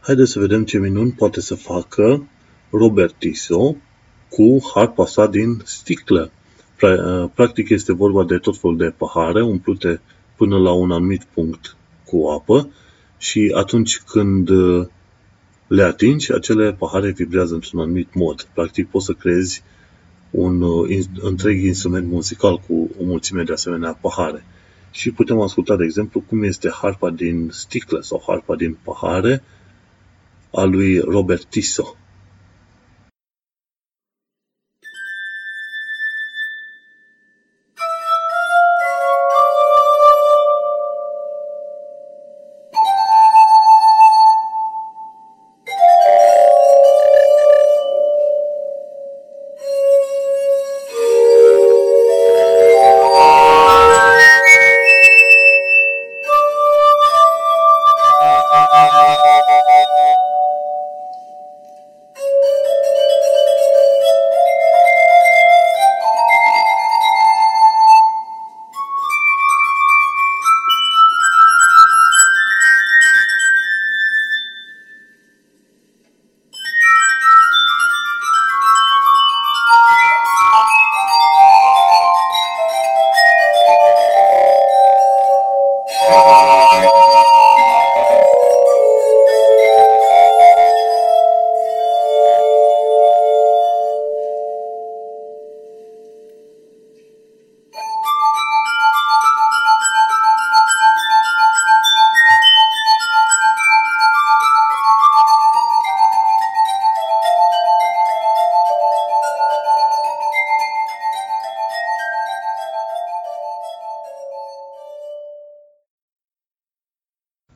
Haideți 0.00 0.30
să 0.30 0.38
vedem 0.38 0.64
ce 0.64 0.78
minuni 0.78 1.12
poate 1.12 1.40
să 1.40 1.54
facă 1.54 2.26
Robert 2.70 3.14
Tiso 3.18 3.76
cu 4.28 4.58
harpa 4.74 5.06
sa 5.06 5.26
din 5.26 5.62
sticlă. 5.64 6.30
Uh, 6.82 7.30
practic 7.34 7.68
este 7.68 7.92
vorba 7.92 8.24
de 8.24 8.38
tot 8.38 8.58
felul 8.58 8.76
de 8.76 8.94
pahare 8.96 9.42
umplute 9.42 10.00
până 10.36 10.58
la 10.58 10.72
un 10.72 10.90
anumit 10.90 11.24
punct 11.34 11.76
cu 12.04 12.26
apă 12.26 12.72
și 13.18 13.52
atunci 13.54 14.00
când 14.00 14.48
uh, 14.48 14.86
le 15.66 15.82
atingi, 15.82 16.32
acele 16.32 16.72
pahare 16.72 17.10
vibrează 17.10 17.54
într-un 17.54 17.80
anumit 17.80 18.14
mod. 18.14 18.48
Practic 18.54 18.88
poți 18.88 19.04
să 19.04 19.12
creezi 19.12 19.62
un 20.30 20.62
uh, 20.62 21.04
întreg 21.20 21.62
instrument 21.62 22.06
muzical 22.06 22.58
cu 22.58 22.90
o 23.00 23.04
mulțime 23.04 23.42
de 23.42 23.52
asemenea 23.52 23.98
pahare. 24.00 24.44
Și 24.90 25.10
putem 25.10 25.40
asculta, 25.40 25.76
de 25.76 25.84
exemplu, 25.84 26.20
cum 26.20 26.42
este 26.42 26.70
harpa 26.70 27.10
din 27.10 27.48
sticlă 27.52 28.00
sau 28.00 28.24
harpa 28.26 28.56
din 28.56 28.76
pahare 28.82 29.42
a 30.52 30.62
lui 30.62 30.98
Robert 30.98 31.44
Tiso. 31.44 31.96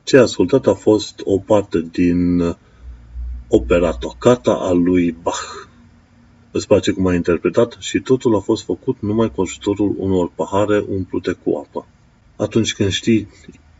Ce 0.09 0.17
a 0.17 0.21
ascultat 0.21 0.67
a 0.67 0.73
fost 0.73 1.21
o 1.23 1.37
parte 1.37 1.87
din 1.91 2.55
opera 3.47 3.91
Toccata 3.91 4.51
a 4.51 4.71
lui 4.71 5.15
Bach. 5.21 5.67
Îți 6.51 6.67
place 6.67 6.91
cum 6.91 7.07
a 7.07 7.13
interpretat 7.13 7.77
și 7.79 7.99
totul 7.99 8.35
a 8.35 8.39
fost 8.39 8.63
făcut 8.63 8.97
numai 8.99 9.31
cu 9.31 9.41
ajutorul 9.41 9.95
unor 9.97 10.31
pahare 10.35 10.85
umplute 10.87 11.31
cu 11.43 11.65
apă. 11.65 11.87
Atunci 12.35 12.73
când 12.73 12.89
știi 12.89 13.27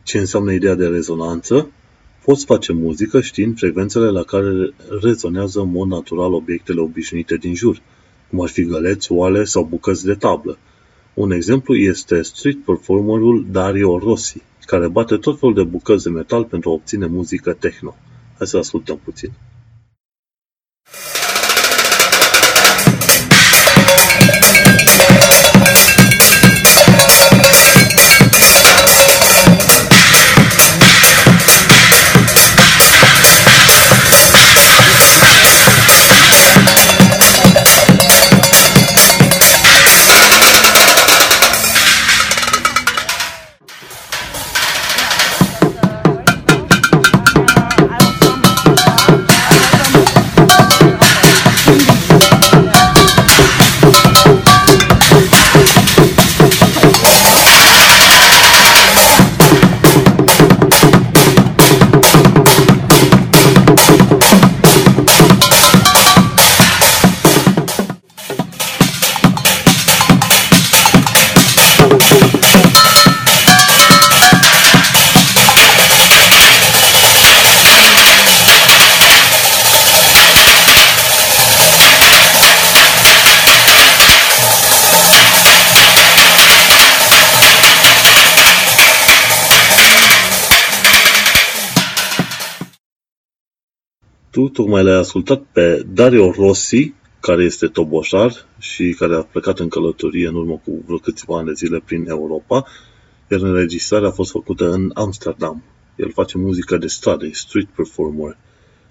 ce 0.03 0.17
înseamnă 0.17 0.51
ideea 0.51 0.75
de 0.75 0.87
rezonanță, 0.87 1.71
poți 2.25 2.45
face 2.45 2.73
muzică 2.73 3.21
știind 3.21 3.57
frecvențele 3.57 4.09
la 4.09 4.23
care 4.23 4.73
rezonează 5.01 5.59
în 5.59 5.71
mod 5.71 5.87
natural 5.87 6.33
obiectele 6.33 6.79
obișnuite 6.79 7.35
din 7.35 7.55
jur, 7.55 7.81
cum 8.29 8.41
ar 8.41 8.49
fi 8.49 8.63
găleți, 8.63 9.11
oale 9.11 9.43
sau 9.43 9.63
bucăți 9.63 10.05
de 10.05 10.13
tablă. 10.13 10.57
Un 11.13 11.31
exemplu 11.31 11.75
este 11.75 12.21
street 12.21 12.63
performerul 12.63 13.45
Dario 13.51 13.97
Rossi, 13.97 14.41
care 14.69 14.87
bate 14.87 15.17
tot 15.17 15.39
felul 15.39 15.55
de 15.55 15.63
bucăți 15.63 16.03
de 16.03 16.09
metal 16.09 16.45
pentru 16.45 16.69
a 16.69 16.73
obține 16.73 17.05
muzică 17.05 17.53
techno. 17.53 17.95
Hai 18.37 18.47
să 18.47 18.57
ascultăm 18.57 18.99
puțin. 19.03 19.31
Tu 94.31 94.49
tocmai 94.49 94.83
l-ai 94.83 94.95
ascultat 94.95 95.43
pe 95.51 95.85
Dario 95.93 96.31
Rossi, 96.31 96.93
care 97.19 97.43
este 97.43 97.67
toboșar 97.67 98.45
și 98.59 98.95
care 98.97 99.15
a 99.15 99.21
plecat 99.21 99.59
în 99.59 99.67
călătorie 99.67 100.27
în 100.27 100.35
urmă 100.35 100.61
cu 100.65 100.83
vreo 100.85 100.97
câțiva 100.97 101.37
ani 101.37 101.47
de 101.47 101.53
zile 101.53 101.81
prin 101.85 102.09
Europa, 102.09 102.65
iar 103.31 103.41
înregistrarea 103.41 104.07
a 104.07 104.11
fost 104.11 104.31
făcută 104.31 104.71
în 104.71 104.91
Amsterdam. 104.93 105.63
El 105.95 106.11
face 106.11 106.37
muzică 106.37 106.77
de 106.77 106.87
stradă, 106.87 107.29
street 107.31 107.67
performer. 107.75 108.37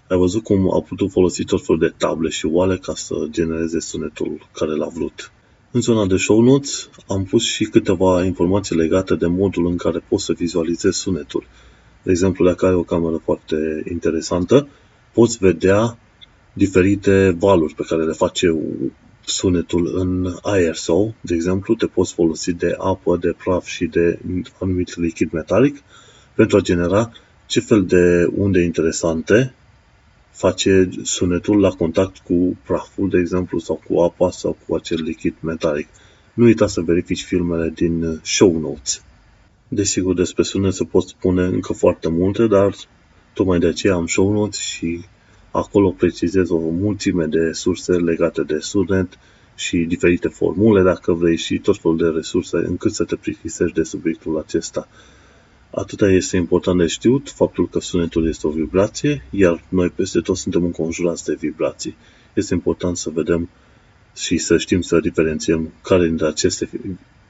Ai 0.09 0.17
văzut 0.19 0.43
cum 0.43 0.75
a 0.75 0.81
putut 0.81 1.11
folosi 1.11 1.45
tot 1.45 1.65
felul 1.65 1.81
de 1.81 1.95
table 1.97 2.29
și 2.29 2.47
oale 2.47 2.77
ca 2.77 2.95
să 2.95 3.15
genereze 3.31 3.81
sunetul 3.81 4.49
care 4.53 4.75
l-a 4.75 4.89
vrut. 4.95 5.33
În 5.71 5.81
zona 5.81 6.07
de 6.07 6.17
show 6.17 6.41
notes 6.41 6.89
am 7.09 7.25
pus 7.25 7.45
și 7.45 7.65
câteva 7.65 8.25
informații 8.25 8.77
legate 8.77 9.15
de 9.15 9.27
modul 9.27 9.67
în 9.67 9.77
care 9.77 10.05
poți 10.09 10.25
să 10.25 10.33
vizualizezi 10.33 10.99
sunetul. 10.99 11.47
De 12.03 12.11
exemplu, 12.11 12.45
dacă 12.45 12.67
ai 12.67 12.75
o 12.75 12.83
cameră 12.83 13.21
foarte 13.25 13.57
interesantă, 13.91 14.69
poți 15.19 15.39
vedea 15.39 15.99
diferite 16.53 17.37
valuri 17.39 17.75
pe 17.75 17.85
care 17.89 18.05
le 18.05 18.13
face 18.13 18.59
sunetul 19.25 19.99
în 19.99 20.35
aer 20.43 20.75
sau, 20.75 21.15
de 21.21 21.35
exemplu, 21.35 21.75
te 21.75 21.87
poți 21.87 22.15
folosi 22.15 22.53
de 22.53 22.75
apă, 22.79 23.17
de 23.17 23.35
praf 23.45 23.67
și 23.67 23.85
de 23.85 24.19
anumit 24.61 24.97
lichid 24.97 25.31
metalic 25.33 25.83
pentru 26.35 26.57
a 26.57 26.61
genera 26.61 27.13
ce 27.47 27.61
fel 27.61 27.85
de 27.85 28.29
unde 28.35 28.61
interesante 28.61 29.55
face 30.31 30.89
sunetul 31.03 31.61
la 31.61 31.71
contact 31.71 32.19
cu 32.19 32.57
praful, 32.67 33.09
de 33.09 33.19
exemplu, 33.19 33.59
sau 33.59 33.83
cu 33.89 33.99
apa 33.99 34.31
sau 34.31 34.57
cu 34.67 34.75
acel 34.75 35.03
lichid 35.03 35.35
metalic. 35.41 35.89
Nu 36.35 36.45
uita 36.45 36.67
să 36.67 36.81
verifici 36.81 37.25
filmele 37.25 37.73
din 37.75 38.21
show 38.23 38.59
notes. 38.59 39.03
Desigur, 39.69 40.15
despre 40.15 40.43
sunet 40.43 40.73
se 40.73 40.85
pot 40.85 41.09
spune 41.09 41.43
încă 41.43 41.73
foarte 41.73 42.09
multe, 42.09 42.47
dar 42.47 42.75
Tocmai 43.33 43.59
de 43.59 43.67
aceea 43.67 43.95
am 43.95 44.07
show 44.07 44.33
notes 44.33 44.59
și 44.59 45.01
acolo 45.51 45.91
precizez 45.91 46.51
o 46.51 46.59
mulțime 46.59 47.25
de 47.25 47.53
surse 47.53 47.93
legate 47.93 48.43
de 48.43 48.59
sunet 48.59 49.19
și 49.55 49.77
diferite 49.77 50.29
formule, 50.29 50.83
dacă 50.83 51.13
vrei, 51.13 51.37
și 51.37 51.59
tot 51.59 51.79
felul 51.79 51.97
de 51.97 52.07
resurse 52.07 52.57
încât 52.57 52.93
să 52.93 53.05
te 53.05 53.17
plictisești 53.17 53.75
de 53.75 53.83
subiectul 53.83 54.39
acesta. 54.39 54.89
Atâta 55.71 56.11
este 56.11 56.37
important 56.37 56.79
de 56.79 56.87
știut, 56.87 57.31
faptul 57.31 57.69
că 57.69 57.81
sunetul 57.81 58.29
este 58.29 58.47
o 58.47 58.51
vibrație, 58.51 59.25
iar 59.31 59.65
noi 59.69 59.89
peste 59.89 60.21
tot 60.21 60.37
suntem 60.37 60.65
înconjurați 60.65 61.25
de 61.25 61.37
vibrații. 61.41 61.97
Este 62.35 62.55
important 62.55 62.97
să 62.97 63.11
vedem 63.11 63.49
și 64.15 64.39
să 64.39 64.59
știm 64.59 64.81
să 64.81 65.01
diferențiem 65.01 65.73
care 65.83 66.07
dintre 66.07 66.27
aceste 66.27 66.71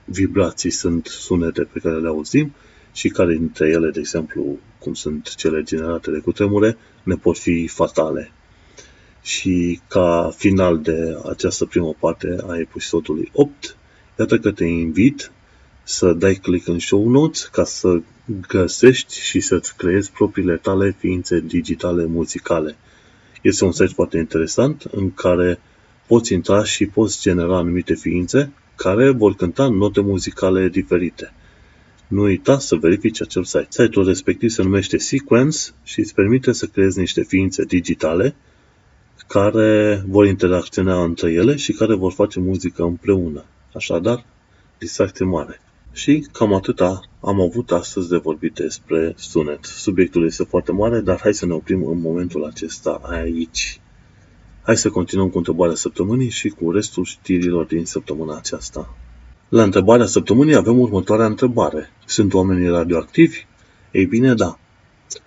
vibrații 0.05 0.71
sunt 0.71 1.07
sunete 1.07 1.63
pe 1.63 1.79
care 1.79 1.99
le 1.99 2.09
auzim 2.09 2.53
și 2.99 3.09
care 3.09 3.37
dintre 3.37 3.69
ele, 3.69 3.91
de 3.91 3.99
exemplu, 3.99 4.59
cum 4.79 4.95
sunt 4.95 5.35
cele 5.35 5.63
generate 5.63 6.11
de 6.11 6.19
cutremure, 6.19 6.77
ne 7.03 7.15
pot 7.15 7.39
fi 7.39 7.67
fatale. 7.67 8.33
Și 9.23 9.81
ca 9.89 10.33
final 10.37 10.81
de 10.81 11.19
această 11.31 11.65
primă 11.65 11.95
parte 11.99 12.37
a 12.47 12.59
episodului 12.59 13.31
8, 13.33 13.77
iată 14.19 14.39
că 14.39 14.51
te 14.51 14.65
invit 14.65 15.31
să 15.83 16.13
dai 16.13 16.35
click 16.35 16.69
în 16.69 16.79
show 16.79 17.09
notes 17.09 17.45
ca 17.45 17.65
să 17.65 18.01
găsești 18.49 19.21
și 19.21 19.41
să-ți 19.41 19.77
creezi 19.77 20.13
propriile 20.13 20.57
tale 20.57 20.97
ființe 20.99 21.41
digitale 21.41 22.05
muzicale. 22.05 22.77
Este 23.43 23.65
un 23.65 23.73
site 23.73 23.93
foarte 23.95 24.19
interesant 24.19 24.83
în 24.91 25.15
care 25.15 25.61
poți 26.07 26.33
intra 26.33 26.65
și 26.65 26.87
poți 26.87 27.21
genera 27.21 27.57
anumite 27.57 27.95
ființe 27.95 28.53
care 28.77 29.11
vor 29.11 29.35
cânta 29.35 29.69
note 29.69 30.01
muzicale 30.01 30.69
diferite. 30.69 31.33
Nu 32.09 32.23
uita 32.23 32.59
să 32.59 32.77
verifici 32.77 33.21
acel 33.21 33.45
site. 33.45 33.67
Site-ul 33.69 34.07
respectiv 34.07 34.51
se 34.51 34.63
numește 34.63 34.99
Sequence 34.99 35.59
și 35.83 35.99
îți 36.01 36.15
permite 36.15 36.53
să 36.53 36.67
creezi 36.67 36.99
niște 36.99 37.23
ființe 37.23 37.65
digitale 37.65 38.35
care 39.27 40.03
vor 40.07 40.27
interacționa 40.27 41.03
între 41.05 41.33
ele 41.33 41.57
și 41.57 41.73
care 41.73 41.95
vor 41.95 42.13
face 42.13 42.41
muzică 42.41 42.83
împreună. 42.83 43.45
Așadar, 43.75 44.25
distracție 44.79 45.25
mare. 45.25 45.61
Și 45.93 46.27
cam 46.33 46.55
atâta 46.55 47.01
am 47.21 47.41
avut 47.41 47.71
astăzi 47.71 48.09
de 48.09 48.17
vorbit 48.17 48.55
despre 48.55 49.15
sunet. 49.17 49.65
Subiectul 49.65 50.25
este 50.25 50.45
foarte 50.45 50.73
mare, 50.73 51.01
dar 51.01 51.21
hai 51.21 51.35
să 51.35 51.47
ne 51.47 51.53
oprim 51.53 51.87
în 51.87 52.01
momentul 52.01 52.45
acesta 52.45 53.01
aici. 53.03 53.81
Hai 54.63 54.77
să 54.77 54.91
continuăm 54.91 55.29
cu 55.29 55.37
întrebarea 55.37 55.75
săptămânii 55.75 56.29
și 56.29 56.49
cu 56.49 56.71
restul 56.71 57.05
știrilor 57.05 57.65
din 57.65 57.85
săptămâna 57.85 58.37
aceasta. 58.37 58.97
La 59.51 59.63
întrebarea 59.63 60.07
săptămânii 60.07 60.55
avem 60.55 60.79
următoarea 60.79 61.27
întrebare. 61.27 61.91
Sunt 62.07 62.35
oamenii 62.35 62.69
radioactivi? 62.69 63.47
Ei 63.91 64.07
bine, 64.07 64.35
da. 64.35 64.59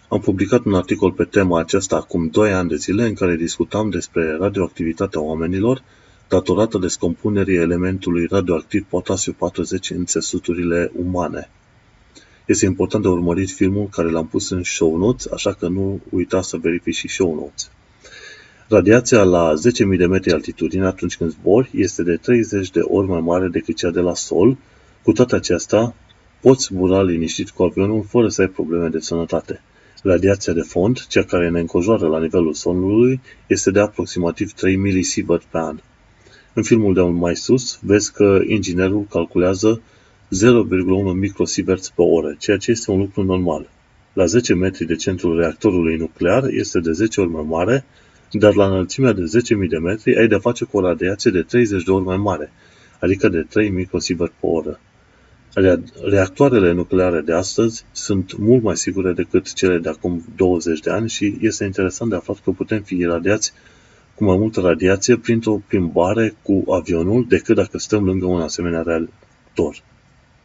Am 0.09 0.19
publicat 0.19 0.65
un 0.65 0.73
articol 0.73 1.11
pe 1.11 1.23
tema 1.23 1.59
aceasta 1.59 1.95
acum 1.95 2.27
2 2.27 2.53
ani 2.53 2.69
de 2.69 2.75
zile 2.75 3.05
în 3.05 3.13
care 3.13 3.35
discutam 3.35 3.89
despre 3.89 4.37
radioactivitatea 4.39 5.21
oamenilor 5.21 5.83
datorată 6.27 6.77
descompunerii 6.77 7.55
elementului 7.55 8.25
radioactiv 8.29 8.85
potasiu 8.89 9.33
40 9.33 9.89
în 9.89 10.05
țesuturile 10.05 10.91
umane. 10.95 11.49
Este 12.45 12.65
important 12.65 13.03
de 13.03 13.09
urmărit 13.09 13.49
filmul 13.49 13.87
care 13.91 14.09
l-am 14.09 14.27
pus 14.27 14.49
în 14.49 14.63
show 14.63 14.97
notes, 14.97 15.31
așa 15.31 15.53
că 15.53 15.67
nu 15.67 16.01
uita 16.09 16.41
să 16.41 16.57
verifici 16.57 16.95
și 16.95 17.07
show 17.07 17.35
notes. 17.35 17.71
Radiația 18.71 19.23
la 19.23 19.53
10.000 19.93 19.97
de 19.97 20.05
metri 20.05 20.31
altitudine 20.31 20.85
atunci 20.85 21.17
când 21.17 21.31
zbori 21.31 21.69
este 21.73 22.03
de 22.03 22.15
30 22.15 22.69
de 22.69 22.79
ori 22.83 23.07
mai 23.07 23.21
mare 23.21 23.47
decât 23.47 23.75
cea 23.75 23.89
de 23.89 23.99
la 23.99 24.13
sol. 24.13 24.57
Cu 25.03 25.11
toate 25.11 25.35
acestea, 25.35 25.95
poți 26.41 26.63
zbura 26.63 27.01
liniștit 27.01 27.49
cu 27.49 27.63
avionul 27.63 28.03
fără 28.03 28.27
să 28.27 28.41
ai 28.41 28.47
probleme 28.47 28.87
de 28.87 28.99
sănătate. 28.99 29.61
Radiația 30.03 30.53
de 30.53 30.61
fond, 30.61 31.05
cea 31.07 31.23
care 31.23 31.49
ne 31.49 31.59
înconjoară 31.59 32.07
la 32.07 32.19
nivelul 32.19 32.53
solului, 32.53 33.21
este 33.47 33.71
de 33.71 33.79
aproximativ 33.79 34.51
3 34.51 34.75
milisievert 34.75 35.43
pe 35.43 35.57
an. 35.57 35.79
În 36.53 36.63
filmul 36.63 36.93
de 36.93 37.01
mai 37.01 37.35
sus, 37.35 37.79
vezi 37.81 38.13
că 38.13 38.41
inginerul 38.47 39.05
calculează 39.09 39.81
0,1 39.81 41.13
microsieverts 41.13 41.89
pe 41.89 42.01
oră, 42.01 42.35
ceea 42.39 42.57
ce 42.57 42.71
este 42.71 42.91
un 42.91 42.99
lucru 42.99 43.23
normal. 43.23 43.69
La 44.13 44.25
10 44.25 44.53
metri 44.53 44.85
de 44.85 44.95
centrul 44.95 45.37
reactorului 45.37 45.97
nuclear 45.97 46.43
este 46.49 46.79
de 46.79 46.91
10 46.91 47.21
ori 47.21 47.29
mai 47.29 47.45
mare, 47.47 47.85
dar 48.31 48.55
la 48.55 48.65
înălțimea 48.65 49.11
de 49.11 49.23
10.000 49.63 49.69
de 49.69 49.77
metri 49.77 50.17
ai 50.17 50.27
de 50.27 50.35
face 50.35 50.65
cu 50.65 50.77
o 50.77 50.81
radiație 50.81 51.31
de 51.31 51.41
30 51.41 51.83
de 51.83 51.91
ori 51.91 52.05
mai 52.05 52.17
mare, 52.17 52.51
adică 52.99 53.29
de 53.29 53.45
3 53.49 53.69
microsievert 53.69 54.31
pe 54.39 54.45
oră. 54.45 54.79
Reactoarele 56.03 56.71
nucleare 56.71 57.21
de 57.21 57.33
astăzi 57.33 57.85
sunt 57.91 58.37
mult 58.37 58.63
mai 58.63 58.77
sigure 58.77 59.13
decât 59.13 59.53
cele 59.53 59.77
de 59.77 59.89
acum 59.89 60.23
20 60.35 60.79
de 60.79 60.89
ani 60.89 61.09
și 61.09 61.37
este 61.41 61.63
interesant 61.63 62.09
de 62.09 62.15
aflat 62.15 62.39
că 62.43 62.51
putem 62.51 62.81
fi 62.81 62.95
iradiați 62.95 63.53
cu 64.15 64.23
mai 64.23 64.37
multă 64.37 64.59
radiație 64.61 65.17
printr-o 65.17 65.61
plimbare 65.67 66.35
cu 66.41 66.63
avionul 66.71 67.25
decât 67.27 67.55
dacă 67.55 67.77
stăm 67.77 68.05
lângă 68.05 68.25
un 68.25 68.41
asemenea 68.41 68.81
reactor. 68.81 69.83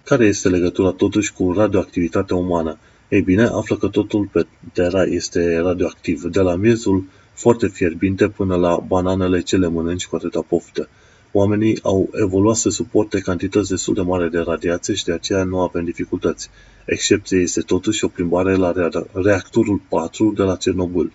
Care 0.04 0.24
este 0.24 0.48
legătura 0.48 0.90
totuși 0.90 1.32
cu 1.32 1.52
radioactivitatea 1.52 2.36
umană? 2.36 2.78
Ei 3.08 3.22
bine, 3.22 3.42
află 3.42 3.76
că 3.76 3.88
totul 3.88 4.28
pe 4.32 4.46
Terra 4.72 5.02
este 5.02 5.58
radioactiv, 5.58 6.22
de 6.22 6.40
la 6.40 6.54
miezul 6.54 7.04
foarte 7.36 7.66
fierbinte 7.66 8.28
până 8.28 8.56
la 8.56 8.76
bananele 8.86 9.40
ce 9.40 9.56
le 9.56 9.68
mănânci 9.68 10.06
cu 10.06 10.16
atâta 10.16 10.40
poftă. 10.48 10.88
Oamenii 11.32 11.78
au 11.82 12.10
evoluat 12.12 12.56
să 12.56 12.68
suporte 12.68 13.20
cantități 13.20 13.68
destul 13.68 13.94
de 13.94 14.00
mare 14.00 14.28
de 14.28 14.38
radiație 14.38 14.94
și 14.94 15.04
de 15.04 15.12
aceea 15.12 15.44
nu 15.44 15.60
avem 15.60 15.84
dificultăți. 15.84 16.50
Excepție 16.84 17.38
este 17.38 17.60
totuși 17.60 18.04
o 18.04 18.08
plimbare 18.08 18.54
la 18.54 18.72
reactorul 19.12 19.80
4 19.88 20.32
de 20.36 20.42
la 20.42 20.56
Cernobâl. 20.56 21.12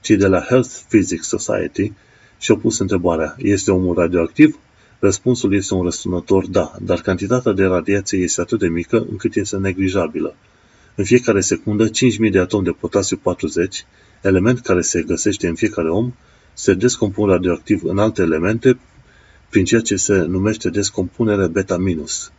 Cei 0.00 0.16
de 0.16 0.26
la 0.26 0.40
Health 0.40 0.70
Physics 0.88 1.28
Society 1.28 1.92
și-au 2.38 2.56
pus 2.56 2.78
întrebarea, 2.78 3.34
este 3.38 3.70
omul 3.70 3.94
radioactiv? 3.94 4.58
Răspunsul 4.98 5.54
este 5.54 5.74
un 5.74 5.82
răsunător 5.82 6.46
da, 6.46 6.72
dar 6.80 7.00
cantitatea 7.00 7.52
de 7.52 7.64
radiație 7.64 8.18
este 8.18 8.40
atât 8.40 8.58
de 8.58 8.68
mică 8.68 9.06
încât 9.10 9.34
este 9.34 9.56
neglijabilă. 9.56 10.34
În 10.94 11.04
fiecare 11.04 11.40
secundă, 11.40 11.88
5.000 11.88 12.30
de 12.30 12.38
atomi 12.38 12.64
de 12.64 12.70
potasiu 12.70 13.16
40, 13.16 13.86
element 14.22 14.60
care 14.60 14.80
se 14.80 15.02
găsește 15.02 15.48
în 15.48 15.54
fiecare 15.54 15.90
om, 15.90 16.12
se 16.52 16.74
descompun 16.74 17.28
radioactiv 17.28 17.84
în 17.84 17.98
alte 17.98 18.22
elemente 18.22 18.78
prin 19.50 19.64
ceea 19.64 19.80
ce 19.80 19.96
se 19.96 20.14
numește 20.14 20.70
descompunere 20.70 21.46
beta-minus. 21.46 22.32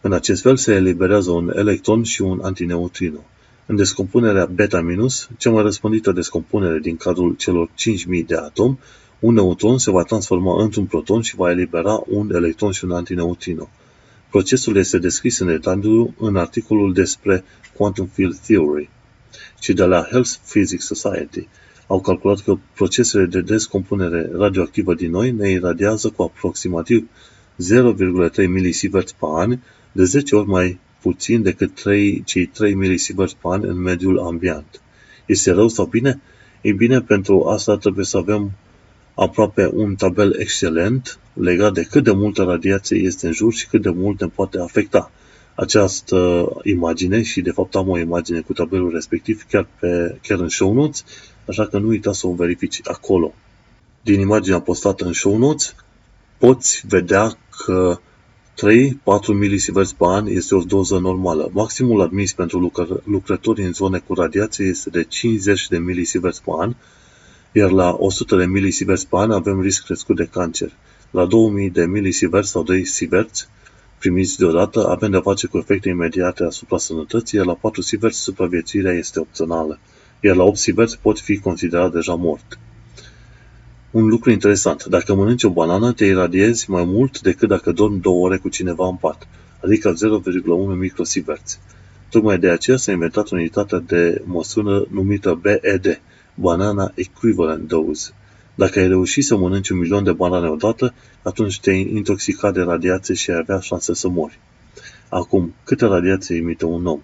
În 0.00 0.12
acest 0.12 0.42
fel 0.42 0.56
se 0.56 0.74
eliberează 0.74 1.30
un 1.30 1.52
electron 1.56 2.02
și 2.02 2.22
un 2.22 2.40
antineutrino. 2.42 3.24
În 3.66 3.76
descompunerea 3.76 4.46
beta-minus, 4.46 5.28
cea 5.38 5.50
mai 5.50 5.62
răspândită 5.62 6.12
descompunere 6.12 6.78
din 6.78 6.96
cadrul 6.96 7.34
celor 7.34 7.68
5.000 7.68 8.26
de 8.26 8.36
atomi, 8.36 8.78
un 9.20 9.34
neutron 9.34 9.78
se 9.78 9.90
va 9.90 10.02
transforma 10.02 10.62
într-un 10.62 10.84
proton 10.84 11.22
și 11.22 11.36
va 11.36 11.50
elibera 11.50 12.02
un 12.06 12.34
electron 12.34 12.72
și 12.72 12.84
un 12.84 12.90
antineutrino. 12.90 13.68
Procesul 14.30 14.76
este 14.76 14.98
descris 14.98 15.38
în 15.38 15.46
detaliu 15.46 16.14
în 16.18 16.36
articolul 16.36 16.92
despre 16.92 17.44
Quantum 17.76 18.06
Field 18.06 18.36
Theory. 18.36 18.90
Și 19.60 19.72
de 19.72 19.84
la 19.84 20.06
Health 20.10 20.30
Physics 20.50 20.86
Society 20.86 21.48
au 21.86 22.00
calculat 22.00 22.40
că 22.40 22.56
procesele 22.74 23.24
de 23.24 23.40
descompunere 23.40 24.30
radioactivă 24.32 24.94
din 24.94 25.10
noi 25.10 25.30
ne 25.30 25.50
iradiază 25.50 26.08
cu 26.08 26.22
aproximativ 26.22 27.08
0,3 28.32 28.46
milisievert 28.48 29.12
pe 29.12 29.26
an, 29.34 29.58
de 29.92 30.04
10 30.04 30.36
ori 30.36 30.46
mai 30.46 30.78
puțin 31.02 31.42
decât 31.42 31.74
3, 31.74 32.22
cei 32.26 32.46
3 32.46 32.74
milisievert 32.74 33.32
pe 33.32 33.48
an 33.48 33.64
în 33.64 33.76
mediul 33.76 34.18
ambient. 34.18 34.80
Este 35.26 35.50
rău 35.50 35.68
sau 35.68 35.86
bine? 35.86 36.20
Ei 36.60 36.72
bine, 36.72 37.00
pentru 37.00 37.44
asta 37.44 37.76
trebuie 37.76 38.04
să 38.04 38.16
avem 38.16 38.52
aproape 39.14 39.70
un 39.72 39.94
tabel 39.94 40.36
excelent 40.38 41.18
legat 41.32 41.72
de 41.72 41.82
cât 41.82 42.04
de 42.04 42.12
multă 42.12 42.42
radiație 42.42 42.98
este 42.98 43.26
în 43.26 43.32
jur 43.32 43.52
și 43.52 43.68
cât 43.68 43.82
de 43.82 43.90
mult 43.90 44.20
ne 44.20 44.26
poate 44.26 44.58
afecta. 44.58 45.10
Această 45.60 46.48
imagine, 46.62 47.22
și 47.22 47.40
de 47.40 47.50
fapt 47.50 47.74
am 47.74 47.88
o 47.88 47.98
imagine 47.98 48.40
cu 48.40 48.52
tabelul 48.52 48.90
respectiv 48.90 49.46
chiar, 49.50 49.68
pe, 49.80 50.18
chiar 50.22 50.38
în 50.38 50.48
show 50.48 50.72
notes, 50.72 51.04
așa 51.48 51.66
că 51.66 51.78
nu 51.78 51.88
uita 51.88 52.12
să 52.12 52.26
o 52.26 52.32
verifici 52.32 52.80
acolo. 52.84 53.34
Din 54.02 54.20
imaginea 54.20 54.60
postată 54.60 55.04
în 55.04 55.12
show 55.12 55.36
notes, 55.36 55.74
poți 56.38 56.82
vedea 56.88 57.38
că 57.64 57.98
3-4 58.54 59.34
milisieverts 59.34 59.92
pe 59.92 60.04
an 60.06 60.26
este 60.26 60.54
o 60.54 60.62
doză 60.62 60.98
normală. 60.98 61.50
Maximul 61.52 62.00
admis 62.00 62.32
pentru 62.32 62.70
lucr- 62.70 63.04
lucrători 63.04 63.64
în 63.64 63.72
zone 63.72 63.98
cu 63.98 64.14
radiație 64.14 64.64
este 64.64 64.90
de 64.90 65.04
50 65.04 65.68
de 65.68 65.78
milisieverts 65.78 66.38
pe 66.38 66.50
an, 66.58 66.74
iar 67.52 67.70
la 67.70 67.96
100 67.98 68.36
de 68.36 68.46
milisieverts 68.46 69.04
pe 69.04 69.16
an 69.16 69.30
avem 69.30 69.60
risc 69.60 69.84
crescut 69.84 70.16
de 70.16 70.28
cancer. 70.30 70.72
La 71.10 71.24
2000 71.24 71.70
de 71.70 71.86
milisieverts 71.86 72.50
sau 72.50 72.62
2 72.62 72.84
sieverts 72.84 73.48
primiți 74.00 74.38
deodată 74.38 74.88
avem 74.88 75.10
de 75.10 75.18
face 75.18 75.46
cu 75.46 75.58
efecte 75.58 75.88
imediate 75.88 76.44
asupra 76.44 76.78
sănătății, 76.78 77.38
iar 77.38 77.46
la 77.46 77.54
4 77.54 77.80
sieverts 77.80 78.18
supraviețuirea 78.18 78.92
este 78.92 79.20
opțională, 79.20 79.78
iar 80.20 80.36
la 80.36 80.42
8 80.42 80.56
sieverts 80.56 80.94
pot 80.96 81.18
fi 81.18 81.38
considerat 81.38 81.92
deja 81.92 82.14
mort. 82.14 82.58
Un 83.90 84.06
lucru 84.06 84.30
interesant, 84.30 84.84
dacă 84.84 85.14
mănânci 85.14 85.44
o 85.44 85.50
banană, 85.50 85.92
te 85.92 86.04
iradiezi 86.04 86.70
mai 86.70 86.84
mult 86.84 87.20
decât 87.20 87.48
dacă 87.48 87.72
dormi 87.72 88.00
două 88.00 88.26
ore 88.26 88.36
cu 88.36 88.48
cineva 88.48 88.88
în 88.88 88.96
pat, 88.96 89.28
adică 89.64 89.92
0,1 89.92 90.78
microsieverts. 90.78 91.58
Tocmai 92.10 92.38
de 92.38 92.50
aceea 92.50 92.76
s-a 92.76 92.92
inventat 92.92 93.28
unitatea 93.28 93.78
de 93.78 94.22
măsură 94.24 94.86
numită 94.90 95.40
BED, 95.42 96.00
Banana 96.34 96.92
Equivalent 96.94 97.68
Dose. 97.68 98.14
Dacă 98.60 98.78
ai 98.78 98.88
reușit 98.88 99.24
să 99.24 99.36
mănânci 99.36 99.68
un 99.68 99.78
milion 99.78 100.04
de 100.04 100.12
banane 100.12 100.48
odată, 100.48 100.94
atunci 101.22 101.60
te-ai 101.60 101.90
intoxicat 101.94 102.52
de 102.52 102.60
radiație 102.60 103.14
și 103.14 103.30
ai 103.30 103.36
avea 103.36 103.60
șanse 103.60 103.94
să 103.94 104.08
mori. 104.08 104.38
Acum, 105.08 105.54
câtă 105.64 105.86
radiație 105.86 106.36
imită 106.36 106.66
un 106.66 106.86
om? 106.86 107.00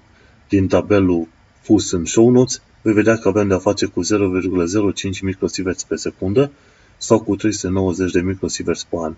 Din 0.48 0.66
tabelul 0.66 1.28
pus 1.66 1.92
în 1.92 2.04
show 2.04 2.30
notes, 2.30 2.62
vei 2.82 2.92
vedea 2.92 3.16
că 3.16 3.28
avem 3.28 3.48
de-a 3.48 3.58
face 3.58 3.86
cu 3.86 4.00
0,05 4.04 5.20
microsieverts 5.22 5.84
pe 5.84 5.96
secundă 5.96 6.50
sau 6.96 7.20
cu 7.20 7.36
390 7.36 8.12
de 8.12 8.20
microsieverts 8.20 8.84
pe 8.84 8.96
an. 9.00 9.14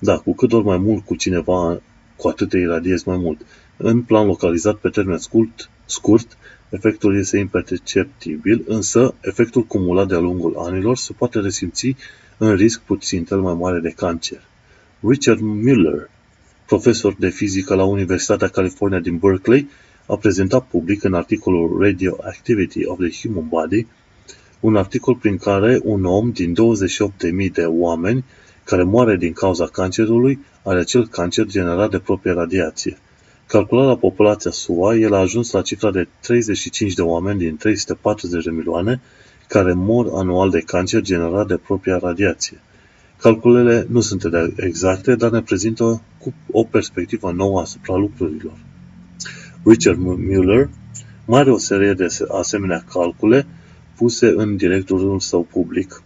Da, 0.00 0.18
cu 0.18 0.34
cât 0.34 0.52
ori 0.52 0.64
mai 0.64 0.78
mult 0.78 1.04
cu 1.04 1.16
cineva, 1.16 1.80
cu 2.16 2.28
atât 2.28 2.48
te 2.48 2.58
iradiezi 2.58 3.08
mai 3.08 3.16
mult. 3.16 3.40
În 3.76 4.02
plan 4.02 4.26
localizat 4.26 4.76
pe 4.76 4.88
termen 4.88 5.18
scurt, 5.18 5.70
scurt 5.84 6.36
efectul 6.72 7.18
este 7.18 7.38
imperceptibil, 7.38 8.64
însă 8.66 9.14
efectul 9.20 9.62
cumulat 9.62 10.08
de-a 10.08 10.18
lungul 10.18 10.54
anilor 10.56 10.96
se 10.96 11.12
poate 11.12 11.38
resimți 11.38 11.96
în 12.38 12.54
risc 12.54 12.80
puțin 12.80 13.24
cel 13.24 13.40
mai 13.40 13.54
mare 13.54 13.78
de 13.78 13.90
cancer. 13.96 14.40
Richard 15.00 15.40
Miller, 15.40 16.10
profesor 16.66 17.14
de 17.18 17.28
fizică 17.28 17.74
la 17.74 17.84
Universitatea 17.84 18.48
California 18.48 18.98
din 18.98 19.16
Berkeley, 19.16 19.68
a 20.06 20.16
prezentat 20.16 20.66
public 20.66 21.04
în 21.04 21.14
articolul 21.14 21.78
Radioactivity 21.80 22.84
of 22.84 22.98
the 22.98 23.28
Human 23.28 23.48
Body 23.48 23.86
un 24.62 24.76
articol 24.76 25.14
prin 25.14 25.36
care 25.36 25.80
un 25.82 26.04
om 26.04 26.30
din 26.30 26.54
28.000 27.46 27.52
de 27.52 27.64
oameni 27.64 28.24
care 28.64 28.82
moare 28.82 29.16
din 29.16 29.32
cauza 29.32 29.66
cancerului 29.66 30.38
are 30.64 30.78
acel 30.78 31.08
cancer 31.08 31.46
generat 31.46 31.90
de 31.90 31.98
proprie 31.98 32.32
radiație. 32.32 32.98
Calculat 33.52 33.86
la 33.86 33.96
populația 33.96 34.50
SUA, 34.50 34.94
el 34.94 35.14
a 35.14 35.18
ajuns 35.18 35.50
la 35.50 35.62
cifra 35.62 35.90
de 35.90 36.08
35 36.20 36.94
de 36.94 37.02
oameni 37.02 37.38
din 37.38 37.56
340 37.56 38.44
de 38.44 38.50
milioane 38.50 39.00
care 39.48 39.72
mor 39.72 40.10
anual 40.14 40.50
de 40.50 40.60
cancer 40.60 41.00
generat 41.00 41.46
de 41.46 41.56
propria 41.56 41.98
radiație. 41.98 42.60
Calculele 43.16 43.86
nu 43.88 44.00
sunt 44.00 44.22
exacte, 44.56 45.14
dar 45.14 45.30
ne 45.30 45.42
prezintă 45.42 46.02
cu 46.18 46.34
o 46.50 46.64
perspectivă 46.64 47.32
nouă 47.32 47.60
asupra 47.60 47.96
lucrurilor. 47.96 48.58
Richard 49.64 49.98
Mueller 49.98 50.68
mai 51.26 51.40
are 51.40 51.50
o 51.50 51.58
serie 51.58 51.92
de 51.92 52.06
asemenea 52.28 52.84
calcule 52.92 53.46
puse 53.96 54.32
în 54.36 54.56
directorul 54.56 55.20
său 55.20 55.42
public. 55.42 56.02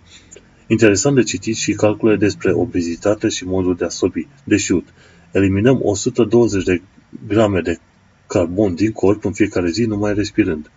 Interesant 0.67 1.15
de 1.15 1.23
citit 1.23 1.57
și 1.57 1.73
calcule 1.73 2.17
despre 2.17 2.53
obezitate 2.53 3.29
și 3.29 3.45
modul 3.45 3.77
de 3.77 3.85
a 3.85 3.89
sobi. 3.89 4.27
Deșiut. 4.45 4.87
Eliminăm 5.33 5.81
120 5.83 6.65
de 6.65 6.81
grame 7.29 7.61
de 7.61 7.79
carbon 8.27 8.75
din 8.75 8.93
corp 8.93 9.25
în 9.25 9.33
fiecare 9.33 9.71
zi 9.71 9.85
numai 9.85 10.15
respirând. 10.15 10.71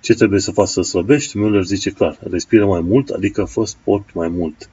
Ce 0.00 0.14
trebuie 0.14 0.40
să 0.40 0.50
faci 0.50 0.68
să 0.68 0.82
slăbești? 0.82 1.38
Müller 1.38 1.62
zice 1.62 1.90
clar, 1.90 2.18
respiră 2.30 2.66
mai 2.66 2.80
mult, 2.80 3.08
adică 3.08 3.44
fă 3.44 3.64
sport 3.64 4.14
mai 4.14 4.28
mult. 4.28 4.70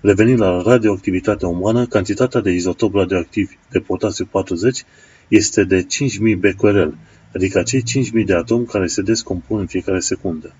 Revenind 0.00 0.40
la 0.40 0.62
radioactivitatea 0.62 1.48
umană, 1.48 1.86
cantitatea 1.86 2.40
de 2.40 2.50
izotop 2.50 2.94
radioactiv 2.94 3.50
de 3.70 3.78
potasiu 3.78 4.26
40 4.30 4.84
este 5.28 5.64
de 5.64 5.82
5000 5.82 6.34
becquerel, 6.34 6.94
adică 7.34 7.58
acei 7.58 7.82
5000 7.82 8.24
de 8.24 8.34
atomi 8.34 8.66
care 8.66 8.86
se 8.86 9.02
descompun 9.02 9.58
în 9.58 9.66
fiecare 9.66 10.00
secundă. 10.00 10.54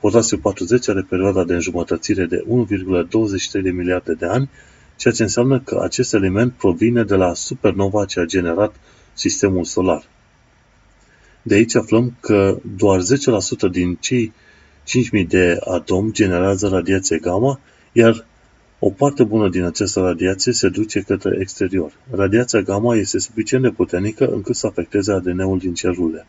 Potasiu 0.00 0.38
40 0.38 0.88
are 0.88 1.06
perioada 1.08 1.44
de 1.44 1.54
înjumătățire 1.54 2.24
de 2.24 2.44
1,23 3.56 3.62
de 3.62 3.70
miliarde 3.70 4.12
de 4.12 4.26
ani, 4.26 4.50
ceea 4.96 5.14
ce 5.14 5.22
înseamnă 5.22 5.60
că 5.60 5.80
acest 5.82 6.14
element 6.14 6.52
provine 6.52 7.04
de 7.04 7.14
la 7.14 7.34
supernova 7.34 8.04
ce 8.04 8.20
a 8.20 8.24
generat 8.24 8.74
sistemul 9.14 9.64
solar. 9.64 10.04
De 11.42 11.54
aici 11.54 11.74
aflăm 11.74 12.16
că 12.20 12.58
doar 12.76 13.00
10% 13.68 13.70
din 13.70 13.94
cei 14.00 14.32
5.000 15.20 15.26
de 15.28 15.58
atomi 15.60 16.12
generează 16.12 16.68
radiație 16.68 17.18
gamma, 17.18 17.60
iar 17.92 18.26
o 18.78 18.90
parte 18.90 19.24
bună 19.24 19.48
din 19.48 19.62
această 19.62 20.00
radiație 20.00 20.52
se 20.52 20.68
duce 20.68 21.00
către 21.00 21.36
exterior. 21.40 21.92
Radiația 22.10 22.60
gamma 22.60 22.96
este 22.96 23.18
suficient 23.18 23.62
de 23.62 23.70
puternică 23.70 24.26
încât 24.26 24.56
să 24.56 24.66
afecteze 24.66 25.12
ADN-ul 25.12 25.58
din 25.58 25.74
celule. 25.74 26.26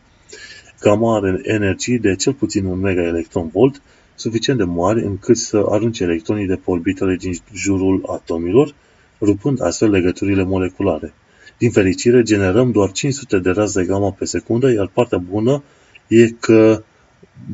Gamma 0.80 1.16
are 1.16 1.40
energii 1.42 1.98
de 1.98 2.14
cel 2.14 2.32
puțin 2.32 2.64
un 2.64 2.78
megaelectron-volt, 2.78 3.82
suficient 4.14 4.58
de 4.58 4.64
mari 4.64 5.04
încât 5.04 5.36
să 5.36 5.64
arunce 5.68 6.02
electronii 6.02 6.46
de 6.46 6.54
pe 6.54 6.70
orbitele 6.70 7.16
din 7.16 7.32
jurul 7.54 8.04
atomilor, 8.06 8.74
rupând 9.20 9.62
astfel 9.62 9.90
legăturile 9.90 10.42
moleculare. 10.42 11.14
Din 11.58 11.70
fericire, 11.70 12.22
generăm 12.22 12.70
doar 12.70 12.92
500 12.92 13.38
de 13.38 13.50
raze 13.50 13.84
gamma 13.84 14.10
pe 14.10 14.24
secundă, 14.24 14.70
iar 14.72 14.90
partea 14.94 15.18
bună 15.18 15.62
e 16.06 16.28
că 16.28 16.82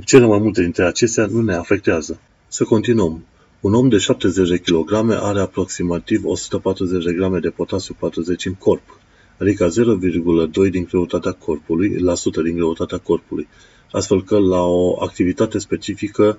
cele 0.04 0.26
mai 0.26 0.38
multe 0.38 0.62
dintre 0.62 0.84
acestea 0.84 1.26
nu 1.26 1.42
ne 1.42 1.54
afectează. 1.54 2.20
Să 2.48 2.64
continuăm. 2.64 3.24
Un 3.60 3.74
om 3.74 3.88
de 3.88 3.98
70 3.98 4.48
de 4.48 4.56
kg 4.56 4.92
are 5.10 5.40
aproximativ 5.40 6.24
140 6.24 7.04
de 7.04 7.12
grame 7.12 7.38
de 7.38 7.50
potasiu 7.50 7.96
40 7.98 8.46
în 8.46 8.54
corp, 8.54 9.00
adică 9.38 9.68
0,2 9.68 10.70
din 10.70 10.84
greutatea 10.90 11.32
corpului, 11.32 12.00
la 12.00 12.14
sută 12.14 12.42
din 12.42 12.54
greutatea 12.54 12.98
corpului, 12.98 13.48
astfel 13.90 14.24
că 14.24 14.38
la 14.38 14.60
o 14.60 15.02
activitate 15.02 15.58
specifică 15.58 16.38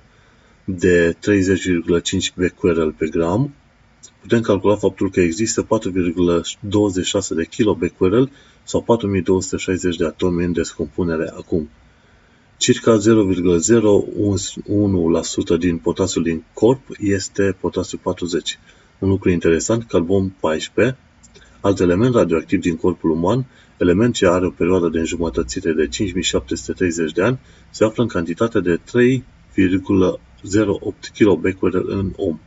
de 0.65 1.13
30,5 1.13 2.33
becquerel 2.35 2.91
pe 2.91 3.07
gram, 3.07 3.53
putem 4.23 4.41
calcula 4.41 4.75
faptul 4.75 5.09
că 5.09 5.21
există 5.21 5.61
4,26 5.61 5.67
de 7.35 7.45
kilobecquerel 7.45 8.31
sau 8.63 8.81
4260 8.81 9.95
de 9.95 10.05
atomi 10.05 10.43
în 10.43 10.51
descompunere 10.51 11.33
acum. 11.37 11.69
Circa 12.57 12.97
0,01% 12.97 13.01
din 15.59 15.77
potasiul 15.77 16.23
din 16.23 16.43
corp 16.53 16.81
este 16.99 17.57
potasiu 17.59 17.99
40. 18.03 18.59
Un 18.99 19.09
lucru 19.09 19.29
interesant, 19.29 19.83
carbon 19.83 20.35
14, 20.39 20.97
alt 21.61 21.79
element 21.79 22.13
radioactiv 22.13 22.59
din 22.59 22.75
corpul 22.75 23.09
uman, 23.09 23.45
element 23.77 24.13
ce 24.13 24.27
are 24.27 24.45
o 24.45 24.49
perioadă 24.49 24.89
de 24.89 24.99
înjumătățire 24.99 25.71
de 25.71 25.87
5730 25.87 27.11
de 27.11 27.21
ani, 27.21 27.39
se 27.69 27.83
află 27.83 28.03
în 28.03 28.09
cantitate 28.09 28.59
de 28.59 28.75
3,08 28.75 28.81
kBq 31.17 31.61
în 31.71 32.11
om. 32.15 32.39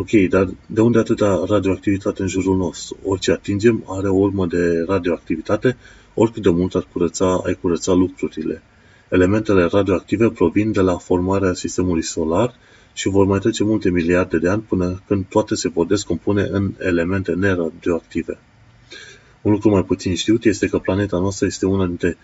Ok, 0.00 0.10
dar 0.28 0.48
de 0.66 0.80
unde 0.80 0.98
atâta 0.98 1.44
radioactivitate 1.46 2.22
în 2.22 2.28
jurul 2.28 2.56
nostru? 2.56 2.96
Orice 3.04 3.32
atingem 3.32 3.84
are 3.86 4.08
o 4.08 4.14
urmă 4.14 4.46
de 4.46 4.84
radioactivitate, 4.86 5.76
oricât 6.14 6.42
de 6.42 6.50
mult 6.50 6.74
ar 6.74 6.86
curăța, 6.92 7.42
ai 7.46 7.58
curăța 7.60 7.92
lucrurile. 7.92 8.62
Elementele 9.08 9.64
radioactive 9.64 10.30
provin 10.30 10.72
de 10.72 10.80
la 10.80 10.96
formarea 10.96 11.52
sistemului 11.54 12.02
solar 12.02 12.54
și 12.92 13.08
vor 13.08 13.26
mai 13.26 13.38
trece 13.38 13.64
multe 13.64 13.90
miliarde 13.90 14.38
de 14.38 14.48
ani 14.48 14.62
până 14.68 15.02
când 15.06 15.24
toate 15.28 15.54
se 15.54 15.68
vor 15.68 15.86
descompune 15.86 16.42
în 16.42 16.74
elemente 16.78 17.32
neradioactive. 17.32 18.38
Un 19.42 19.52
lucru 19.52 19.68
mai 19.68 19.84
puțin 19.84 20.14
știut 20.14 20.44
este 20.44 20.66
că 20.66 20.78
planeta 20.78 21.18
noastră 21.18 21.46
este 21.46 21.66
una 21.66 21.86
dintre 21.86 22.16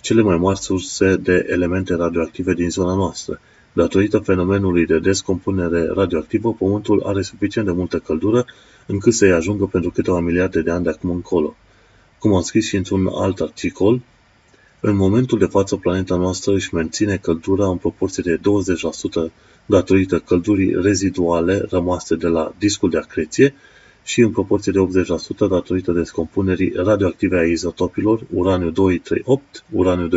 cele 0.00 0.22
mai 0.22 0.36
mari 0.36 0.58
surse 0.58 1.16
de 1.16 1.46
elemente 1.48 1.94
radioactive 1.94 2.54
din 2.54 2.70
zona 2.70 2.94
noastră. 2.94 3.40
Datorită 3.72 4.18
fenomenului 4.18 4.86
de 4.86 4.98
descompunere 4.98 5.86
radioactivă, 5.94 6.52
Pământul 6.52 7.02
are 7.06 7.22
suficient 7.22 7.66
de 7.66 7.72
multă 7.72 7.98
căldură 7.98 8.44
încât 8.86 9.12
să-i 9.12 9.32
ajungă 9.32 9.66
pentru 9.66 9.90
câteva 9.90 10.20
miliarde 10.20 10.62
de 10.62 10.70
ani 10.70 10.84
de 10.84 10.90
acum 10.90 11.10
încolo. 11.10 11.56
Cum 12.18 12.34
am 12.34 12.42
scris 12.42 12.66
și 12.66 12.76
într-un 12.76 13.06
alt 13.14 13.40
articol, 13.40 14.00
în 14.80 14.96
momentul 14.96 15.38
de 15.38 15.44
față, 15.44 15.76
planeta 15.76 16.16
noastră 16.16 16.52
își 16.52 16.74
menține 16.74 17.16
căldura 17.16 17.68
în 17.68 17.76
proporție 17.76 18.22
de 18.26 18.40
20% 19.28 19.32
datorită 19.66 20.18
căldurii 20.18 20.82
reziduale 20.82 21.64
rămase 21.70 22.16
de 22.16 22.26
la 22.26 22.54
discul 22.58 22.90
de 22.90 22.98
acreție 22.98 23.54
și 24.04 24.20
în 24.20 24.30
proporție 24.30 24.72
de 24.72 25.02
80% 25.46 25.48
datorită 25.48 25.92
descompunerii 25.92 26.72
radioactive 26.76 27.38
a 27.38 27.42
izotopilor 27.42 28.26
uraniu-238, 28.34 29.64
uraniu-235, 29.70 30.08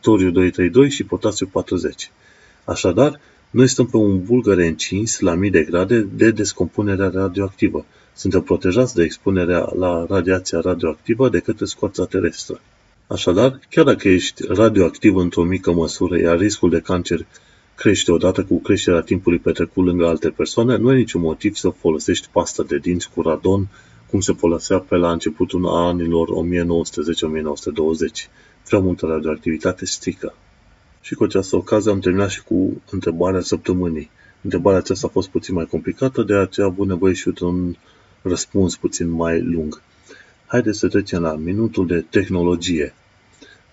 toriu-232 0.00 0.88
și 0.88 1.04
potasiu-40. 1.04 2.23
Așadar, 2.64 3.20
noi 3.50 3.68
stăm 3.68 3.86
pe 3.86 3.96
un 3.96 4.24
bulgăre 4.24 4.66
încins 4.66 5.20
la 5.20 5.34
mii 5.34 5.50
de 5.50 5.62
grade 5.62 6.00
de 6.00 6.30
descompunere 6.30 7.08
radioactivă. 7.08 7.84
Suntem 8.14 8.42
protejați 8.42 8.94
de 8.94 9.02
expunerea 9.02 9.72
la 9.76 10.06
radiația 10.08 10.60
radioactivă 10.60 11.28
de 11.28 11.38
către 11.38 11.64
scoarța 11.64 12.04
terestră. 12.04 12.60
Așadar, 13.06 13.58
chiar 13.70 13.84
dacă 13.84 14.08
ești 14.08 14.46
radioactiv 14.46 15.16
într-o 15.16 15.42
mică 15.42 15.72
măsură, 15.72 16.18
iar 16.18 16.38
riscul 16.38 16.70
de 16.70 16.80
cancer 16.80 17.26
crește 17.74 18.12
odată 18.12 18.44
cu 18.44 18.60
creșterea 18.60 19.00
timpului 19.00 19.38
petrecut 19.38 19.84
lângă 19.84 20.06
alte 20.06 20.28
persoane, 20.28 20.76
nu 20.76 20.88
ai 20.88 20.96
niciun 20.96 21.20
motiv 21.20 21.54
să 21.54 21.68
folosești 21.68 22.28
pasta 22.32 22.62
de 22.62 22.78
dinți 22.78 23.10
cu 23.14 23.22
radon, 23.22 23.68
cum 24.10 24.20
se 24.20 24.32
folosea 24.32 24.78
pe 24.78 24.96
la 24.96 25.12
începutul 25.12 25.66
anilor 25.66 26.28
1910-1920. 26.28 26.30
Prea 28.68 28.78
multă 28.78 29.06
radioactivitate 29.06 29.84
strică. 29.84 30.34
Și 31.04 31.14
cu 31.14 31.24
această 31.24 31.56
ocazie 31.56 31.90
am 31.90 31.98
terminat 31.98 32.30
și 32.30 32.42
cu 32.42 32.82
întrebarea 32.90 33.40
săptămânii. 33.40 34.10
Întrebarea 34.42 34.78
aceasta 34.78 35.06
a 35.06 35.10
fost 35.10 35.28
puțin 35.28 35.54
mai 35.54 35.66
complicată, 35.66 36.22
de 36.22 36.34
aceea 36.34 36.66
am 36.66 36.72
avut 36.72 36.86
nevoie 36.86 37.14
și 37.14 37.32
un 37.40 37.74
răspuns 38.22 38.76
puțin 38.76 39.10
mai 39.10 39.42
lung. 39.42 39.82
Haideți 40.46 40.78
să 40.78 40.88
trecem 40.88 41.22
la 41.22 41.34
minutul 41.34 41.86
de 41.86 42.04
tehnologie. 42.10 42.94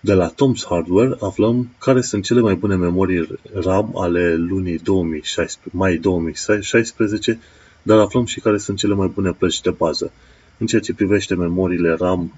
De 0.00 0.12
la 0.12 0.30
Tom's 0.30 0.66
Hardware 0.68 1.16
aflăm 1.20 1.68
care 1.78 2.00
sunt 2.00 2.24
cele 2.24 2.40
mai 2.40 2.54
bune 2.54 2.74
memorii 2.74 3.28
RAM 3.52 3.98
ale 3.98 4.34
lunii 4.34 4.78
2016, 4.78 5.76
mai 5.76 5.96
2016, 5.96 7.38
dar 7.82 7.98
aflăm 7.98 8.24
și 8.24 8.40
care 8.40 8.58
sunt 8.58 8.78
cele 8.78 8.94
mai 8.94 9.08
bune 9.08 9.32
plăci 9.32 9.60
de 9.60 9.70
bază. 9.70 10.12
În 10.58 10.66
ceea 10.66 10.80
ce 10.80 10.94
privește 10.94 11.34
memoriile 11.34 11.94
RAM, 11.94 12.32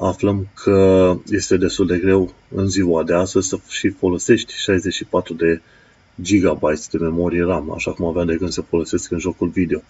aflăm 0.00 0.48
că 0.54 1.16
este 1.30 1.56
destul 1.56 1.86
de 1.86 1.98
greu 1.98 2.32
în 2.54 2.68
ziua 2.68 3.02
de 3.02 3.14
astăzi 3.14 3.48
să 3.48 3.58
și 3.68 3.88
folosești 3.88 4.52
64 4.56 5.34
de 5.34 5.60
gigabytes 6.22 6.88
de 6.88 6.98
memorie 6.98 7.42
RAM, 7.42 7.72
așa 7.72 7.92
cum 7.92 8.06
aveam 8.06 8.26
de 8.26 8.36
gând 8.36 8.50
să 8.50 8.60
folosesc 8.60 9.10
în 9.10 9.18
jocul 9.18 9.48
video. 9.48 9.82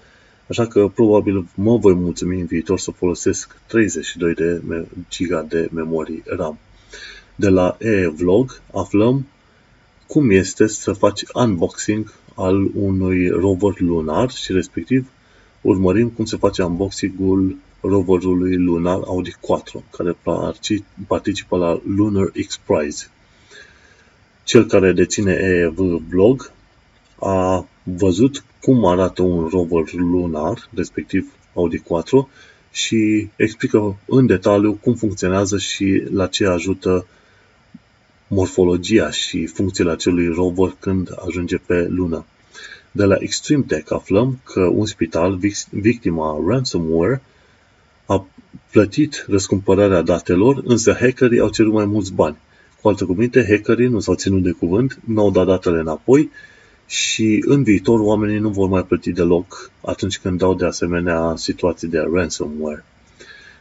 Așa 0.49 0.67
că 0.67 0.89
probabil 0.95 1.47
mă 1.55 1.77
voi 1.77 1.95
mulțumi 1.95 2.41
în 2.41 2.47
viitor 2.47 2.79
să 2.79 2.91
folosesc 2.91 3.61
32 3.67 4.35
de 4.35 4.63
giga 5.09 5.43
de 5.49 5.69
memorie 5.73 6.23
RAM. 6.25 6.59
De 7.35 7.49
la 7.49 7.77
e-vlog 7.79 8.61
aflăm 8.73 9.27
cum 10.07 10.31
este 10.31 10.67
să 10.67 10.93
faci 10.93 11.23
unboxing 11.35 12.13
al 12.35 12.71
unui 12.75 13.29
rover 13.29 13.81
lunar 13.81 14.31
și 14.31 14.53
respectiv 14.53 15.11
urmărim 15.61 16.09
cum 16.09 16.25
se 16.25 16.37
face 16.37 16.63
unboxing-ul 16.63 17.57
roverului 17.81 18.57
lunar 18.57 19.01
Audi 19.07 19.37
4, 19.47 19.85
care 19.91 20.17
participă 21.07 21.57
la 21.57 21.81
Lunar 21.85 22.33
X 22.47 22.61
Prize. 22.67 23.11
Cel 24.45 24.67
care 24.67 24.93
deține 24.93 25.33
EV 25.33 25.79
Vlog 26.09 26.53
a 27.19 27.67
văzut 27.83 28.45
cum 28.61 28.87
arată 28.87 29.23
un 29.23 29.49
rover 29.49 29.93
lunar, 29.93 30.69
respectiv 30.75 31.33
Audi 31.55 31.79
4, 31.79 32.29
și 32.71 33.29
explică 33.37 33.97
în 34.07 34.27
detaliu 34.27 34.73
cum 34.73 34.95
funcționează 34.95 35.59
și 35.59 36.03
la 36.13 36.27
ce 36.27 36.47
ajută 36.47 37.07
morfologia 38.29 39.11
și 39.11 39.47
funcțiile 39.47 39.91
acelui 39.91 40.29
rover 40.29 40.77
când 40.79 41.09
ajunge 41.27 41.57
pe 41.57 41.87
lună. 41.89 42.25
De 42.93 43.05
la 43.05 43.17
Extreme 43.19 43.65
Tech 43.67 43.93
aflăm 43.93 44.41
că 44.45 44.61
un 44.61 44.87
spital, 44.87 45.39
victima 45.71 46.43
ransomware, 46.47 47.15
a 47.15 47.30
plătit 48.71 49.25
răscumpărarea 49.29 50.03
datelor, 50.03 50.63
însă 50.65 50.97
hackerii 51.01 51.41
au 51.41 51.49
cerut 51.49 51.73
mai 51.73 51.85
mulți 51.85 52.13
bani. 52.13 52.37
Cu 52.81 52.89
alte 52.89 53.05
cuvinte, 53.05 53.47
hackerii 53.49 53.89
nu 53.89 54.01
s-au 54.01 54.15
ținut 54.15 54.43
de 54.43 54.51
cuvânt, 54.51 54.99
nu 55.05 55.21
au 55.21 55.31
dat 55.31 55.47
datele 55.47 55.79
înapoi 55.79 56.31
și 56.87 57.43
în 57.47 57.63
viitor 57.63 58.01
oamenii 58.01 58.39
nu 58.39 58.49
vor 58.49 58.69
mai 58.69 58.85
plăti 58.85 59.13
deloc 59.13 59.71
atunci 59.85 60.19
când 60.19 60.39
dau 60.39 60.55
de 60.55 60.67
asemenea 60.67 61.35
situații 61.37 61.89
de 61.89 62.09
ransomware. 62.13 62.85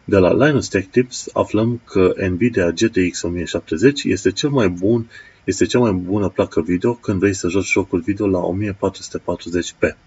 De 0.06 0.18
la 0.18 0.46
Linus 0.46 0.68
Tech 0.68 0.88
Tips 0.92 1.30
aflăm 1.34 1.82
că 1.86 2.14
Nvidia 2.30 2.72
GTX 2.72 3.22
1070 3.22 4.04
este 4.04 4.32
cel 4.32 4.50
mai 4.50 4.70
bun 4.70 5.10
este 5.44 5.66
cea 5.66 5.80
mai 5.80 5.92
bună 5.92 6.30
placă 6.30 6.62
video 6.62 6.94
când 6.94 7.20
vrei 7.20 7.34
să 7.34 7.48
joci 7.48 7.72
jocul 7.72 8.00
video 8.00 8.28
la 8.28 8.40
1440p. 8.40 9.98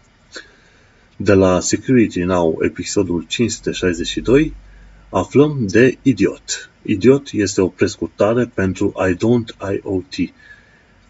De 1.16 1.32
la 1.32 1.60
Security 1.60 2.22
Now, 2.22 2.58
episodul 2.60 3.24
562, 3.28 4.54
aflăm 5.12 5.66
de 5.66 5.98
Idiot. 6.02 6.70
Idiot 6.82 7.28
este 7.32 7.60
o 7.60 7.68
prescurtare 7.68 8.50
pentru 8.54 8.92
I 9.10 9.14
don't 9.14 9.72
IoT. 9.72 10.32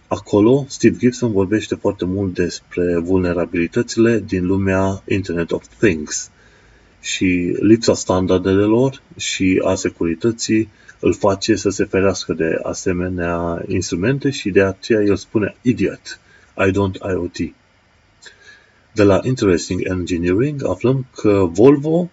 Acolo, 0.07 0.65
Steve 0.69 0.97
Gibson 0.97 1.33
vorbește 1.33 1.75
foarte 1.75 2.05
mult 2.05 2.35
despre 2.35 2.99
vulnerabilitățile 2.99 4.19
din 4.27 4.47
lumea 4.47 5.03
Internet 5.09 5.51
of 5.51 5.67
Things 5.79 6.31
și 7.01 7.57
lipsa 7.61 7.95
standardelor 7.95 9.03
și 9.17 9.63
a 9.65 9.75
securității 9.75 10.69
îl 11.01 11.15
face 11.15 11.55
să 11.55 11.69
se 11.69 11.85
ferească 11.85 12.33
de 12.33 12.59
asemenea 12.63 13.65
instrumente 13.69 14.31
și 14.31 14.51
de 14.51 14.63
aceea 14.63 15.03
el 15.03 15.17
spune 15.17 15.57
idiot, 15.63 16.21
I 16.67 16.71
don't 16.71 17.13
IoT. 17.13 17.55
De 18.93 19.03
la 19.03 19.21
Interesting 19.23 19.81
Engineering 19.85 20.67
aflăm 20.67 21.07
că 21.15 21.49
Volvo 21.53 22.11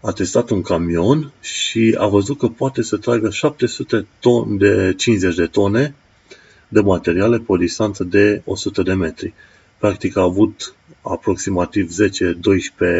a 0.00 0.12
testat 0.12 0.50
un 0.50 0.62
camion 0.62 1.32
și 1.40 1.96
a 1.98 2.06
văzut 2.06 2.38
că 2.38 2.48
poate 2.48 2.82
să 2.82 2.96
tragă 2.96 3.30
700 3.30 4.06
ton 4.20 4.58
de 4.58 4.94
50 4.96 5.34
de 5.34 5.46
tone 5.46 5.94
de 6.68 6.80
materiale 6.80 7.38
pe 7.38 7.44
o 7.46 7.56
distanță 7.56 8.04
de 8.04 8.42
100 8.44 8.82
de 8.82 8.92
metri. 8.92 9.34
Practic 9.78 10.16
a 10.16 10.22
avut 10.22 10.74
aproximativ 11.02 11.90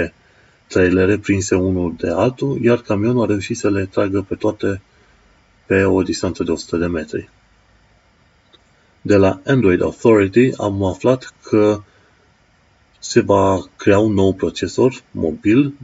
10-12 0.08 0.12
trailere 0.66 1.18
prinse 1.18 1.54
unul 1.54 1.94
de 1.98 2.08
altul, 2.08 2.58
iar 2.62 2.78
camionul 2.78 3.22
a 3.22 3.26
reușit 3.26 3.56
să 3.56 3.70
le 3.70 3.84
tragă 3.84 4.24
pe 4.28 4.34
toate 4.34 4.80
pe 5.66 5.84
o 5.84 6.02
distanță 6.02 6.42
de 6.42 6.50
100 6.50 6.76
de 6.76 6.86
metri. 6.86 7.30
De 9.02 9.16
la 9.16 9.40
Android 9.46 9.82
Authority 9.82 10.50
am 10.56 10.84
aflat 10.84 11.34
că 11.42 11.82
se 12.98 13.20
va 13.20 13.64
crea 13.76 13.98
un 13.98 14.12
nou 14.12 14.32
procesor 14.32 15.02
mobil 15.10 15.74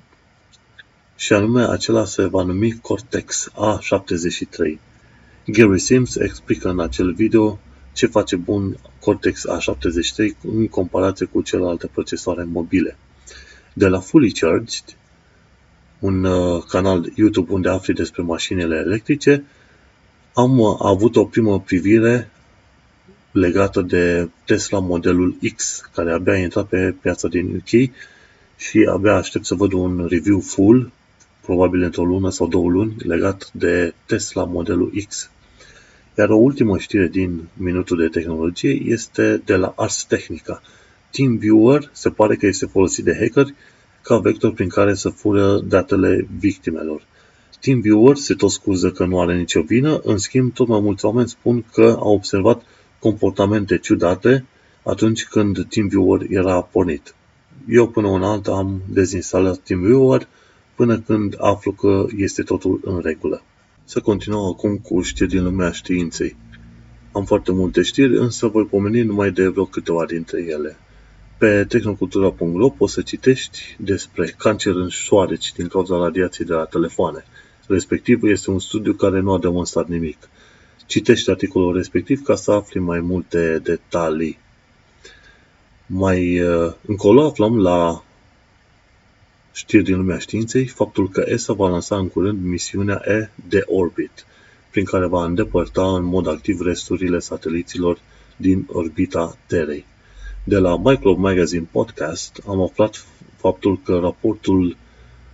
și 1.17 1.33
anume 1.33 1.62
acela 1.62 2.05
se 2.05 2.27
va 2.27 2.43
numi 2.43 2.79
Cortex 2.83 3.51
A73. 3.53 4.79
Gary 5.47 5.79
Sims 5.79 6.17
explică 6.17 6.69
în 6.69 6.81
acel 6.81 7.12
video 7.12 7.59
ce 7.93 8.07
face 8.07 8.37
bun 8.37 8.77
Cortex 9.01 9.45
A73 9.49 10.37
în 10.43 10.69
comparație 10.69 11.27
cu 11.27 11.43
celelalte 11.43 11.87
procesoare 11.87 12.45
mobile. 12.45 12.97
De 13.73 13.87
la 13.87 14.01
Fully 14.01 14.33
Charged, 14.33 14.85
un 15.99 16.25
uh, 16.25 16.62
canal 16.69 17.12
YouTube 17.15 17.53
unde 17.53 17.69
afli 17.69 17.95
despre 17.95 18.23
mașinile 18.23 18.77
electrice, 18.77 19.45
am 20.35 20.59
uh, 20.59 20.77
avut 20.79 21.17
o 21.17 21.25
primă 21.25 21.61
privire 21.61 22.31
legată 23.31 23.81
de 23.83 24.29
Tesla 24.45 24.79
modelul 24.79 25.37
X, 25.57 25.89
care 25.95 26.12
abia 26.12 26.33
a 26.33 26.37
intrat 26.37 26.67
pe 26.67 26.95
piața 27.01 27.29
din 27.29 27.55
UK 27.55 27.91
și 28.57 28.89
abia 28.93 29.15
aștept 29.15 29.45
să 29.45 29.55
văd 29.55 29.73
un 29.73 30.07
review 30.09 30.41
full, 30.41 30.93
probabil 31.45 31.83
într-o 31.83 32.05
lună 32.05 32.31
sau 32.31 32.47
două 32.49 32.71
luni, 32.71 32.95
legat 32.99 33.51
de 33.53 33.95
Tesla 34.07 34.45
modelul 34.45 34.93
X. 35.09 35.31
Iar 36.19 36.29
o 36.29 36.37
ultimă 36.37 36.79
știre 36.79 37.09
din 37.09 37.49
minutul 37.57 37.97
de 37.97 38.09
tehnologie 38.09 38.83
este 38.85 39.43
de 39.45 39.57
la 39.57 39.73
Ars 39.77 40.05
Technica. 40.05 40.63
TeamViewer 41.11 41.91
se 41.93 42.11
pare 42.11 42.37
că 42.37 42.47
este 42.47 42.67
folosit 42.67 43.05
de 43.05 43.17
hackeri 43.19 43.55
ca 44.03 44.19
vector 44.19 44.53
prin 44.53 44.69
care 44.69 44.95
să 44.95 45.09
fură 45.09 45.59
datele 45.59 46.29
victimelor. 46.39 47.03
TeamViewer 47.61 48.17
se 48.17 48.35
tot 48.35 48.51
scuză 48.51 48.91
că 48.91 49.05
nu 49.05 49.21
are 49.21 49.37
nicio 49.37 49.63
vină, 49.63 50.01
în 50.03 50.19
schimb 50.19 50.53
tot 50.53 50.69
mai 50.69 50.81
mulți 50.81 51.05
oameni 51.05 51.29
spun 51.29 51.65
că 51.73 51.97
au 52.01 52.13
observat 52.13 52.63
comportamente 52.99 53.79
ciudate 53.79 54.45
atunci 54.83 55.27
când 55.27 55.67
TeamViewer 55.69 56.27
era 56.29 56.61
pornit. 56.61 57.15
Eu 57.69 57.89
până 57.89 58.07
un 58.07 58.23
alta 58.23 58.53
am 58.53 58.83
dezinstalat 58.89 59.59
TeamViewer 59.59 60.29
până 60.75 60.99
când 60.99 61.35
aflu 61.39 61.72
că 61.72 62.07
este 62.16 62.43
totul 62.43 62.81
în 62.85 63.01
regulă. 63.01 63.43
Să 63.85 64.01
continuăm 64.01 64.45
acum 64.45 64.77
cu 64.77 65.01
știri 65.01 65.29
din 65.29 65.45
lumea 65.45 65.70
științei. 65.70 66.37
Am 67.12 67.25
foarte 67.25 67.53
multe 67.53 67.83
știri, 67.83 68.16
însă 68.16 68.47
voi 68.47 68.64
pomeni 68.64 69.03
numai 69.03 69.31
de 69.31 69.49
vreo 69.49 69.64
câteva 69.64 70.05
dintre 70.05 70.43
ele. 70.49 70.77
Pe 71.39 71.64
tehnocultura.ro 71.64 72.68
poți 72.68 72.93
să 72.93 73.03
citești 73.03 73.77
despre 73.79 74.35
cancer 74.39 74.75
în 74.75 74.89
șoareci 74.89 75.53
din 75.53 75.66
cauza 75.66 75.97
radiației 75.97 76.47
de 76.47 76.53
la 76.53 76.64
telefoane. 76.64 77.25
Respectiv, 77.68 78.22
este 78.22 78.51
un 78.51 78.59
studiu 78.59 78.93
care 78.93 79.20
nu 79.20 79.33
a 79.33 79.39
demonstrat 79.39 79.89
nimic. 79.89 80.29
Citește 80.87 81.31
articolul 81.31 81.75
respectiv 81.75 82.22
ca 82.22 82.35
să 82.35 82.53
afli 82.53 82.81
mai 82.81 83.01
multe 83.01 83.61
detalii. 83.62 84.39
Mai 85.87 86.41
uh, 86.41 86.72
încolo 86.87 87.27
aflăm 87.27 87.61
la 87.61 88.05
știri 89.55 89.85
din 89.85 89.97
lumea 89.97 90.19
științei 90.19 90.67
faptul 90.67 91.09
că 91.09 91.25
ESA 91.27 91.53
va 91.53 91.69
lansa 91.69 91.97
în 91.97 92.09
curând 92.09 92.45
misiunea 92.45 93.03
E 93.07 93.29
de 93.49 93.63
Orbit, 93.67 94.27
prin 94.71 94.85
care 94.85 95.07
va 95.07 95.25
îndepărta 95.25 95.97
în 95.97 96.05
mod 96.05 96.27
activ 96.27 96.61
resturile 96.61 97.19
sateliților 97.19 97.99
din 98.37 98.67
orbita 98.73 99.39
Terei. 99.47 99.85
De 100.45 100.59
la 100.59 100.77
Micro 100.77 101.15
Magazine 101.15 101.69
Podcast 101.71 102.43
am 102.47 102.61
aflat 102.61 103.07
faptul 103.37 103.81
că 103.85 103.99
raportul 103.99 104.77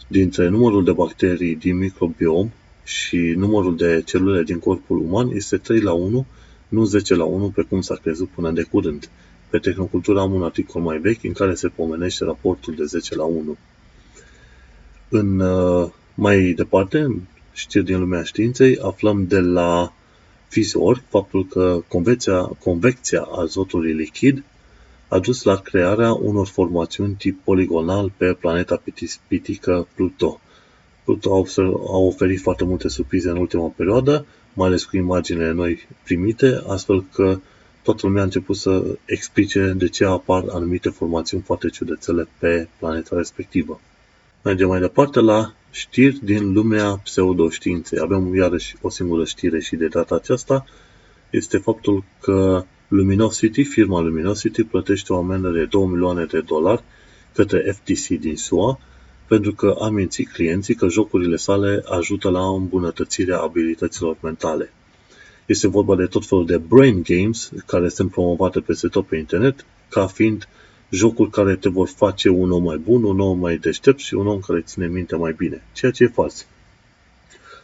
dintre 0.08 0.48
numărul 0.48 0.84
de 0.84 0.92
bacterii 0.92 1.56
din 1.56 1.76
microbiom 1.76 2.50
și 2.84 3.16
numărul 3.16 3.76
de 3.76 4.02
celule 4.06 4.42
din 4.42 4.58
corpul 4.58 4.98
uman 4.98 5.30
este 5.30 5.56
3 5.56 5.80
la 5.80 5.92
1, 5.92 6.26
nu 6.68 6.84
10 6.84 7.14
la 7.14 7.24
1, 7.24 7.48
pe 7.48 7.62
cum 7.62 7.80
s-a 7.80 7.94
crezut 7.94 8.28
până 8.28 8.50
de 8.50 8.62
curând. 8.62 9.10
Pe 9.50 9.58
Tehnocultura 9.58 10.20
am 10.20 10.32
un 10.32 10.42
articol 10.42 10.82
mai 10.82 10.98
vechi 10.98 11.24
în 11.24 11.32
care 11.32 11.54
se 11.54 11.68
pomenește 11.68 12.24
raportul 12.24 12.74
de 12.74 12.84
10 12.84 13.14
la 13.14 13.24
1. 13.24 13.56
În 15.12 15.40
uh, 15.40 15.90
mai 16.14 16.52
departe, 16.56 17.20
știri 17.52 17.84
din 17.84 17.98
lumea 17.98 18.22
științei, 18.22 18.78
aflăm 18.78 19.26
de 19.26 19.40
la 19.40 19.92
FISOR 20.48 21.02
faptul 21.08 21.46
că 21.46 21.82
convecția, 21.88 22.40
convecția 22.40 23.22
azotului 23.22 23.92
lichid 23.92 24.44
a 25.08 25.18
dus 25.18 25.42
la 25.42 25.56
crearea 25.56 26.12
unor 26.12 26.46
formațiuni 26.46 27.14
tip 27.14 27.44
poligonal 27.44 28.12
pe 28.16 28.32
planeta 28.32 28.82
pitică 29.28 29.86
Pluto. 29.94 30.40
Pluto 31.04 31.44
a 31.88 31.96
oferit 31.96 32.40
foarte 32.40 32.64
multe 32.64 32.88
surprize 32.88 33.30
în 33.30 33.36
ultima 33.36 33.72
perioadă, 33.76 34.26
mai 34.54 34.66
ales 34.66 34.84
cu 34.84 34.96
imaginele 34.96 35.52
noi 35.52 35.88
primite, 36.04 36.62
astfel 36.66 37.04
că 37.12 37.40
toată 37.82 38.00
lumea 38.06 38.20
a 38.20 38.24
început 38.24 38.56
să 38.56 38.98
explice 39.04 39.74
de 39.76 39.88
ce 39.88 40.04
apar 40.04 40.44
anumite 40.48 40.88
formațiuni 40.88 41.42
foarte 41.42 41.68
ciudățele 41.68 42.28
pe 42.38 42.68
planeta 42.78 43.16
respectivă. 43.16 43.80
Mergem 44.42 44.68
mai 44.68 44.80
departe 44.80 45.20
la 45.20 45.54
știri 45.70 46.18
din 46.24 46.52
lumea 46.52 47.00
pseudoștiinței. 47.04 47.98
Avem 47.98 48.34
iarăși 48.34 48.76
o 48.80 48.88
singură 48.88 49.24
știre 49.24 49.60
și 49.60 49.76
de 49.76 49.86
data 49.86 50.14
aceasta 50.14 50.64
este 51.30 51.58
faptul 51.58 52.04
că 52.20 52.64
Luminosity, 52.88 53.62
firma 53.64 54.00
Luminosity, 54.00 54.64
plătește 54.64 55.12
o 55.12 55.16
amendă 55.16 55.50
de 55.50 55.64
2 55.64 55.84
milioane 55.84 56.24
de 56.24 56.40
dolari 56.40 56.82
către 57.34 57.72
FTC 57.72 58.06
din 58.06 58.36
SUA 58.36 58.78
pentru 59.26 59.52
că 59.54 59.76
a 59.80 59.88
mințit 59.88 60.28
clienții 60.32 60.74
că 60.74 60.88
jocurile 60.88 61.36
sale 61.36 61.82
ajută 61.84 62.30
la 62.30 62.48
îmbunătățirea 62.48 63.38
abilităților 63.38 64.16
mentale. 64.20 64.72
Este 65.46 65.68
vorba 65.68 65.96
de 65.96 66.06
tot 66.06 66.26
felul 66.26 66.46
de 66.46 66.56
brain 66.58 67.02
games 67.02 67.50
care 67.66 67.88
sunt 67.88 68.10
promovate 68.10 68.60
peste 68.60 68.88
tot 68.88 69.06
pe 69.06 69.16
internet 69.16 69.64
ca 69.88 70.06
fiind 70.06 70.48
jocuri 70.90 71.30
care 71.30 71.56
te 71.56 71.68
vor 71.68 71.88
face 71.88 72.28
un 72.28 72.50
om 72.50 72.62
mai 72.62 72.76
bun, 72.76 73.04
un 73.04 73.20
om 73.20 73.38
mai 73.38 73.56
deștept 73.56 73.98
și 73.98 74.14
un 74.14 74.26
om 74.26 74.40
care 74.40 74.60
ține 74.60 74.86
minte 74.86 75.16
mai 75.16 75.32
bine, 75.32 75.62
ceea 75.72 75.90
ce 75.90 76.04
e 76.04 76.08
fals. 76.08 76.46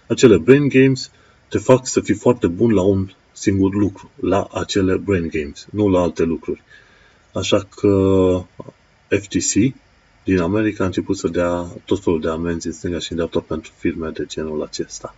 Acele 0.06 0.38
brain 0.38 0.68
games 0.68 1.10
te 1.48 1.58
fac 1.58 1.86
să 1.86 2.00
fii 2.00 2.14
foarte 2.14 2.46
bun 2.46 2.72
la 2.72 2.82
un 2.82 3.10
singur 3.32 3.74
lucru, 3.74 4.10
la 4.20 4.48
acele 4.52 4.96
brain 4.96 5.28
games, 5.32 5.66
nu 5.70 5.88
la 5.88 6.00
alte 6.00 6.22
lucruri. 6.22 6.62
Așa 7.32 7.68
că 7.76 8.42
FTC 9.08 9.74
din 10.24 10.38
America 10.38 10.82
a 10.82 10.86
început 10.86 11.16
să 11.16 11.28
dea 11.28 11.66
tot 11.84 12.02
felul 12.02 12.20
de 12.20 12.28
amenzi 12.28 12.66
în 12.66 12.72
stânga 12.72 12.98
și 12.98 13.10
în 13.10 13.16
dreapta 13.16 13.40
pentru 13.40 13.72
firme 13.76 14.08
de 14.08 14.24
genul 14.26 14.62
acesta. 14.62 15.14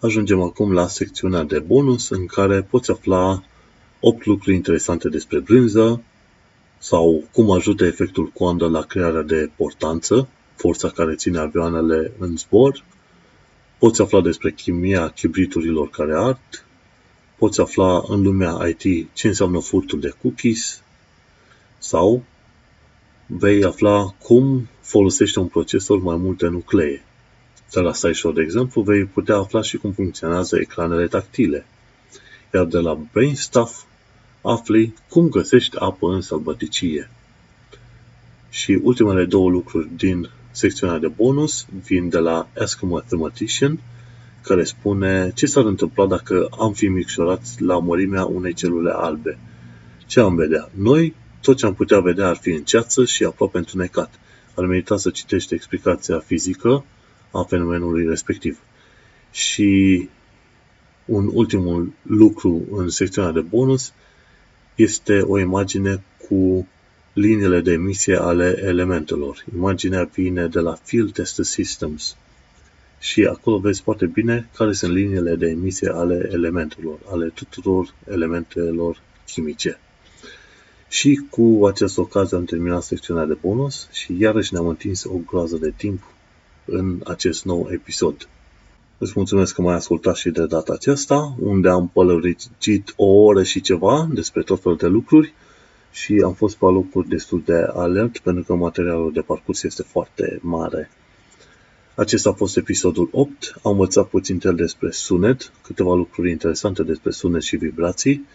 Ajungem 0.00 0.40
acum 0.40 0.72
la 0.72 0.86
secțiunea 0.86 1.42
de 1.42 1.58
bonus 1.58 2.08
în 2.08 2.26
care 2.26 2.62
poți 2.62 2.90
afla 2.90 3.42
8 4.00 4.26
lucruri 4.26 4.56
interesante 4.56 5.08
despre 5.08 5.38
brânză 5.38 6.02
sau 6.82 7.24
cum 7.32 7.50
ajută 7.50 7.84
efectul 7.84 8.26
coandă 8.26 8.68
la 8.68 8.82
crearea 8.82 9.22
de 9.22 9.50
portanță, 9.56 10.28
forța 10.54 10.88
care 10.88 11.14
ține 11.14 11.38
avioanele 11.38 12.12
în 12.18 12.36
zbor, 12.36 12.84
poți 13.78 14.02
afla 14.02 14.20
despre 14.20 14.52
chimia 14.52 15.08
chibriturilor 15.08 15.90
care 15.90 16.14
ard, 16.16 16.64
poți 17.38 17.60
afla 17.60 18.02
în 18.08 18.22
lumea 18.22 18.68
IT 18.68 19.12
ce 19.12 19.26
înseamnă 19.26 19.60
furtul 19.60 20.00
de 20.00 20.14
cookies 20.22 20.82
sau 21.78 22.24
vei 23.26 23.64
afla 23.64 24.14
cum 24.22 24.68
folosește 24.80 25.38
un 25.40 25.46
procesor 25.46 25.98
mai 25.98 26.16
multe 26.16 26.46
nuclee. 26.46 27.04
De 27.72 27.80
la 27.80 27.92
SciShow, 27.92 28.32
de 28.32 28.42
exemplu, 28.42 28.82
vei 28.82 29.04
putea 29.04 29.36
afla 29.36 29.62
și 29.62 29.76
cum 29.76 29.92
funcționează 29.92 30.58
ecranele 30.58 31.06
tactile. 31.06 31.66
Iar 32.54 32.64
de 32.64 32.78
la 32.78 32.94
BrainStuff 33.12 33.84
afli 34.42 34.94
cum 35.08 35.28
găsești 35.28 35.76
apă 35.78 36.06
în 36.06 36.20
sălbăticie. 36.20 37.10
Și 38.50 38.80
ultimele 38.82 39.24
două 39.24 39.50
lucruri 39.50 39.88
din 39.96 40.30
secțiunea 40.50 40.98
de 40.98 41.08
bonus 41.08 41.66
vin 41.84 42.08
de 42.08 42.18
la 42.18 42.48
Ask 42.58 42.82
a 42.82 42.86
Mathematician, 42.86 43.80
care 44.42 44.64
spune 44.64 45.32
ce 45.34 45.46
s-ar 45.46 45.64
întâmpla 45.64 46.06
dacă 46.06 46.48
am 46.58 46.72
fi 46.72 46.86
micșorați 46.88 47.62
la 47.62 47.78
mărimea 47.78 48.24
unei 48.24 48.52
celule 48.52 48.90
albe. 48.90 49.38
Ce 50.06 50.20
am 50.20 50.34
vedea? 50.34 50.70
Noi, 50.74 51.14
tot 51.40 51.56
ce 51.56 51.66
am 51.66 51.74
putea 51.74 52.00
vedea 52.00 52.28
ar 52.28 52.36
fi 52.36 52.50
în 52.50 52.62
ceață 52.62 53.04
și 53.04 53.24
aproape 53.24 53.58
întunecat. 53.58 54.20
Ar 54.54 54.64
merita 54.64 54.96
să 54.96 55.10
citești 55.10 55.54
explicația 55.54 56.18
fizică 56.18 56.84
a 57.30 57.42
fenomenului 57.42 58.06
respectiv. 58.06 58.58
Și 59.30 60.08
un 61.04 61.30
ultimul 61.32 61.92
lucru 62.02 62.62
în 62.70 62.88
secțiunea 62.88 63.30
de 63.32 63.40
bonus 63.40 63.92
este 64.74 65.20
o 65.20 65.38
imagine 65.38 66.02
cu 66.28 66.66
liniile 67.12 67.60
de 67.60 67.72
emisie 67.72 68.16
ale 68.16 68.58
elementelor. 68.62 69.44
Imaginea 69.54 70.04
vine 70.14 70.46
de 70.46 70.60
la 70.60 70.74
Field 70.82 71.12
Test 71.12 71.40
Systems 71.44 72.16
și 72.98 73.24
acolo 73.24 73.58
vezi 73.58 73.82
foarte 73.82 74.06
bine 74.06 74.48
care 74.54 74.72
sunt 74.72 74.92
liniile 74.92 75.34
de 75.34 75.46
emisie 75.46 75.88
ale 75.88 76.28
elementelor, 76.32 76.98
ale 77.10 77.28
tuturor 77.28 77.94
elementelor 78.10 79.00
chimice. 79.26 79.78
Și 80.88 81.20
cu 81.30 81.66
această 81.66 82.00
ocazie 82.00 82.36
am 82.36 82.44
terminat 82.44 82.82
secțiunea 82.82 83.24
de 83.24 83.36
bonus 83.40 83.88
și 83.92 84.16
iarăși 84.18 84.52
ne-am 84.52 84.66
întins 84.68 85.04
o 85.04 85.16
groază 85.26 85.56
de 85.56 85.72
timp 85.76 86.02
în 86.64 87.00
acest 87.04 87.44
nou 87.44 87.68
episod. 87.70 88.28
Îți 89.02 89.12
mulțumesc 89.16 89.54
că 89.54 89.62
m-ai 89.62 89.74
ascultat 89.74 90.16
și 90.16 90.30
de 90.30 90.46
data 90.46 90.72
aceasta, 90.72 91.34
unde 91.40 91.68
am 91.68 91.88
pălăricit 91.88 92.92
o 92.96 93.06
oră 93.06 93.42
și 93.42 93.60
ceva 93.60 94.08
despre 94.12 94.42
tot 94.42 94.62
felul 94.62 94.76
de 94.76 94.86
lucruri 94.86 95.32
și 95.92 96.22
am 96.24 96.32
fost 96.32 96.56
pe 96.56 96.64
locuri 96.64 97.08
destul 97.08 97.42
de 97.44 97.66
alert 97.72 98.18
pentru 98.18 98.44
că 98.44 98.54
materialul 98.54 99.12
de 99.12 99.20
parcurs 99.20 99.62
este 99.62 99.82
foarte 99.82 100.38
mare. 100.42 100.90
Acesta 101.94 102.28
a 102.30 102.32
fost 102.32 102.56
episodul 102.56 103.08
8. 103.12 103.54
Am 103.62 103.70
învățat 103.70 104.08
puțin 104.08 104.40
el 104.44 104.54
despre 104.54 104.90
sunet, 104.90 105.52
câteva 105.62 105.94
lucruri 105.94 106.30
interesante 106.30 106.82
despre 106.82 107.10
sunet 107.10 107.42
și 107.42 107.56
vibrații 107.56 108.26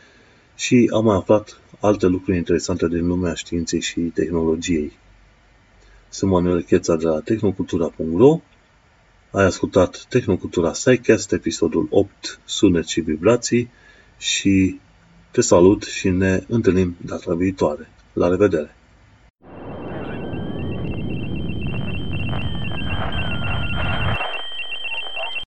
și 0.55 0.89
am 0.93 1.03
mai 1.03 1.15
aflat 1.15 1.61
alte 1.79 2.05
lucruri 2.05 2.37
interesante 2.37 2.87
din 2.87 3.07
lumea 3.07 3.33
științei 3.33 3.81
și 3.81 3.99
tehnologiei. 3.99 4.91
Sunt 6.09 6.31
Manuel 6.31 6.61
Cheța 6.61 6.95
de 6.95 7.05
la 7.05 7.19
tehnocultura.ro 7.19 8.39
Ai 9.31 9.45
ascultat 9.45 10.05
Tehnocultura 10.09 10.73
SciCast, 10.73 11.31
episodul 11.31 11.87
8, 11.89 12.39
Sunet 12.45 12.85
și 12.85 13.01
vibrații 13.01 13.69
și 14.17 14.79
te 15.31 15.41
salut 15.41 15.83
și 15.83 16.09
ne 16.09 16.43
întâlnim 16.47 16.95
data 17.05 17.33
viitoare. 17.33 17.89
La 18.13 18.27
revedere! 18.27 18.76